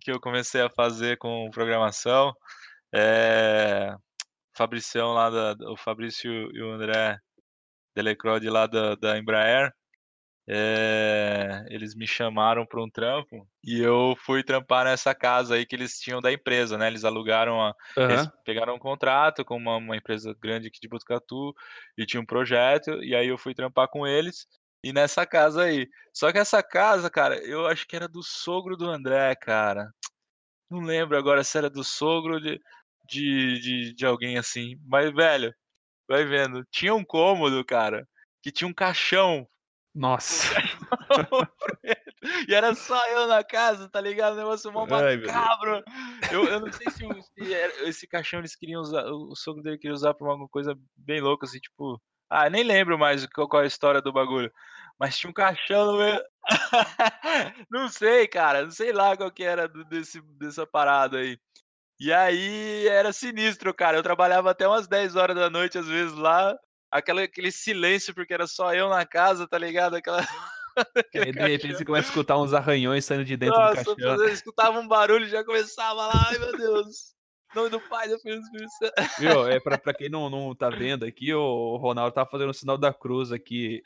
que 0.00 0.10
eu 0.10 0.20
comecei 0.20 0.60
a 0.60 0.70
fazer 0.70 1.18
com 1.18 1.48
programação, 1.50 2.34
é, 2.94 3.96
Fabricião 4.56 5.12
lá 5.12 5.30
da, 5.30 5.70
o 5.70 5.76
Fabrício 5.76 6.30
e 6.30 6.62
o 6.62 6.72
André 6.72 7.18
Delecrode 7.94 8.48
lá 8.48 8.66
da, 8.66 8.94
da 8.94 9.18
Embraer, 9.18 9.72
é, 10.46 11.64
eles 11.70 11.94
me 11.94 12.06
chamaram 12.06 12.66
para 12.66 12.82
um 12.82 12.90
trampo 12.90 13.48
e 13.64 13.80
eu 13.80 14.14
fui 14.26 14.42
trampar 14.42 14.84
nessa 14.84 15.14
casa 15.14 15.54
aí 15.54 15.64
que 15.64 15.74
eles 15.74 15.98
tinham 15.98 16.20
da 16.20 16.32
empresa, 16.32 16.76
né? 16.76 16.86
Eles 16.86 17.04
alugaram 17.04 17.62
a, 17.62 17.74
eles 18.08 18.26
Aham. 18.26 18.32
pegaram 18.44 18.74
um 18.74 18.78
contrato 18.78 19.44
com 19.44 19.56
uma, 19.56 19.76
uma 19.76 19.96
empresa 19.96 20.34
grande 20.40 20.68
aqui 20.68 20.78
de 20.80 20.88
Botucatu 20.88 21.54
e 21.96 22.04
tinha 22.04 22.20
um 22.20 22.26
projeto, 22.26 23.02
e 23.02 23.14
aí 23.14 23.28
eu 23.28 23.38
fui 23.38 23.54
trampar 23.54 23.88
com 23.88 24.06
eles 24.06 24.46
e 24.82 24.92
nessa 24.92 25.26
casa 25.26 25.62
aí. 25.62 25.88
Só 26.12 26.30
que 26.30 26.38
essa 26.38 26.62
casa, 26.62 27.08
cara, 27.08 27.36
eu 27.38 27.66
acho 27.66 27.86
que 27.86 27.96
era 27.96 28.06
do 28.06 28.22
sogro 28.22 28.76
do 28.76 28.88
André, 28.88 29.34
cara. 29.34 29.88
Não 30.70 30.80
lembro 30.80 31.16
agora 31.16 31.42
se 31.42 31.56
era 31.56 31.70
do 31.70 31.82
sogro 31.82 32.40
de, 32.40 32.60
de, 33.04 33.58
de, 33.60 33.94
de 33.94 34.06
alguém 34.06 34.38
assim. 34.38 34.76
Mas, 34.86 35.12
velho, 35.12 35.54
vai 36.08 36.24
vendo. 36.24 36.64
Tinha 36.70 36.94
um 36.94 37.04
cômodo, 37.04 37.64
cara, 37.64 38.06
que 38.42 38.50
tinha 38.50 38.68
um 38.68 38.74
caixão. 38.74 39.46
Nossa. 39.94 40.52
e 42.48 42.54
era 42.54 42.74
só 42.74 43.06
eu 43.10 43.26
na 43.28 43.44
casa, 43.44 43.88
tá 43.88 44.00
ligado? 44.00 44.34
O 44.34 44.36
negócio 44.38 44.72
mó 44.72 44.86
meu 44.86 44.96
macabro. 45.26 45.82
Eu, 46.32 46.44
eu 46.46 46.60
não 46.60 46.72
sei 46.72 46.90
se, 46.90 47.04
o- 47.06 47.22
se 47.22 47.54
era- 47.54 47.88
esse 47.88 48.06
caixão 48.06 48.40
eles 48.40 48.56
queriam 48.56 48.80
usar, 48.80 49.04
o 49.06 49.34
sogro 49.36 49.62
dele 49.62 49.78
queria 49.78 49.94
usar 49.94 50.14
pra 50.14 50.28
alguma 50.28 50.48
coisa 50.48 50.76
bem 50.96 51.20
louca, 51.20 51.46
assim, 51.46 51.58
tipo. 51.60 52.00
Ah, 52.28 52.50
nem 52.50 52.64
lembro 52.64 52.98
mais 52.98 53.24
qual, 53.26 53.48
qual 53.48 53.62
é 53.62 53.66
a 53.66 53.68
história 53.68 54.00
do 54.02 54.12
bagulho. 54.12 54.50
Mas 54.98 55.16
tinha 55.16 55.30
um 55.30 55.34
caixão 55.34 55.92
no 55.92 55.98
meio. 55.98 56.20
não 57.70 57.88
sei, 57.88 58.26
cara. 58.26 58.62
Não 58.64 58.70
sei 58.70 58.92
lá 58.92 59.16
qual 59.16 59.30
que 59.30 59.44
era 59.44 59.68
desse, 59.68 60.20
dessa 60.38 60.66
parada 60.66 61.18
aí. 61.18 61.38
E 62.04 62.12
aí 62.12 62.86
era 62.86 63.14
sinistro, 63.14 63.72
cara. 63.72 63.96
Eu 63.96 64.02
trabalhava 64.02 64.50
até 64.50 64.68
umas 64.68 64.86
10 64.86 65.16
horas 65.16 65.34
da 65.34 65.48
noite, 65.48 65.78
às 65.78 65.86
vezes, 65.86 66.12
lá. 66.12 66.54
Aquela, 66.90 67.22
aquele 67.22 67.50
silêncio, 67.50 68.14
porque 68.14 68.34
era 68.34 68.46
só 68.46 68.74
eu 68.74 68.90
na 68.90 69.06
casa, 69.06 69.48
tá 69.48 69.56
ligado? 69.56 69.94
Aquela. 69.96 70.18
Aí, 71.14 71.32
de 71.32 71.40
repente 71.40 71.78
você 71.78 71.84
começa 71.84 72.08
a 72.08 72.10
escutar 72.10 72.36
uns 72.36 72.52
arranhões 72.52 73.06
saindo 73.06 73.24
de 73.24 73.38
dentro 73.38 73.58
Nossa, 73.58 73.82
do 73.84 73.96
caixão. 73.96 74.22
eu 74.22 74.28
escutava 74.28 74.78
um 74.78 74.86
barulho 74.86 75.24
e 75.24 75.30
já 75.30 75.42
começava 75.42 76.06
lá, 76.08 76.26
ai 76.28 76.38
meu 76.38 76.54
Deus. 76.58 77.14
Em 77.52 77.56
nome 77.56 77.70
do 77.70 77.80
Pai, 77.80 78.08
do 78.08 78.18
Filho 78.18 78.36
do 78.36 78.42
Espírito 78.42 78.70
Santo. 78.72 79.20
Viu? 79.20 79.48
É 79.48 79.60
pra, 79.60 79.78
pra 79.78 79.94
quem 79.94 80.10
não, 80.10 80.28
não 80.28 80.54
tá 80.54 80.68
vendo 80.68 81.06
aqui, 81.06 81.32
o 81.32 81.76
Ronaldo 81.76 82.12
tá 82.12 82.26
fazendo 82.26 82.50
o 82.50 82.54
sinal 82.54 82.76
da 82.76 82.92
cruz 82.92 83.30
aqui. 83.32 83.80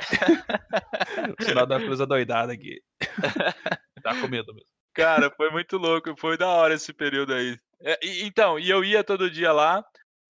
o 1.38 1.44
sinal 1.44 1.66
da 1.66 1.78
cruz 1.78 2.00
adoidada 2.00 2.52
aqui. 2.52 2.80
tá 4.02 4.18
com 4.20 4.26
medo 4.26 4.52
mesmo. 4.54 4.70
Cara, 4.94 5.30
foi 5.30 5.50
muito 5.50 5.76
louco, 5.76 6.16
foi 6.18 6.36
da 6.36 6.48
hora 6.48 6.74
esse 6.74 6.92
período 6.92 7.34
aí. 7.34 7.56
É, 7.80 7.98
e- 8.04 8.24
então, 8.24 8.58
e 8.58 8.68
eu 8.68 8.84
ia 8.84 9.04
todo 9.04 9.30
dia 9.30 9.52
lá. 9.52 9.84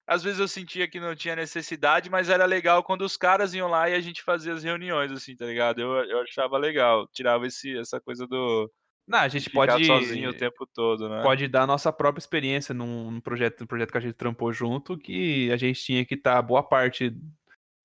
Às 0.06 0.22
vezes 0.22 0.38
eu 0.40 0.48
sentia 0.48 0.88
que 0.88 0.98
não 0.98 1.14
tinha 1.14 1.36
necessidade, 1.36 2.08
mas 2.08 2.30
era 2.30 2.46
legal 2.46 2.82
quando 2.82 3.02
os 3.02 3.14
caras 3.14 3.52
iam 3.52 3.68
lá 3.68 3.90
e 3.90 3.94
a 3.94 4.00
gente 4.00 4.22
fazia 4.22 4.54
as 4.54 4.64
reuniões, 4.64 5.12
assim, 5.12 5.36
tá 5.36 5.44
ligado? 5.44 5.80
Eu, 5.80 5.92
eu 6.04 6.22
achava 6.22 6.56
legal, 6.56 7.06
tirava 7.08 7.46
esse, 7.46 7.76
essa 7.76 8.00
coisa 8.00 8.26
do 8.26 8.70
Não, 9.06 9.18
a 9.18 9.28
gente 9.28 9.50
pode. 9.50 9.84
sozinho 9.84 10.30
o 10.30 10.34
tempo 10.34 10.66
todo, 10.74 11.10
né? 11.10 11.22
pode 11.22 11.46
dar 11.46 11.64
a 11.64 11.66
nossa 11.66 11.92
própria 11.92 12.20
experiência 12.20 12.74
num, 12.74 13.10
num 13.10 13.20
projeto, 13.20 13.60
num 13.60 13.66
projeto 13.66 13.92
que 13.92 13.98
a 13.98 14.00
gente 14.00 14.14
trampou 14.14 14.50
junto, 14.50 14.96
que 14.96 15.52
a 15.52 15.58
gente 15.58 15.78
tinha 15.82 16.06
que 16.06 16.14
estar 16.14 16.40
boa 16.40 16.62
parte 16.62 17.14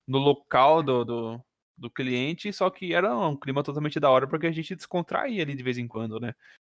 no 0.08 0.16
local 0.16 0.82
do, 0.82 1.04
do, 1.04 1.40
do 1.76 1.90
cliente, 1.90 2.50
só 2.54 2.70
que 2.70 2.94
era 2.94 3.14
um 3.14 3.36
clima 3.36 3.62
totalmente 3.62 4.00
da 4.00 4.08
hora, 4.08 4.26
porque 4.26 4.46
a 4.46 4.52
gente 4.52 4.74
descontraía 4.74 5.42
ali 5.42 5.54
de 5.54 5.62
vez 5.62 5.76
em 5.76 5.86
quando, 5.86 6.18
né? 6.18 6.34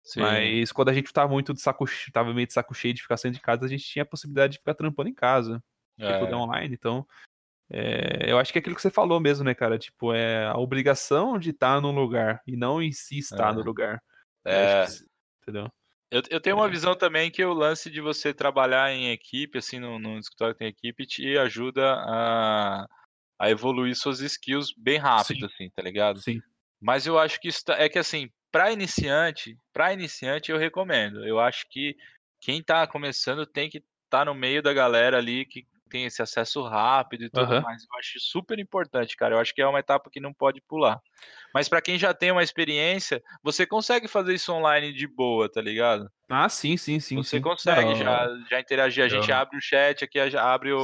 Sim. 0.08 0.20
Mas 0.20 0.72
quando 0.72 0.88
a 0.88 0.94
gente 0.94 1.12
tava 1.12 1.30
muito 1.30 1.52
de 1.52 1.60
saco, 1.60 1.84
tava 2.12 2.32
meio 2.32 2.46
de 2.46 2.52
saco 2.54 2.72
cheio 2.74 2.94
de 2.94 3.02
ficar 3.02 3.18
saindo 3.18 3.34
de 3.34 3.40
casa, 3.42 3.66
a 3.66 3.68
gente 3.68 3.84
tinha 3.84 4.02
a 4.04 4.06
possibilidade 4.06 4.52
de 4.54 4.58
ficar 4.58 4.72
trampando 4.74 5.10
em 5.10 5.14
casa, 5.14 5.62
porque 5.98 6.12
tudo 6.18 6.30
é 6.30 6.32
É. 6.32 6.36
online, 6.36 6.74
então. 6.74 7.06
é, 7.70 8.32
eu 8.32 8.38
acho 8.38 8.50
que 8.50 8.58
é 8.58 8.60
aquilo 8.60 8.74
que 8.74 8.80
você 8.80 8.90
falou 8.90 9.20
mesmo, 9.20 9.44
né, 9.44 9.54
cara? 9.54 9.78
Tipo, 9.78 10.14
é 10.14 10.46
a 10.46 10.56
obrigação 10.56 11.38
de 11.38 11.50
estar 11.50 11.78
num 11.82 11.92
lugar 11.92 12.40
e 12.46 12.56
não 12.56 12.80
em 12.80 12.90
si 12.92 13.18
estar 13.18 13.50
É. 13.50 13.52
no 13.52 13.62
lugar. 13.62 14.02
É. 14.46 14.86
que- 14.86 15.04
entendeu? 15.42 15.70
Eu, 16.10 16.22
eu 16.30 16.40
tenho 16.40 16.56
uma 16.56 16.66
É. 16.66 16.70
visão 16.70 16.94
também 16.96 17.30
que 17.30 17.44
o 17.44 17.52
lance 17.52 17.90
de 17.90 18.00
você 18.00 18.32
trabalhar 18.32 18.90
em 18.92 19.10
equipe, 19.10 19.58
assim, 19.58 19.78
num, 19.78 19.98
num 19.98 20.18
escritório 20.18 20.54
que 20.54 20.60
tem 20.60 20.68
equipe, 20.68 21.04
te 21.06 21.36
ajuda 21.36 21.92
a, 21.98 22.86
a 23.38 23.50
evoluir 23.50 23.94
suas 23.94 24.20
skills 24.20 24.72
bem 24.74 24.96
rápido, 24.96 25.44
assim, 25.44 25.68
tá 25.76 25.82
ligado? 25.82 26.18
Sim. 26.22 26.40
Mas 26.80 27.06
eu 27.06 27.18
acho 27.18 27.38
que 27.38 27.48
isso 27.48 27.62
tá- 27.66 27.76
é 27.78 27.86
que 27.90 27.98
assim, 27.98 28.30
para 28.50 28.72
iniciante, 28.72 29.58
para 29.72 29.92
iniciante 29.92 30.50
eu 30.50 30.58
recomendo. 30.58 31.24
Eu 31.26 31.38
acho 31.40 31.66
que 31.70 31.96
quem 32.40 32.62
tá 32.62 32.86
começando 32.86 33.46
tem 33.46 33.68
que 33.68 33.82
estar 34.04 34.24
no 34.24 34.34
meio 34.34 34.62
da 34.62 34.72
galera 34.72 35.18
ali 35.18 35.44
que 35.44 35.66
tem 35.90 36.04
esse 36.04 36.20
acesso 36.22 36.62
rápido 36.62 37.24
e 37.24 37.30
tudo 37.30 37.54
Aham. 37.54 37.60
mais. 37.62 37.82
Eu 37.82 37.98
acho 37.98 38.20
super 38.20 38.58
importante, 38.58 39.16
cara. 39.16 39.34
Eu 39.34 39.38
acho 39.40 39.54
que 39.54 39.62
é 39.62 39.66
uma 39.66 39.80
etapa 39.80 40.10
que 40.10 40.20
não 40.20 40.34
pode 40.34 40.60
pular. 40.68 41.00
Mas 41.54 41.68
para 41.68 41.80
quem 41.82 41.98
já 41.98 42.12
tem 42.14 42.30
uma 42.30 42.42
experiência, 42.42 43.22
você 43.42 43.66
consegue 43.66 44.08
fazer 44.08 44.34
isso 44.34 44.52
online 44.52 44.92
de 44.92 45.06
boa, 45.06 45.50
tá 45.50 45.60
ligado? 45.62 46.10
Ah, 46.30 46.48
sim, 46.48 46.76
sim, 46.76 47.00
sim. 47.00 47.16
Você 47.16 47.38
sim. 47.38 47.40
consegue 47.40 47.94
Não, 47.94 47.94
já, 47.94 48.28
já 48.50 48.60
interagir. 48.60 49.02
A 49.04 49.08
gente 49.08 49.30
eu- 49.30 49.36
abre 49.36 49.56
o 49.56 49.62
chat 49.62 50.04
aqui, 50.04 50.18
abre 50.20 50.72
o. 50.72 50.78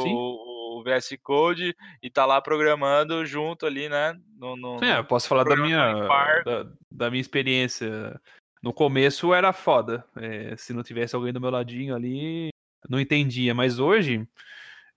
o 0.78 0.82
VS 0.82 1.16
Code 1.22 1.74
e 2.02 2.10
tá 2.10 2.26
lá 2.26 2.40
programando 2.40 3.24
junto 3.24 3.66
ali, 3.66 3.88
né? 3.88 4.18
No, 4.36 4.56
no, 4.56 4.82
É, 4.84 4.98
eu 4.98 5.04
posso 5.04 5.28
falar 5.28 5.44
da 5.44 5.56
minha, 5.56 6.06
da, 6.44 6.66
da 6.90 7.10
minha 7.10 7.20
experiência. 7.20 8.20
No 8.62 8.72
começo 8.72 9.32
era 9.32 9.52
foda. 9.52 10.04
É, 10.16 10.56
se 10.56 10.72
não 10.72 10.82
tivesse 10.82 11.14
alguém 11.14 11.32
do 11.32 11.40
meu 11.40 11.50
ladinho 11.50 11.94
ali, 11.94 12.48
não 12.88 12.98
entendia. 12.98 13.54
Mas 13.54 13.78
hoje, 13.78 14.26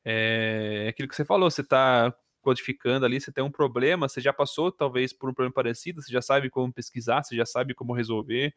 é, 0.03 0.83
é 0.85 0.89
aquilo 0.89 1.07
que 1.07 1.15
você 1.15 1.25
falou, 1.25 1.49
você 1.49 1.63
tá 1.63 2.13
codificando 2.41 3.05
ali, 3.05 3.19
você 3.19 3.31
tem 3.31 3.43
um 3.43 3.51
problema, 3.51 4.07
você 4.07 4.21
já 4.21 4.31
passou 4.31 4.71
talvez 4.71 5.11
por 5.11 5.29
um 5.29 5.33
problema 5.33 5.53
parecido, 5.53 6.01
você 6.01 6.11
já 6.11 6.21
sabe 6.21 6.49
como 6.49 6.71
pesquisar, 6.71 7.21
você 7.21 7.35
já 7.35 7.45
sabe 7.45 7.73
como 7.73 7.93
resolver 7.93 8.53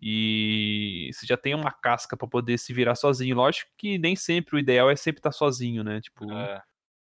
e 0.00 1.10
você 1.12 1.26
já 1.26 1.36
tem 1.36 1.54
uma 1.54 1.70
casca 1.70 2.16
para 2.16 2.26
poder 2.26 2.58
se 2.58 2.72
virar 2.72 2.94
sozinho. 2.94 3.36
Lógico 3.36 3.70
que 3.76 3.98
nem 3.98 4.16
sempre 4.16 4.56
o 4.56 4.58
ideal 4.58 4.90
é 4.90 4.96
sempre 4.96 5.20
estar 5.20 5.30
tá 5.30 5.36
sozinho, 5.36 5.84
né? 5.84 6.00
Tipo, 6.00 6.30
é. 6.32 6.62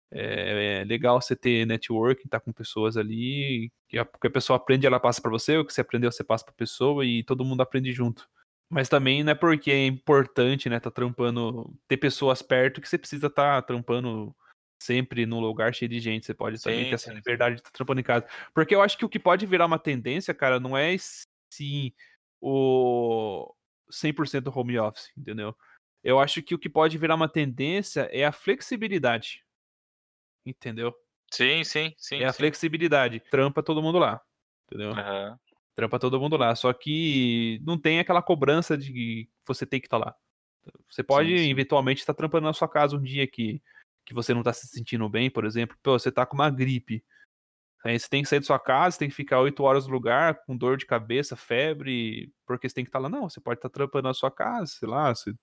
É, 0.10 0.82
é, 0.82 0.84
legal 0.86 1.22
você 1.22 1.36
ter 1.36 1.66
networking, 1.66 2.24
estar 2.26 2.40
tá 2.40 2.46
com 2.46 2.54
pessoas 2.54 2.96
ali, 2.96 3.70
que 3.90 3.98
a, 3.98 4.06
que 4.06 4.28
a 4.28 4.32
pessoa 4.32 4.56
aprende, 4.56 4.88
ela 4.88 5.02
passa 5.02 5.22
para 5.22 5.32
você, 5.32 5.58
o 5.58 5.66
que 5.66 5.74
você 5.74 5.82
aprendeu, 5.82 6.12
você 6.12 6.24
passa 6.24 6.46
para 6.46 6.54
pessoa 6.54 7.06
e 7.06 7.24
todo 7.24 7.44
mundo 7.44 7.62
aprende 7.62 7.92
junto. 7.92 8.28
Mas 8.70 8.88
também 8.88 9.24
não 9.24 9.32
é 9.32 9.36
porque 9.36 9.72
é 9.72 9.86
importante, 9.86 10.70
né, 10.70 10.80
tá 10.80 10.92
trampando, 10.92 11.74
ter 11.88 11.98
pessoas 11.98 12.42
perto 12.42 12.82
que 12.82 12.88
você 12.88 12.98
precisa 12.98 13.28
estar 13.28 13.62
tá 13.62 13.68
trampando 13.68 14.34
sempre 14.82 15.26
num 15.26 15.40
lugar 15.40 15.74
cheio 15.74 15.90
de 15.90 16.00
gente. 16.00 16.26
Você 16.26 16.34
pode 16.34 16.62
também 16.62 16.84
sim, 16.84 16.90
ter 16.90 16.96
essa 16.96 17.14
liberdade 17.14 17.56
de 17.56 17.62
estar 17.62 17.72
tá 17.72 17.76
trampando 17.76 18.00
em 18.00 18.04
casa. 18.04 18.26
Porque 18.54 18.76
eu 18.76 18.82
acho 18.82 18.98
que 18.98 19.06
o 19.06 19.10
que 19.10 19.20
pode 19.20 19.46
virar 19.46 19.66
uma 19.66 19.80
tendência, 19.80 20.34
cara, 20.34 20.60
não 20.60 20.78
é 20.78 20.96
sim 21.52 21.92
o 22.42 23.54
100% 23.92 24.56
home 24.56 24.80
office, 24.80 25.12
entendeu? 25.18 25.56
Eu 26.04 26.20
acho 26.20 26.42
que 26.42 26.56
o 26.56 26.60
que 26.60 26.70
pode 26.70 26.98
virar 26.98 27.16
uma 27.16 27.28
tendência 27.28 28.10
é 28.12 28.26
a 28.26 28.32
flexibilidade. 28.32 29.44
Entendeu? 30.46 30.94
Sim, 31.32 31.64
sim, 31.64 31.94
sim. 31.98 32.18
É 32.18 32.26
a 32.26 32.32
sim. 32.32 32.38
flexibilidade. 32.38 33.20
Trampa 33.20 33.62
todo 33.62 33.82
mundo 33.82 34.00
lá. 34.00 34.22
Entendeu? 34.66 34.92
Uhum. 34.92 35.38
Trampa 35.76 36.00
todo 36.00 36.20
mundo 36.20 36.38
lá. 36.38 36.56
Só 36.56 36.72
que 36.72 37.60
não 37.66 37.78
tem 37.78 38.00
aquela 38.00 38.22
cobrança 38.22 38.78
de 38.78 38.94
que 38.94 39.30
você 39.46 39.66
tem 39.66 39.80
que 39.80 39.88
estar 39.88 40.00
tá 40.00 40.06
lá. 40.06 40.16
Você 40.90 41.04
pode, 41.04 41.30
sim, 41.30 41.44
sim. 41.46 41.50
eventualmente, 41.50 42.00
estar 42.00 42.14
tá 42.14 42.18
trampando 42.18 42.46
na 42.46 42.54
sua 42.54 42.68
casa 42.68 42.96
um 42.96 43.02
dia 43.02 43.28
que, 43.28 43.62
que 44.06 44.14
você 44.14 44.34
não 44.34 44.42
está 44.42 44.54
se 44.54 44.68
sentindo 44.68 45.08
bem, 45.10 45.30
por 45.30 45.46
exemplo. 45.46 45.78
Pô, 45.84 45.98
você 45.98 46.10
está 46.10 46.26
com 46.26 46.36
uma 46.36 46.50
gripe. 46.50 47.04
Aí 47.86 47.98
você 47.98 48.10
tem 48.10 48.24
que 48.24 48.30
sair 48.30 48.40
da 48.40 48.46
sua 48.46 48.60
casa, 48.60 48.92
você 48.92 49.00
tem 49.00 49.10
que 49.10 49.16
ficar 49.16 49.40
oito 49.40 49.64
horas 49.64 49.88
no 49.88 49.94
lugar, 49.94 50.42
com 50.46 50.58
dor 50.58 50.78
de 50.78 50.86
cabeça, 50.86 51.36
febre, 51.36 52.32
porque 52.46 52.68
você 52.68 52.76
tem 52.76 52.84
que 52.84 52.90
estar 52.90 53.00
tá 53.00 53.04
lá. 53.04 53.10
Não, 53.10 53.30
você 53.30 53.40
pode 53.40 53.60
estar 53.60 53.70
trampando 53.70 54.08
na 54.08 54.14
sua 54.14 54.32
casa, 54.32 54.68
sei 54.68 54.90
lá, 54.90 55.14
você 55.14 55.34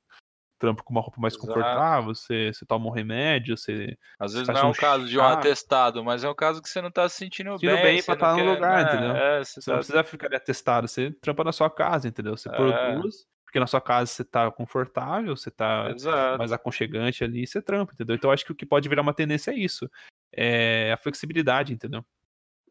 trampa 0.58 0.82
com 0.82 0.92
uma 0.92 1.00
roupa 1.00 1.20
mais 1.20 1.34
Exato. 1.34 1.46
confortável, 1.46 2.14
você, 2.14 2.52
você 2.52 2.64
toma 2.64 2.86
um 2.86 2.90
remédio, 2.90 3.56
você. 3.56 3.96
Às 4.18 4.32
vezes 4.32 4.48
não 4.48 4.56
é 4.56 4.64
um, 4.64 4.70
um 4.70 4.72
caso 4.72 5.06
de 5.06 5.18
um 5.18 5.22
atestado, 5.22 6.02
mas 6.04 6.24
é 6.24 6.28
um 6.28 6.34
caso 6.34 6.62
que 6.62 6.68
você 6.68 6.80
não 6.80 6.90
tá 6.90 7.08
se 7.08 7.16
sentindo, 7.16 7.52
sentindo 7.52 7.74
bem. 7.74 7.82
bem 7.82 8.02
pra 8.02 8.14
estar 8.14 8.36
tá 8.36 8.42
no 8.42 8.52
lugar, 8.52 8.84
né? 8.84 8.92
entendeu? 8.92 9.16
É, 9.16 9.44
você, 9.44 9.60
você 9.60 9.66
tá... 9.66 9.72
não 9.72 9.78
precisa 9.78 10.04
ficar 10.04 10.34
atestado, 10.34 10.88
você 10.88 11.10
trampa 11.20 11.44
na 11.44 11.52
sua 11.52 11.70
casa, 11.70 12.08
entendeu? 12.08 12.36
Você 12.36 12.48
é. 12.48 12.52
produz, 12.52 13.26
porque 13.44 13.60
na 13.60 13.66
sua 13.66 13.80
casa 13.80 14.10
você 14.10 14.24
tá 14.24 14.50
confortável, 14.50 15.36
você 15.36 15.50
tá 15.50 15.90
Exato. 15.94 16.38
mais 16.38 16.52
aconchegante 16.52 17.22
ali, 17.22 17.46
você 17.46 17.60
trampa, 17.60 17.92
entendeu? 17.92 18.16
Então 18.16 18.30
eu 18.30 18.34
acho 18.34 18.44
que 18.44 18.52
o 18.52 18.56
que 18.56 18.66
pode 18.66 18.88
virar 18.88 19.02
uma 19.02 19.14
tendência 19.14 19.50
é 19.50 19.54
isso. 19.54 19.88
É 20.32 20.92
a 20.92 20.96
flexibilidade, 20.96 21.72
entendeu? 21.72 22.04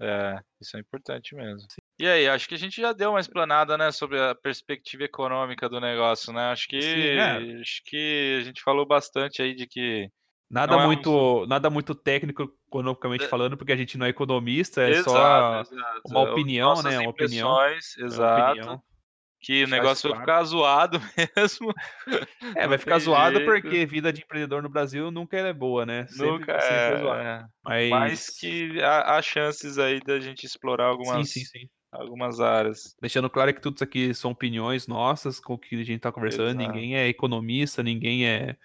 É, 0.02 0.40
isso 0.62 0.76
é 0.76 0.80
importante 0.80 1.36
mesmo. 1.36 1.68
E 2.00 2.08
aí, 2.08 2.28
acho 2.28 2.48
que 2.48 2.56
a 2.56 2.58
gente 2.58 2.82
já 2.82 2.92
deu 2.92 3.12
uma 3.12 3.20
explanada, 3.20 3.78
né, 3.78 3.92
sobre 3.92 4.20
a 4.20 4.36
perspectiva 4.36 5.04
econômica 5.04 5.70
do 5.70 5.80
negócio, 5.80 6.34
né? 6.34 6.52
Acho 6.52 6.68
que 6.68 6.82
Sim, 6.82 7.02
é. 7.02 7.62
acho 7.62 7.82
que 7.86 8.40
a 8.42 8.44
gente 8.44 8.62
falou 8.62 8.86
bastante 8.86 9.42
aí 9.42 9.54
de 9.54 9.68
que 9.68 10.10
Nada 10.54 10.76
é 10.76 10.86
muito, 10.86 11.10
um... 11.10 11.48
nada 11.48 11.68
muito 11.68 11.96
técnico 11.96 12.48
economicamente 12.68 13.26
é. 13.26 13.28
falando, 13.28 13.58
porque 13.58 13.72
a 13.72 13.76
gente 13.76 13.98
não 13.98 14.06
é 14.06 14.10
economista, 14.10 14.84
é 14.84 14.92
exato, 14.92 15.10
só 15.10 15.62
exato. 15.62 16.02
uma 16.06 16.22
opinião, 16.22 16.84
né? 16.84 17.00
Uma 17.00 17.10
opinião. 17.10 17.58
Exato. 17.98 18.22
Uma 18.22 18.52
opinião. 18.52 18.84
Que 19.44 19.66
o 19.66 19.68
negócio 19.68 20.10
vai 20.10 20.22
ficar 20.22 20.44
zoado 20.46 21.02
mesmo. 21.38 21.74
É, 22.56 22.66
vai 22.66 22.78
ficar 22.78 22.98
zoado 23.00 23.36
jeito. 23.36 23.52
porque 23.52 23.86
vida 23.86 24.14
de 24.14 24.22
empreendedor 24.22 24.64
no 24.64 24.70
Brasil 24.70 25.12
nunca 25.12 25.38
é 25.38 25.52
boa, 25.52 25.86
né? 25.86 26.08
Sempre, 26.08 26.32
nunca 26.32 26.62
sempre 26.62 27.08
é, 27.10 27.26
é. 27.26 27.46
Mas... 27.62 27.90
Mas 27.90 28.30
que 28.40 28.82
há, 28.82 29.18
há, 29.18 29.22
chances 29.22 29.78
aí 29.78 30.00
da 30.00 30.18
gente 30.18 30.46
explorar 30.46 30.86
algumas, 30.86 31.30
sim, 31.30 31.42
sim, 31.42 31.60
sim. 31.60 31.68
algumas 31.92 32.40
áreas. 32.40 32.96
Deixando 33.02 33.30
claro 33.30 33.54
que 33.54 33.60
tudo 33.60 33.76
isso 33.76 33.84
aqui 33.84 34.14
são 34.14 34.32
opiniões 34.32 34.88
nossas 34.88 35.42
com 35.42 35.56
o 35.56 35.60
que 35.60 35.76
a 35.76 35.84
gente 35.84 36.00
tá 36.00 36.12
conversando. 36.12 36.62
Exato. 36.62 36.74
Ninguém 36.74 36.96
é 36.96 37.10
economista, 37.10 37.84
ninguém 37.84 38.26
é 38.26 38.56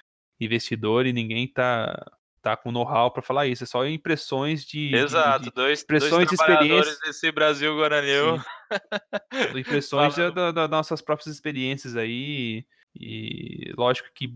investidor 0.40 1.06
e 1.06 1.12
ninguém 1.12 1.52
tá 1.52 1.92
tá 2.40 2.56
com 2.56 2.72
know-how 2.72 3.10
para 3.10 3.22
falar 3.22 3.46
isso, 3.46 3.64
é 3.64 3.66
só 3.66 3.86
impressões 3.86 4.64
de. 4.64 4.94
Exato, 4.94 5.44
de, 5.44 5.50
de 5.50 5.54
dois, 5.54 5.82
impressões 5.82 6.10
dois 6.10 6.28
de 6.28 6.34
experiência. 6.34 6.98
desse 7.04 7.32
Brasil 7.32 7.78
Guaranil. 7.78 8.40
impressões 9.56 10.16
das 10.16 10.54
da, 10.54 10.68
nossas 10.68 11.00
próprias 11.00 11.34
experiências 11.34 11.96
aí. 11.96 12.64
E 12.94 13.72
lógico 13.76 14.08
que 14.14 14.34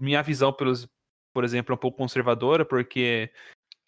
minha 0.00 0.22
visão, 0.22 0.52
pelos, 0.52 0.88
por 1.34 1.44
exemplo, 1.44 1.72
é 1.72 1.74
um 1.74 1.78
pouco 1.78 1.98
conservadora, 1.98 2.64
porque 2.64 3.30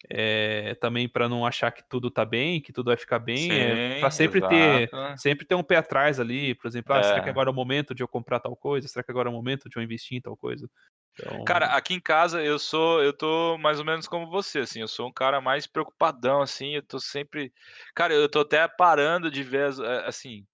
é, 0.09 0.75
também 0.75 1.07
para 1.07 1.29
não 1.29 1.45
achar 1.45 1.71
que 1.71 1.83
tudo 1.87 2.09
tá 2.09 2.25
bem, 2.25 2.61
que 2.61 2.73
tudo 2.73 2.87
vai 2.87 2.97
ficar 2.97 3.19
bem, 3.19 3.37
Sim, 3.37 3.51
é, 3.51 3.99
para 3.99 4.11
sempre 4.11 4.39
exato. 4.39 4.53
ter 4.53 4.89
sempre 5.17 5.45
ter 5.45 5.55
um 5.55 5.63
pé 5.63 5.77
atrás 5.77 6.19
ali, 6.19 6.55
por 6.55 6.67
exemplo, 6.67 6.93
ah, 6.93 6.99
é. 6.99 7.03
será 7.03 7.21
que 7.21 7.29
agora 7.29 7.49
é 7.49 7.51
o 7.51 7.55
momento 7.55 7.93
de 7.93 8.03
eu 8.03 8.07
comprar 8.07 8.39
tal 8.39 8.55
coisa? 8.55 8.87
Será 8.87 9.03
que 9.03 9.11
agora 9.11 9.29
é 9.29 9.31
o 9.31 9.35
momento 9.35 9.69
de 9.69 9.77
eu 9.77 9.83
investir 9.83 10.17
em 10.17 10.21
tal 10.21 10.35
coisa? 10.35 10.67
Então... 11.13 11.43
Cara, 11.43 11.67
aqui 11.67 11.93
em 11.93 11.99
casa 11.99 12.41
eu 12.41 12.57
sou, 12.57 13.03
eu 13.03 13.13
tô 13.13 13.57
mais 13.57 13.79
ou 13.79 13.85
menos 13.85 14.07
como 14.07 14.29
você, 14.29 14.59
assim, 14.59 14.79
eu 14.81 14.87
sou 14.87 15.07
um 15.07 15.13
cara 15.13 15.41
mais 15.41 15.67
preocupadão, 15.67 16.41
assim, 16.41 16.75
eu 16.75 16.83
tô 16.83 16.99
sempre, 16.99 17.51
cara, 17.93 18.13
eu 18.13 18.29
tô 18.29 18.39
até 18.41 18.67
parando 18.67 19.29
de 19.29 19.43
ver, 19.43 19.71
eh, 19.81 20.03
assim, 20.05 20.45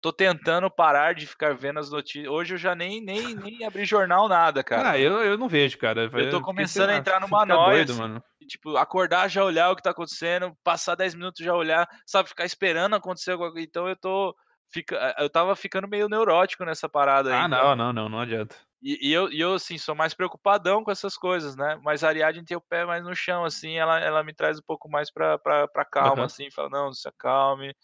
tô 0.00 0.12
tentando 0.12 0.70
parar 0.70 1.14
de 1.14 1.26
ficar 1.26 1.54
vendo 1.54 1.80
as 1.80 1.90
notícias. 1.90 2.28
Hoje 2.28 2.54
eu 2.54 2.58
já 2.58 2.74
nem 2.74 3.02
nem, 3.02 3.34
nem 3.34 3.64
abri 3.64 3.84
jornal 3.84 4.28
nada, 4.28 4.62
cara. 4.62 4.90
Ah, 4.90 4.98
eu, 4.98 5.20
eu 5.22 5.36
não 5.36 5.48
vejo, 5.48 5.76
cara. 5.78 6.08
Eu 6.12 6.30
tô 6.30 6.40
começando 6.40 6.90
a 6.90 6.96
entrar 6.96 7.20
numa 7.20 7.44
noia, 7.44 7.78
doido, 7.78 7.92
assim, 7.92 8.00
mano. 8.00 8.22
Tipo, 8.46 8.76
acordar 8.76 9.28
já 9.28 9.44
olhar 9.44 9.70
o 9.70 9.76
que 9.76 9.82
tá 9.82 9.90
acontecendo, 9.90 10.56
passar 10.62 10.94
10 10.94 11.14
minutos 11.14 11.44
já 11.44 11.54
olhar, 11.54 11.88
sabe, 12.06 12.28
ficar 12.28 12.44
esperando 12.44 12.94
acontecer 12.94 13.32
alguma 13.32 13.50
coisa. 13.50 13.66
Então 13.66 13.88
eu 13.88 13.96
tô 13.96 14.34
fica, 14.72 14.96
eh, 14.96 15.24
eu 15.24 15.30
tava 15.30 15.54
ficando 15.54 15.88
meio 15.88 16.08
neurótico 16.08 16.64
nessa 16.64 16.88
parada 16.88 17.30
aí. 17.30 17.36
Ah, 17.36 17.48
não, 17.48 17.58
então... 17.58 17.76
não, 17.76 17.92
não, 17.92 18.08
não 18.08 18.20
adianta. 18.20 18.56
E, 18.82 19.08
e, 19.08 19.12
eu, 19.12 19.30
e 19.32 19.40
eu, 19.40 19.54
assim, 19.54 19.78
sou 19.78 19.94
mais 19.94 20.14
preocupadão 20.14 20.84
com 20.84 20.90
essas 20.90 21.16
coisas, 21.16 21.56
né? 21.56 21.78
Mas 21.82 22.04
a 22.04 22.08
Ariadne 22.08 22.44
tem 22.44 22.56
o 22.56 22.60
pé 22.60 22.84
mais 22.84 23.02
no 23.02 23.14
chão, 23.16 23.44
assim, 23.44 23.76
ela, 23.76 23.98
ela 23.98 24.22
me 24.22 24.34
traz 24.34 24.58
um 24.58 24.62
pouco 24.66 24.88
mais 24.88 25.10
pra, 25.10 25.38
pra, 25.38 25.66
pra 25.66 25.84
calma, 25.84 26.18
uhum. 26.18 26.24
assim, 26.24 26.50
fala, 26.50 26.68
não, 26.68 26.92
se 26.92 27.08
acalme 27.08 27.74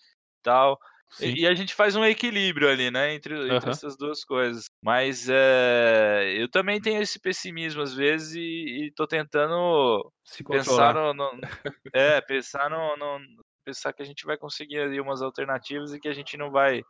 tal. 0.43 0.79
E, 1.21 1.43
e, 1.43 1.47
a 1.47 1.55
gente 1.55 1.75
faz 1.75 1.95
um 1.95 2.05
equilíbrio 2.05 2.69
ali, 2.69 2.91
né, 2.91 3.15
entre, 3.15 3.35
uhum. 3.35 3.57
entre 3.57 3.71
essas 3.71 3.97
duas 3.97 4.25
coisas. 4.25 4.65
Mas 4.83 5.29
é, 5.29 6.35
eu 6.39 6.49
também 6.49 6.81
tenho 6.81 7.03
esse 7.03 7.21
pessimismo 7.21 7.83
às 7.83 7.95
vezes 7.95 8.35
e, 8.35 8.87
e 8.87 8.93
tô 8.95 9.07
tentando 9.07 10.11
Se 10.25 10.43
pensar 10.43 10.95
no, 10.95 11.13
no, 11.13 11.31
É, 11.95 12.21
pensar 12.21 12.71
no, 12.71 12.97
no, 12.97 13.19
Pensar 13.65 13.93
que 13.93 14.03
a 14.03 14.07
gente 14.07 14.25
vai 14.25 14.37
conseguir 14.37 14.81
ali 14.81 15.01
umas 15.01 15.23
alternativas 15.23 15.93
e 15.93 16.01
que 16.01 16.09
a 16.09 16.13
gente 16.13 16.37
não 16.37 16.51
vai. 16.51 16.83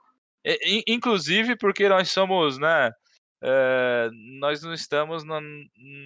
Inclusive 0.86 1.56
porque 1.56 1.88
nós 1.88 2.10
somos, 2.10 2.58
né? 2.58 2.90
É, 3.45 4.09
nós 4.38 4.62
não 4.62 4.72
estamos 4.72 5.24
na, 5.24 5.40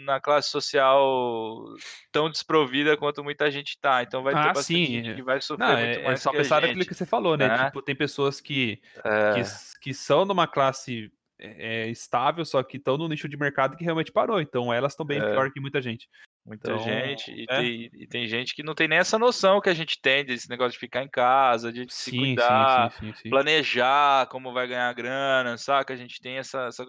na, 0.06 0.18
classe 0.20 0.48
social 0.48 1.62
tão 2.10 2.30
desprovida 2.30 2.96
quanto 2.96 3.22
muita 3.22 3.50
gente 3.50 3.70
está. 3.70 4.02
Então 4.02 4.22
vai 4.22 4.32
ter 4.32 4.40
ah, 4.40 4.52
bastante 4.54 4.64
sim. 4.64 4.86
gente 4.86 5.14
que 5.16 5.22
vai 5.22 5.38
sofrer 5.42 5.68
não, 5.68 5.76
muito 5.76 5.98
é, 5.98 6.02
mais. 6.02 6.20
É 6.20 6.22
só 6.22 6.32
pensar 6.32 6.62
naquilo 6.62 6.86
que 6.86 6.94
você 6.94 7.04
falou, 7.04 7.36
né? 7.36 7.46
né? 7.46 7.66
Tipo, 7.66 7.82
tem 7.82 7.94
pessoas 7.94 8.40
que, 8.40 8.80
é. 9.04 9.34
que, 9.34 9.80
que, 9.82 9.92
são 9.92 10.24
numa 10.24 10.46
classe 10.46 11.12
é, 11.38 11.88
estável, 11.90 12.42
só 12.42 12.62
que 12.62 12.78
estão 12.78 12.96
no 12.96 13.06
nicho 13.06 13.28
de 13.28 13.36
mercado 13.36 13.76
que 13.76 13.84
realmente 13.84 14.10
parou. 14.10 14.40
Então 14.40 14.72
elas 14.72 14.92
estão 14.92 15.04
bem 15.04 15.20
pior 15.20 15.50
que 15.52 15.60
muita 15.60 15.82
gente. 15.82 16.08
Muita 16.46 16.70
então, 16.70 16.82
gente. 16.82 17.32
E, 17.32 17.42
é. 17.42 17.58
tem, 17.58 17.90
e, 17.92 18.06
tem, 18.06 18.28
gente 18.28 18.54
que 18.54 18.62
não 18.62 18.72
tem 18.72 18.86
nem 18.86 18.98
essa 18.98 19.18
noção 19.18 19.60
que 19.60 19.68
a 19.68 19.74
gente 19.74 20.00
tem 20.00 20.24
desse 20.24 20.48
negócio 20.48 20.72
de 20.72 20.78
ficar 20.78 21.02
em 21.02 21.08
casa, 21.08 21.72
de 21.72 21.80
sim, 21.90 22.10
se 22.10 22.16
cuidar, 22.16 22.92
sim, 22.92 23.12
sim, 23.14 23.28
planejar 23.28 24.28
como 24.28 24.52
vai 24.52 24.68
ganhar 24.68 24.94
grana? 24.94 25.56
Que 25.84 25.92
a 25.92 25.96
gente 25.96 26.20
tem 26.20 26.38
essa. 26.38 26.66
essa... 26.66 26.86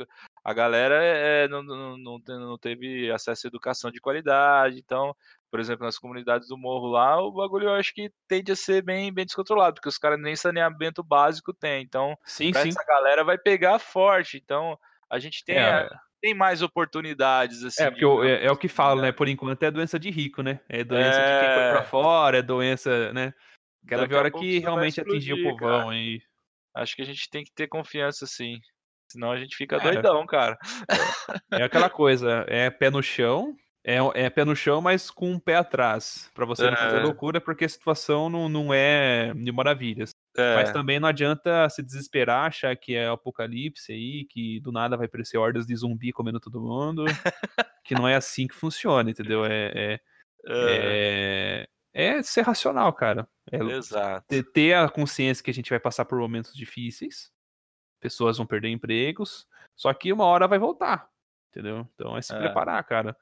A 0.48 0.54
galera 0.54 1.04
é, 1.04 1.46
não, 1.50 1.62
não, 1.62 1.98
não, 1.98 2.22
não 2.26 2.58
teve 2.58 3.12
acesso 3.12 3.46
à 3.46 3.50
educação 3.50 3.92
de 3.92 4.00
qualidade. 4.00 4.80
Então, 4.80 5.14
por 5.52 5.60
exemplo, 5.60 5.86
nas 5.86 6.00
comunidades 6.00 6.48
do 6.48 6.58
morro 6.58 6.88
lá, 6.88 7.22
o 7.22 7.34
bagulho 7.34 7.66
eu 7.66 7.74
acho 7.74 7.94
que 7.94 8.10
tende 8.30 8.54
a 8.54 8.56
ser 8.56 8.82
bem, 8.82 9.12
bem 9.12 9.26
descontrolado, 9.26 9.74
porque 9.74 9.90
os 9.90 9.98
caras 9.98 10.18
nem 10.18 10.38
saneamento 10.38 11.04
básico 11.04 11.54
têm. 11.54 11.84
Então, 11.84 12.16
sim, 12.24 12.54
sim. 12.54 12.70
essa 12.70 12.82
galera 12.86 13.26
vai 13.26 13.38
pegar 13.38 13.78
forte. 13.78 14.38
Então, 14.38 14.80
a 15.10 15.20
gente 15.20 15.44
tem. 15.44 15.58
É. 15.58 15.64
A 15.64 16.00
tem 16.22 16.34
mais 16.34 16.62
oportunidades, 16.62 17.64
assim. 17.64 17.84
É, 17.84 17.92
porque 17.92 18.06
é, 18.26 18.46
é, 18.46 18.52
o 18.52 18.58
que 18.58 18.70
falo, 18.70 19.02
né? 19.02 19.12
Por 19.12 19.28
enquanto 19.28 19.62
é 19.64 19.70
doença 19.70 20.00
de 20.00 20.10
rico, 20.10 20.42
né? 20.42 20.62
É 20.70 20.82
doença 20.82 21.20
é... 21.20 21.34
de 21.34 21.46
quem 21.46 21.56
foi 21.56 21.72
pra 21.72 21.82
é. 21.82 21.84
fora, 21.84 22.38
é 22.38 22.42
doença, 22.42 23.12
né? 23.12 23.34
Quero 23.86 24.08
ver 24.08 24.16
a 24.16 24.20
hora 24.20 24.32
que 24.32 24.60
realmente 24.60 25.00
atingir 25.00 25.34
o 25.34 25.44
povão 25.44 25.90
aí. 25.90 26.20
Acho 26.74 26.96
que 26.96 27.02
a 27.02 27.06
gente 27.06 27.30
tem 27.30 27.44
que 27.44 27.52
ter 27.54 27.68
confiança, 27.68 28.26
sim. 28.26 28.60
Senão 29.08 29.32
a 29.32 29.38
gente 29.38 29.56
fica 29.56 29.78
é. 29.78 29.80
doidão, 29.80 30.26
cara. 30.26 30.58
É 31.52 31.64
aquela 31.64 31.90
coisa, 31.90 32.46
é 32.48 32.70
pé 32.70 32.90
no 32.90 33.02
chão, 33.02 33.56
é, 33.90 33.98
é 34.16 34.30
pé 34.30 34.44
no 34.44 34.54
chão, 34.54 34.82
mas 34.82 35.10
com 35.10 35.32
um 35.32 35.40
pé 35.40 35.56
atrás. 35.56 36.30
para 36.34 36.46
você 36.46 36.70
não 36.70 36.76
fazer 36.76 36.98
é. 36.98 37.04
loucura, 37.04 37.40
porque 37.40 37.64
a 37.64 37.70
situação 37.70 38.30
não, 38.30 38.50
não 38.50 38.74
é 38.74 39.34
de 39.34 39.50
maravilhas. 39.50 40.12
É. 40.36 40.56
Mas 40.56 40.72
também 40.72 41.00
não 41.00 41.08
adianta 41.08 41.70
se 41.70 41.82
desesperar, 41.82 42.48
achar 42.48 42.76
que 42.76 42.96
é 42.96 43.08
apocalipse 43.08 43.94
aí, 43.94 44.26
que 44.30 44.60
do 44.60 44.74
nada 44.74 44.98
vai 44.98 45.08
aparecer 45.08 45.38
hordas 45.38 45.66
de 45.66 45.74
zumbi 45.74 46.12
comendo 46.12 46.40
todo 46.40 46.60
mundo. 46.60 47.06
que 47.86 47.96
não 47.96 48.06
é 48.06 48.16
assim 48.16 48.46
que 48.46 48.54
funciona, 48.54 49.10
entendeu? 49.10 49.46
É, 49.46 49.72
é, 49.74 50.00
é, 50.50 51.68
é 51.94 52.24
ser 52.24 52.42
racional, 52.42 52.92
cara. 52.92 53.26
É 53.50 53.58
Exato. 53.58 54.44
Ter 54.54 54.74
a 54.74 54.90
consciência 54.90 55.42
que 55.42 55.50
a 55.50 55.54
gente 55.54 55.70
vai 55.70 55.80
passar 55.80 56.04
por 56.04 56.20
momentos 56.20 56.54
difíceis, 56.54 57.32
pessoas 58.00 58.38
vão 58.38 58.46
perder 58.46 58.70
empregos, 58.70 59.48
só 59.76 59.94
que 59.94 60.12
uma 60.14 60.26
hora 60.26 60.48
vai 60.48 60.60
voltar, 60.60 61.10
entendeu? 61.50 61.88
Então 61.96 62.18
é 62.18 62.22
se 62.22 62.34
é. 62.34 62.40
preparar, 62.40 62.84
cara. 62.84 63.16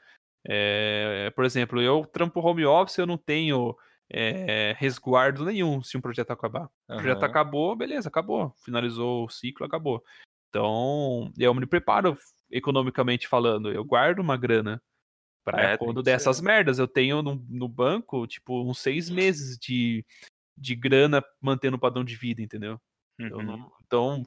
É, 0.48 1.32
por 1.36 1.44
exemplo, 1.44 1.82
eu 1.82 2.06
trampo 2.06 2.40
home 2.40 2.66
office, 2.66 2.98
eu 2.98 3.08
não 3.08 3.18
tenho 3.18 3.76
é, 4.10 4.76
resguardo 4.78 5.44
nenhum 5.46 5.82
se 5.82 5.98
um 5.98 6.02
projeto 6.02 6.32
acabar. 6.32 6.70
Uhum. 6.88 6.96
O 6.96 6.98
projeto 6.98 7.24
acabou, 7.24 7.76
beleza, 7.76 8.10
acabou. 8.10 8.54
Finalizou 8.64 9.26
o 9.26 9.30
ciclo, 9.30 9.66
acabou. 9.66 10.04
Então, 10.50 11.32
eu 11.38 11.54
me 11.54 11.66
preparo 11.66 12.18
economicamente 12.52 13.28
falando. 13.28 13.72
Eu 13.72 13.84
guardo 13.84 14.20
uma 14.20 14.38
grana 14.38 14.82
para 15.44 15.74
é, 15.74 15.78
quando 15.78 16.02
dessas 16.02 16.40
merdas. 16.40 16.80
Eu 16.80 16.88
tenho 16.88 17.22
no, 17.22 17.44
no, 17.50 17.68
banco, 17.68 18.26
tipo, 18.28 18.64
uns 18.64 18.80
seis 18.80 19.10
meses 19.10 19.58
de, 19.58 20.06
de 20.58 20.76
grana 20.76 21.24
mantendo 21.42 21.76
o 21.76 21.80
padrão 21.80 22.04
de 22.04 22.16
vida, 22.16 22.42
entendeu? 22.42 22.80
Uhum. 23.20 23.44
Não, 23.44 23.72
então, 23.86 24.24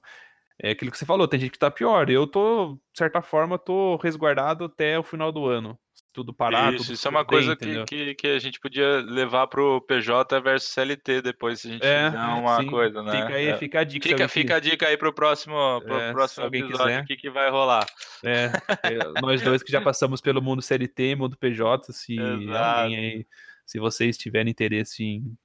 é 0.61 0.71
aquilo 0.71 0.91
que 0.91 0.99
você 0.99 1.07
falou, 1.07 1.29
tem 1.29 1.41
gente 1.41 1.53
que 1.53 1.59
tá 1.59 1.71
pior. 1.71 2.11
Eu 2.11 2.27
tô, 2.27 2.75
de 2.93 2.99
certa 2.99 3.23
forma, 3.23 3.59
tô 3.59 3.97
resguardado 3.97 4.65
até 4.65 4.99
o 4.99 5.03
final 5.03 5.31
do 5.31 5.47
ano 5.47 5.79
tudo 6.19 6.35
parado. 6.35 6.77
Isso, 6.77 6.93
isso 6.93 7.07
é 7.07 7.11
uma 7.11 7.25
coisa 7.25 7.55
que, 7.55 7.85
que, 7.85 8.15
que, 8.17 8.27
a 8.27 8.39
gente 8.41 8.59
podia 8.59 9.01
levar 9.03 9.47
pro 9.47 9.81
PJ 9.83 10.41
versus 10.41 10.71
CLT 10.71 11.23
depois, 11.23 11.61
se 11.61 11.69
a 11.69 11.73
gente 11.73 11.87
é, 11.87 12.11
fizer 12.11 12.19
uma 12.19 12.61
sim. 12.61 12.67
coisa, 12.67 13.03
né? 13.03 13.13
Fica 13.13 13.35
aí, 13.35 13.47
é. 13.47 13.57
fica 13.57 13.81
a 13.81 13.85
dica. 13.85 14.09
Fica, 14.09 14.29
fica 14.29 14.57
a 14.57 14.61
dica 14.61 14.89
aí 14.89 14.97
pro 14.97 15.13
próximo, 15.13 15.81
pro 15.83 15.97
é, 15.97 16.13
próximo 16.13 16.47
episódio, 16.47 17.01
o 17.01 17.05
que, 17.05 17.17
que 17.17 17.31
vai 17.31 17.49
rolar. 17.51 17.87
É, 18.25 18.47
é, 18.83 19.21
nós 19.23 19.41
dois 19.43 19.63
que 19.63 19.71
já 19.71 19.81
passamos 19.81 20.21
pelo 20.21 20.43
mundo 20.43 20.61
CLT, 20.61 21.15
mundo 21.15 21.37
PJ, 21.37 21.93
se 21.93 22.19
alguém 22.19 22.97
aí, 22.97 23.27
se 23.65 23.79
vocês 23.79 24.19
tiverem 24.19 24.51
interesse 24.51 25.05
em, 25.05 25.37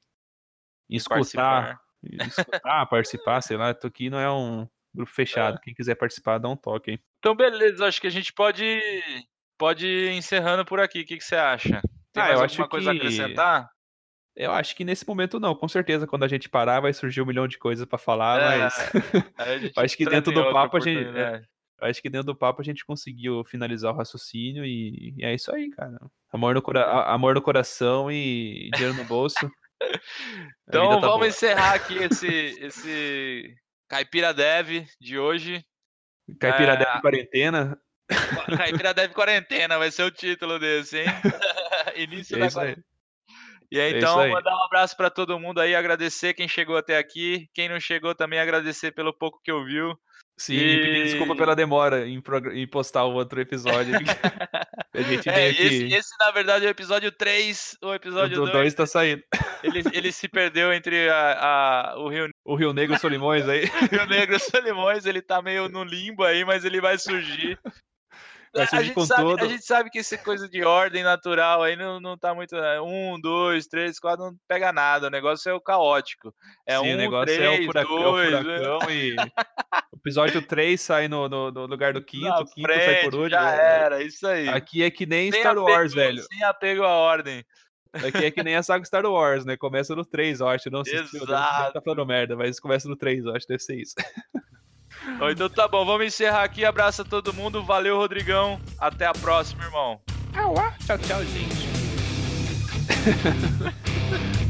em 0.89 0.95
escutar, 0.95 1.79
escutar, 2.03 2.85
participar, 2.87 3.41
sei 3.41 3.57
lá, 3.57 3.73
tô 3.75 3.87
aqui 3.87 4.09
não 4.09 4.19
é 4.19 4.31
um 4.31 4.67
grupo 4.93 5.11
fechado. 5.11 5.57
É. 5.57 5.59
Quem 5.63 5.73
quiser 5.73 5.95
participar, 5.95 6.37
dá 6.37 6.49
um 6.49 6.55
toque 6.55 6.91
aí. 6.91 6.99
Então, 7.19 7.35
beleza, 7.35 7.85
acho 7.85 7.99
que 7.99 8.07
a 8.07 8.11
gente 8.11 8.33
pode 8.33 8.81
pode 9.57 9.87
ir 9.87 10.11
encerrando 10.11 10.65
por 10.65 10.79
aqui. 10.79 11.01
O 11.01 11.05
que, 11.05 11.17
que 11.17 11.23
você 11.23 11.35
acha? 11.35 11.81
Tem 12.11 12.21
ah, 12.21 12.27
mais 12.27 12.37
eu 12.37 12.41
alguma 12.41 12.67
coisa 12.67 12.91
que... 12.91 12.97
a 12.97 12.99
acrescentar? 12.99 13.69
Eu 14.35 14.51
acho 14.51 14.75
que 14.75 14.83
nesse 14.83 15.07
momento 15.07 15.39
não, 15.39 15.55
com 15.55 15.67
certeza. 15.67 16.07
Quando 16.07 16.23
a 16.23 16.27
gente 16.27 16.49
parar, 16.49 16.79
vai 16.79 16.91
surgir 16.91 17.21
um 17.21 17.25
milhão 17.25 17.47
de 17.47 17.57
coisas 17.57 17.85
para 17.85 17.99
falar, 17.99 18.41
é, 18.41 18.57
mas 18.57 18.73
acho 19.77 19.97
que 19.97 20.05
dentro 20.05 20.33
do 20.33 20.51
papo 20.51 20.77
a 20.77 20.79
gente. 20.79 21.17
É, 21.17 21.41
acho 21.81 22.01
que 22.01 22.09
dentro 22.09 22.27
do 22.27 22.35
papo 22.35 22.61
a 22.61 22.63
gente 22.63 22.85
conseguiu 22.85 23.43
finalizar 23.45 23.93
o 23.93 23.97
raciocínio 23.97 24.65
e, 24.65 25.13
e 25.17 25.25
é 25.25 25.33
isso 25.33 25.53
aí, 25.53 25.69
cara. 25.69 25.97
Amor 26.31 26.55
no, 26.55 26.61
cora... 26.61 26.83
amor 27.03 27.35
no 27.35 27.41
coração 27.41 28.11
e 28.11 28.69
dinheiro 28.73 28.95
no 28.95 29.05
bolso. 29.05 29.49
então 30.67 30.89
tá 30.89 31.07
vamos 31.07 31.17
boa. 31.17 31.27
encerrar 31.27 31.75
aqui 31.75 31.95
esse, 31.97 32.27
esse 32.59 33.55
Caipira 33.93 34.33
Dev 34.33 34.87
de 34.99 35.19
hoje. 35.19 35.63
Caipira 36.39 36.73
é... 36.73 36.77
Dev 36.81 37.01
quarentena. 37.01 37.77
Caipira 38.57 38.91
deve 38.91 39.13
quarentena, 39.13 39.77
vai 39.77 39.91
ser 39.91 40.01
o 40.01 40.09
título 40.09 40.57
desse, 40.57 41.01
hein? 41.01 41.05
Início 41.95 42.35
é 42.37 42.39
da 42.39 42.51
quarentena. 42.51 42.85
E 43.71 43.79
aí, 43.79 43.93
é 43.93 43.97
então, 43.97 44.27
mandar 44.29 44.55
um 44.55 44.63
abraço 44.63 44.97
para 44.97 45.11
todo 45.11 45.39
mundo 45.39 45.61
aí, 45.61 45.75
agradecer 45.75 46.33
quem 46.33 46.47
chegou 46.47 46.75
até 46.75 46.97
aqui. 46.97 47.47
Quem 47.53 47.69
não 47.69 47.79
chegou 47.79 48.15
também, 48.15 48.39
agradecer 48.39 48.91
pelo 48.91 49.13
pouco 49.13 49.39
que 49.43 49.51
ouviu. 49.51 49.95
Sim, 50.37 50.55
e... 50.55 50.81
pedir 50.81 51.03
desculpa 51.05 51.35
pela 51.35 51.55
demora 51.55 52.07
em, 52.07 52.21
em 52.53 52.67
postar 52.67 53.05
o 53.05 53.13
outro 53.13 53.39
episódio. 53.39 53.93
a 54.93 55.01
gente 55.01 55.29
é, 55.29 55.49
esse, 55.49 55.85
esse, 55.93 56.09
na 56.19 56.31
verdade, 56.31 56.65
é 56.65 56.67
o 56.67 56.71
episódio 56.71 57.11
3. 57.11 57.77
O 57.81 57.93
episódio 57.93 58.37
2. 58.37 58.49
O 58.49 58.51
2 58.51 58.73
tá 58.73 58.85
saindo. 58.85 59.23
Ele, 59.63 59.83
ele 59.93 60.11
se 60.11 60.27
perdeu 60.27 60.73
entre 60.73 61.09
a, 61.09 61.93
a, 61.93 61.99
o 61.99 62.09
Rio 62.09 62.29
o 62.45 62.55
Rio 62.55 62.73
Negro 62.73 62.99
Solimões 62.99 63.47
aí. 63.47 63.65
Rio 63.91 64.05
Negro 64.07 64.39
Solimões, 64.39 65.05
ele 65.05 65.21
tá 65.21 65.41
meio 65.41 65.69
no 65.69 65.83
limbo 65.83 66.23
aí, 66.23 66.43
mas 66.43 66.65
ele 66.65 66.81
vai 66.81 66.97
surgir. 66.97 67.57
Vai 68.55 68.67
a, 68.71 68.83
gente 68.83 69.05
sabe, 69.07 69.21
todo. 69.23 69.43
a 69.43 69.47
gente 69.47 69.65
sabe 69.65 69.89
que 69.89 69.97
essa 69.97 70.15
coisa 70.15 70.47
de 70.47 70.63
ordem 70.63 71.03
natural 71.03 71.63
aí 71.63 71.75
não, 71.75 71.99
não 71.99 72.15
tá 72.15 72.35
muito. 72.35 72.55
Né? 72.55 72.79
Um, 72.79 73.19
dois, 73.19 73.65
três, 73.65 73.99
quatro, 73.99 74.25
não 74.25 74.35
pega 74.47 74.71
nada. 74.71 75.07
O 75.07 75.09
negócio 75.09 75.49
é 75.49 75.53
o 75.53 75.59
caótico. 75.59 76.31
É 76.67 76.77
Sim, 76.77 76.91
um, 76.91 76.93
o 76.93 76.97
negócio 76.97 77.35
três, 77.35 77.41
é 77.41 77.61
o 77.61 77.65
furacão, 77.65 78.01
dois, 78.03 78.31
é 78.31 78.37
o 78.37 78.43
furacão 78.43 78.91
e. 78.91 79.15
O 79.15 79.97
episódio 79.97 80.41
3 80.41 80.79
sai 80.79 81.07
no, 81.07 81.27
no, 81.27 81.51
no 81.51 81.65
lugar 81.65 81.93
do 81.93 82.03
quinto, 82.03 82.27
o 82.27 82.45
quinto 82.45 82.67
frente, 82.67 82.85
sai 82.85 83.03
por 83.03 83.15
último. 83.15 83.29
Já 83.29 83.51
era, 83.51 84.03
isso 84.03 84.27
aí. 84.27 84.47
Aqui 84.49 84.83
é 84.83 84.91
que 84.91 85.07
nem 85.07 85.31
sem 85.31 85.39
Star 85.41 85.57
Wars, 85.57 85.93
apego, 85.93 85.95
velho. 85.95 86.23
Sem 86.23 86.43
apego 86.43 86.83
à 86.83 86.89
ordem. 86.89 87.43
Aqui 87.93 88.25
é 88.25 88.31
que 88.31 88.43
nem 88.43 88.55
a 88.55 88.63
saga 88.63 88.85
Star 88.85 89.05
Wars, 89.05 89.45
né? 89.45 89.57
Começa 89.57 89.95
no 89.95 90.05
3, 90.05 90.41
eu 90.41 90.47
acho. 90.47 90.69
Não 90.69 90.83
sei 90.83 91.03
se 91.05 91.25
tá 91.25 91.81
falando 91.83 92.05
merda, 92.05 92.35
mas 92.35 92.59
começa 92.59 92.87
no 92.87 92.95
3, 92.95 93.25
eu 93.25 93.35
acho, 93.35 93.47
deve 93.47 93.63
ser 93.63 93.79
isso. 93.79 93.95
então 95.29 95.49
tá 95.49 95.67
bom, 95.67 95.85
vamos 95.85 96.07
encerrar 96.07 96.43
aqui. 96.43 96.63
Abraço 96.65 97.01
a 97.01 97.05
todo 97.05 97.33
mundo. 97.33 97.63
Valeu, 97.63 97.97
Rodrigão. 97.97 98.59
Até 98.79 99.05
a 99.05 99.13
próxima, 99.13 99.63
irmão. 99.63 99.99
Tchau, 100.85 100.97
tchau, 100.97 101.23
gente. 101.23 101.67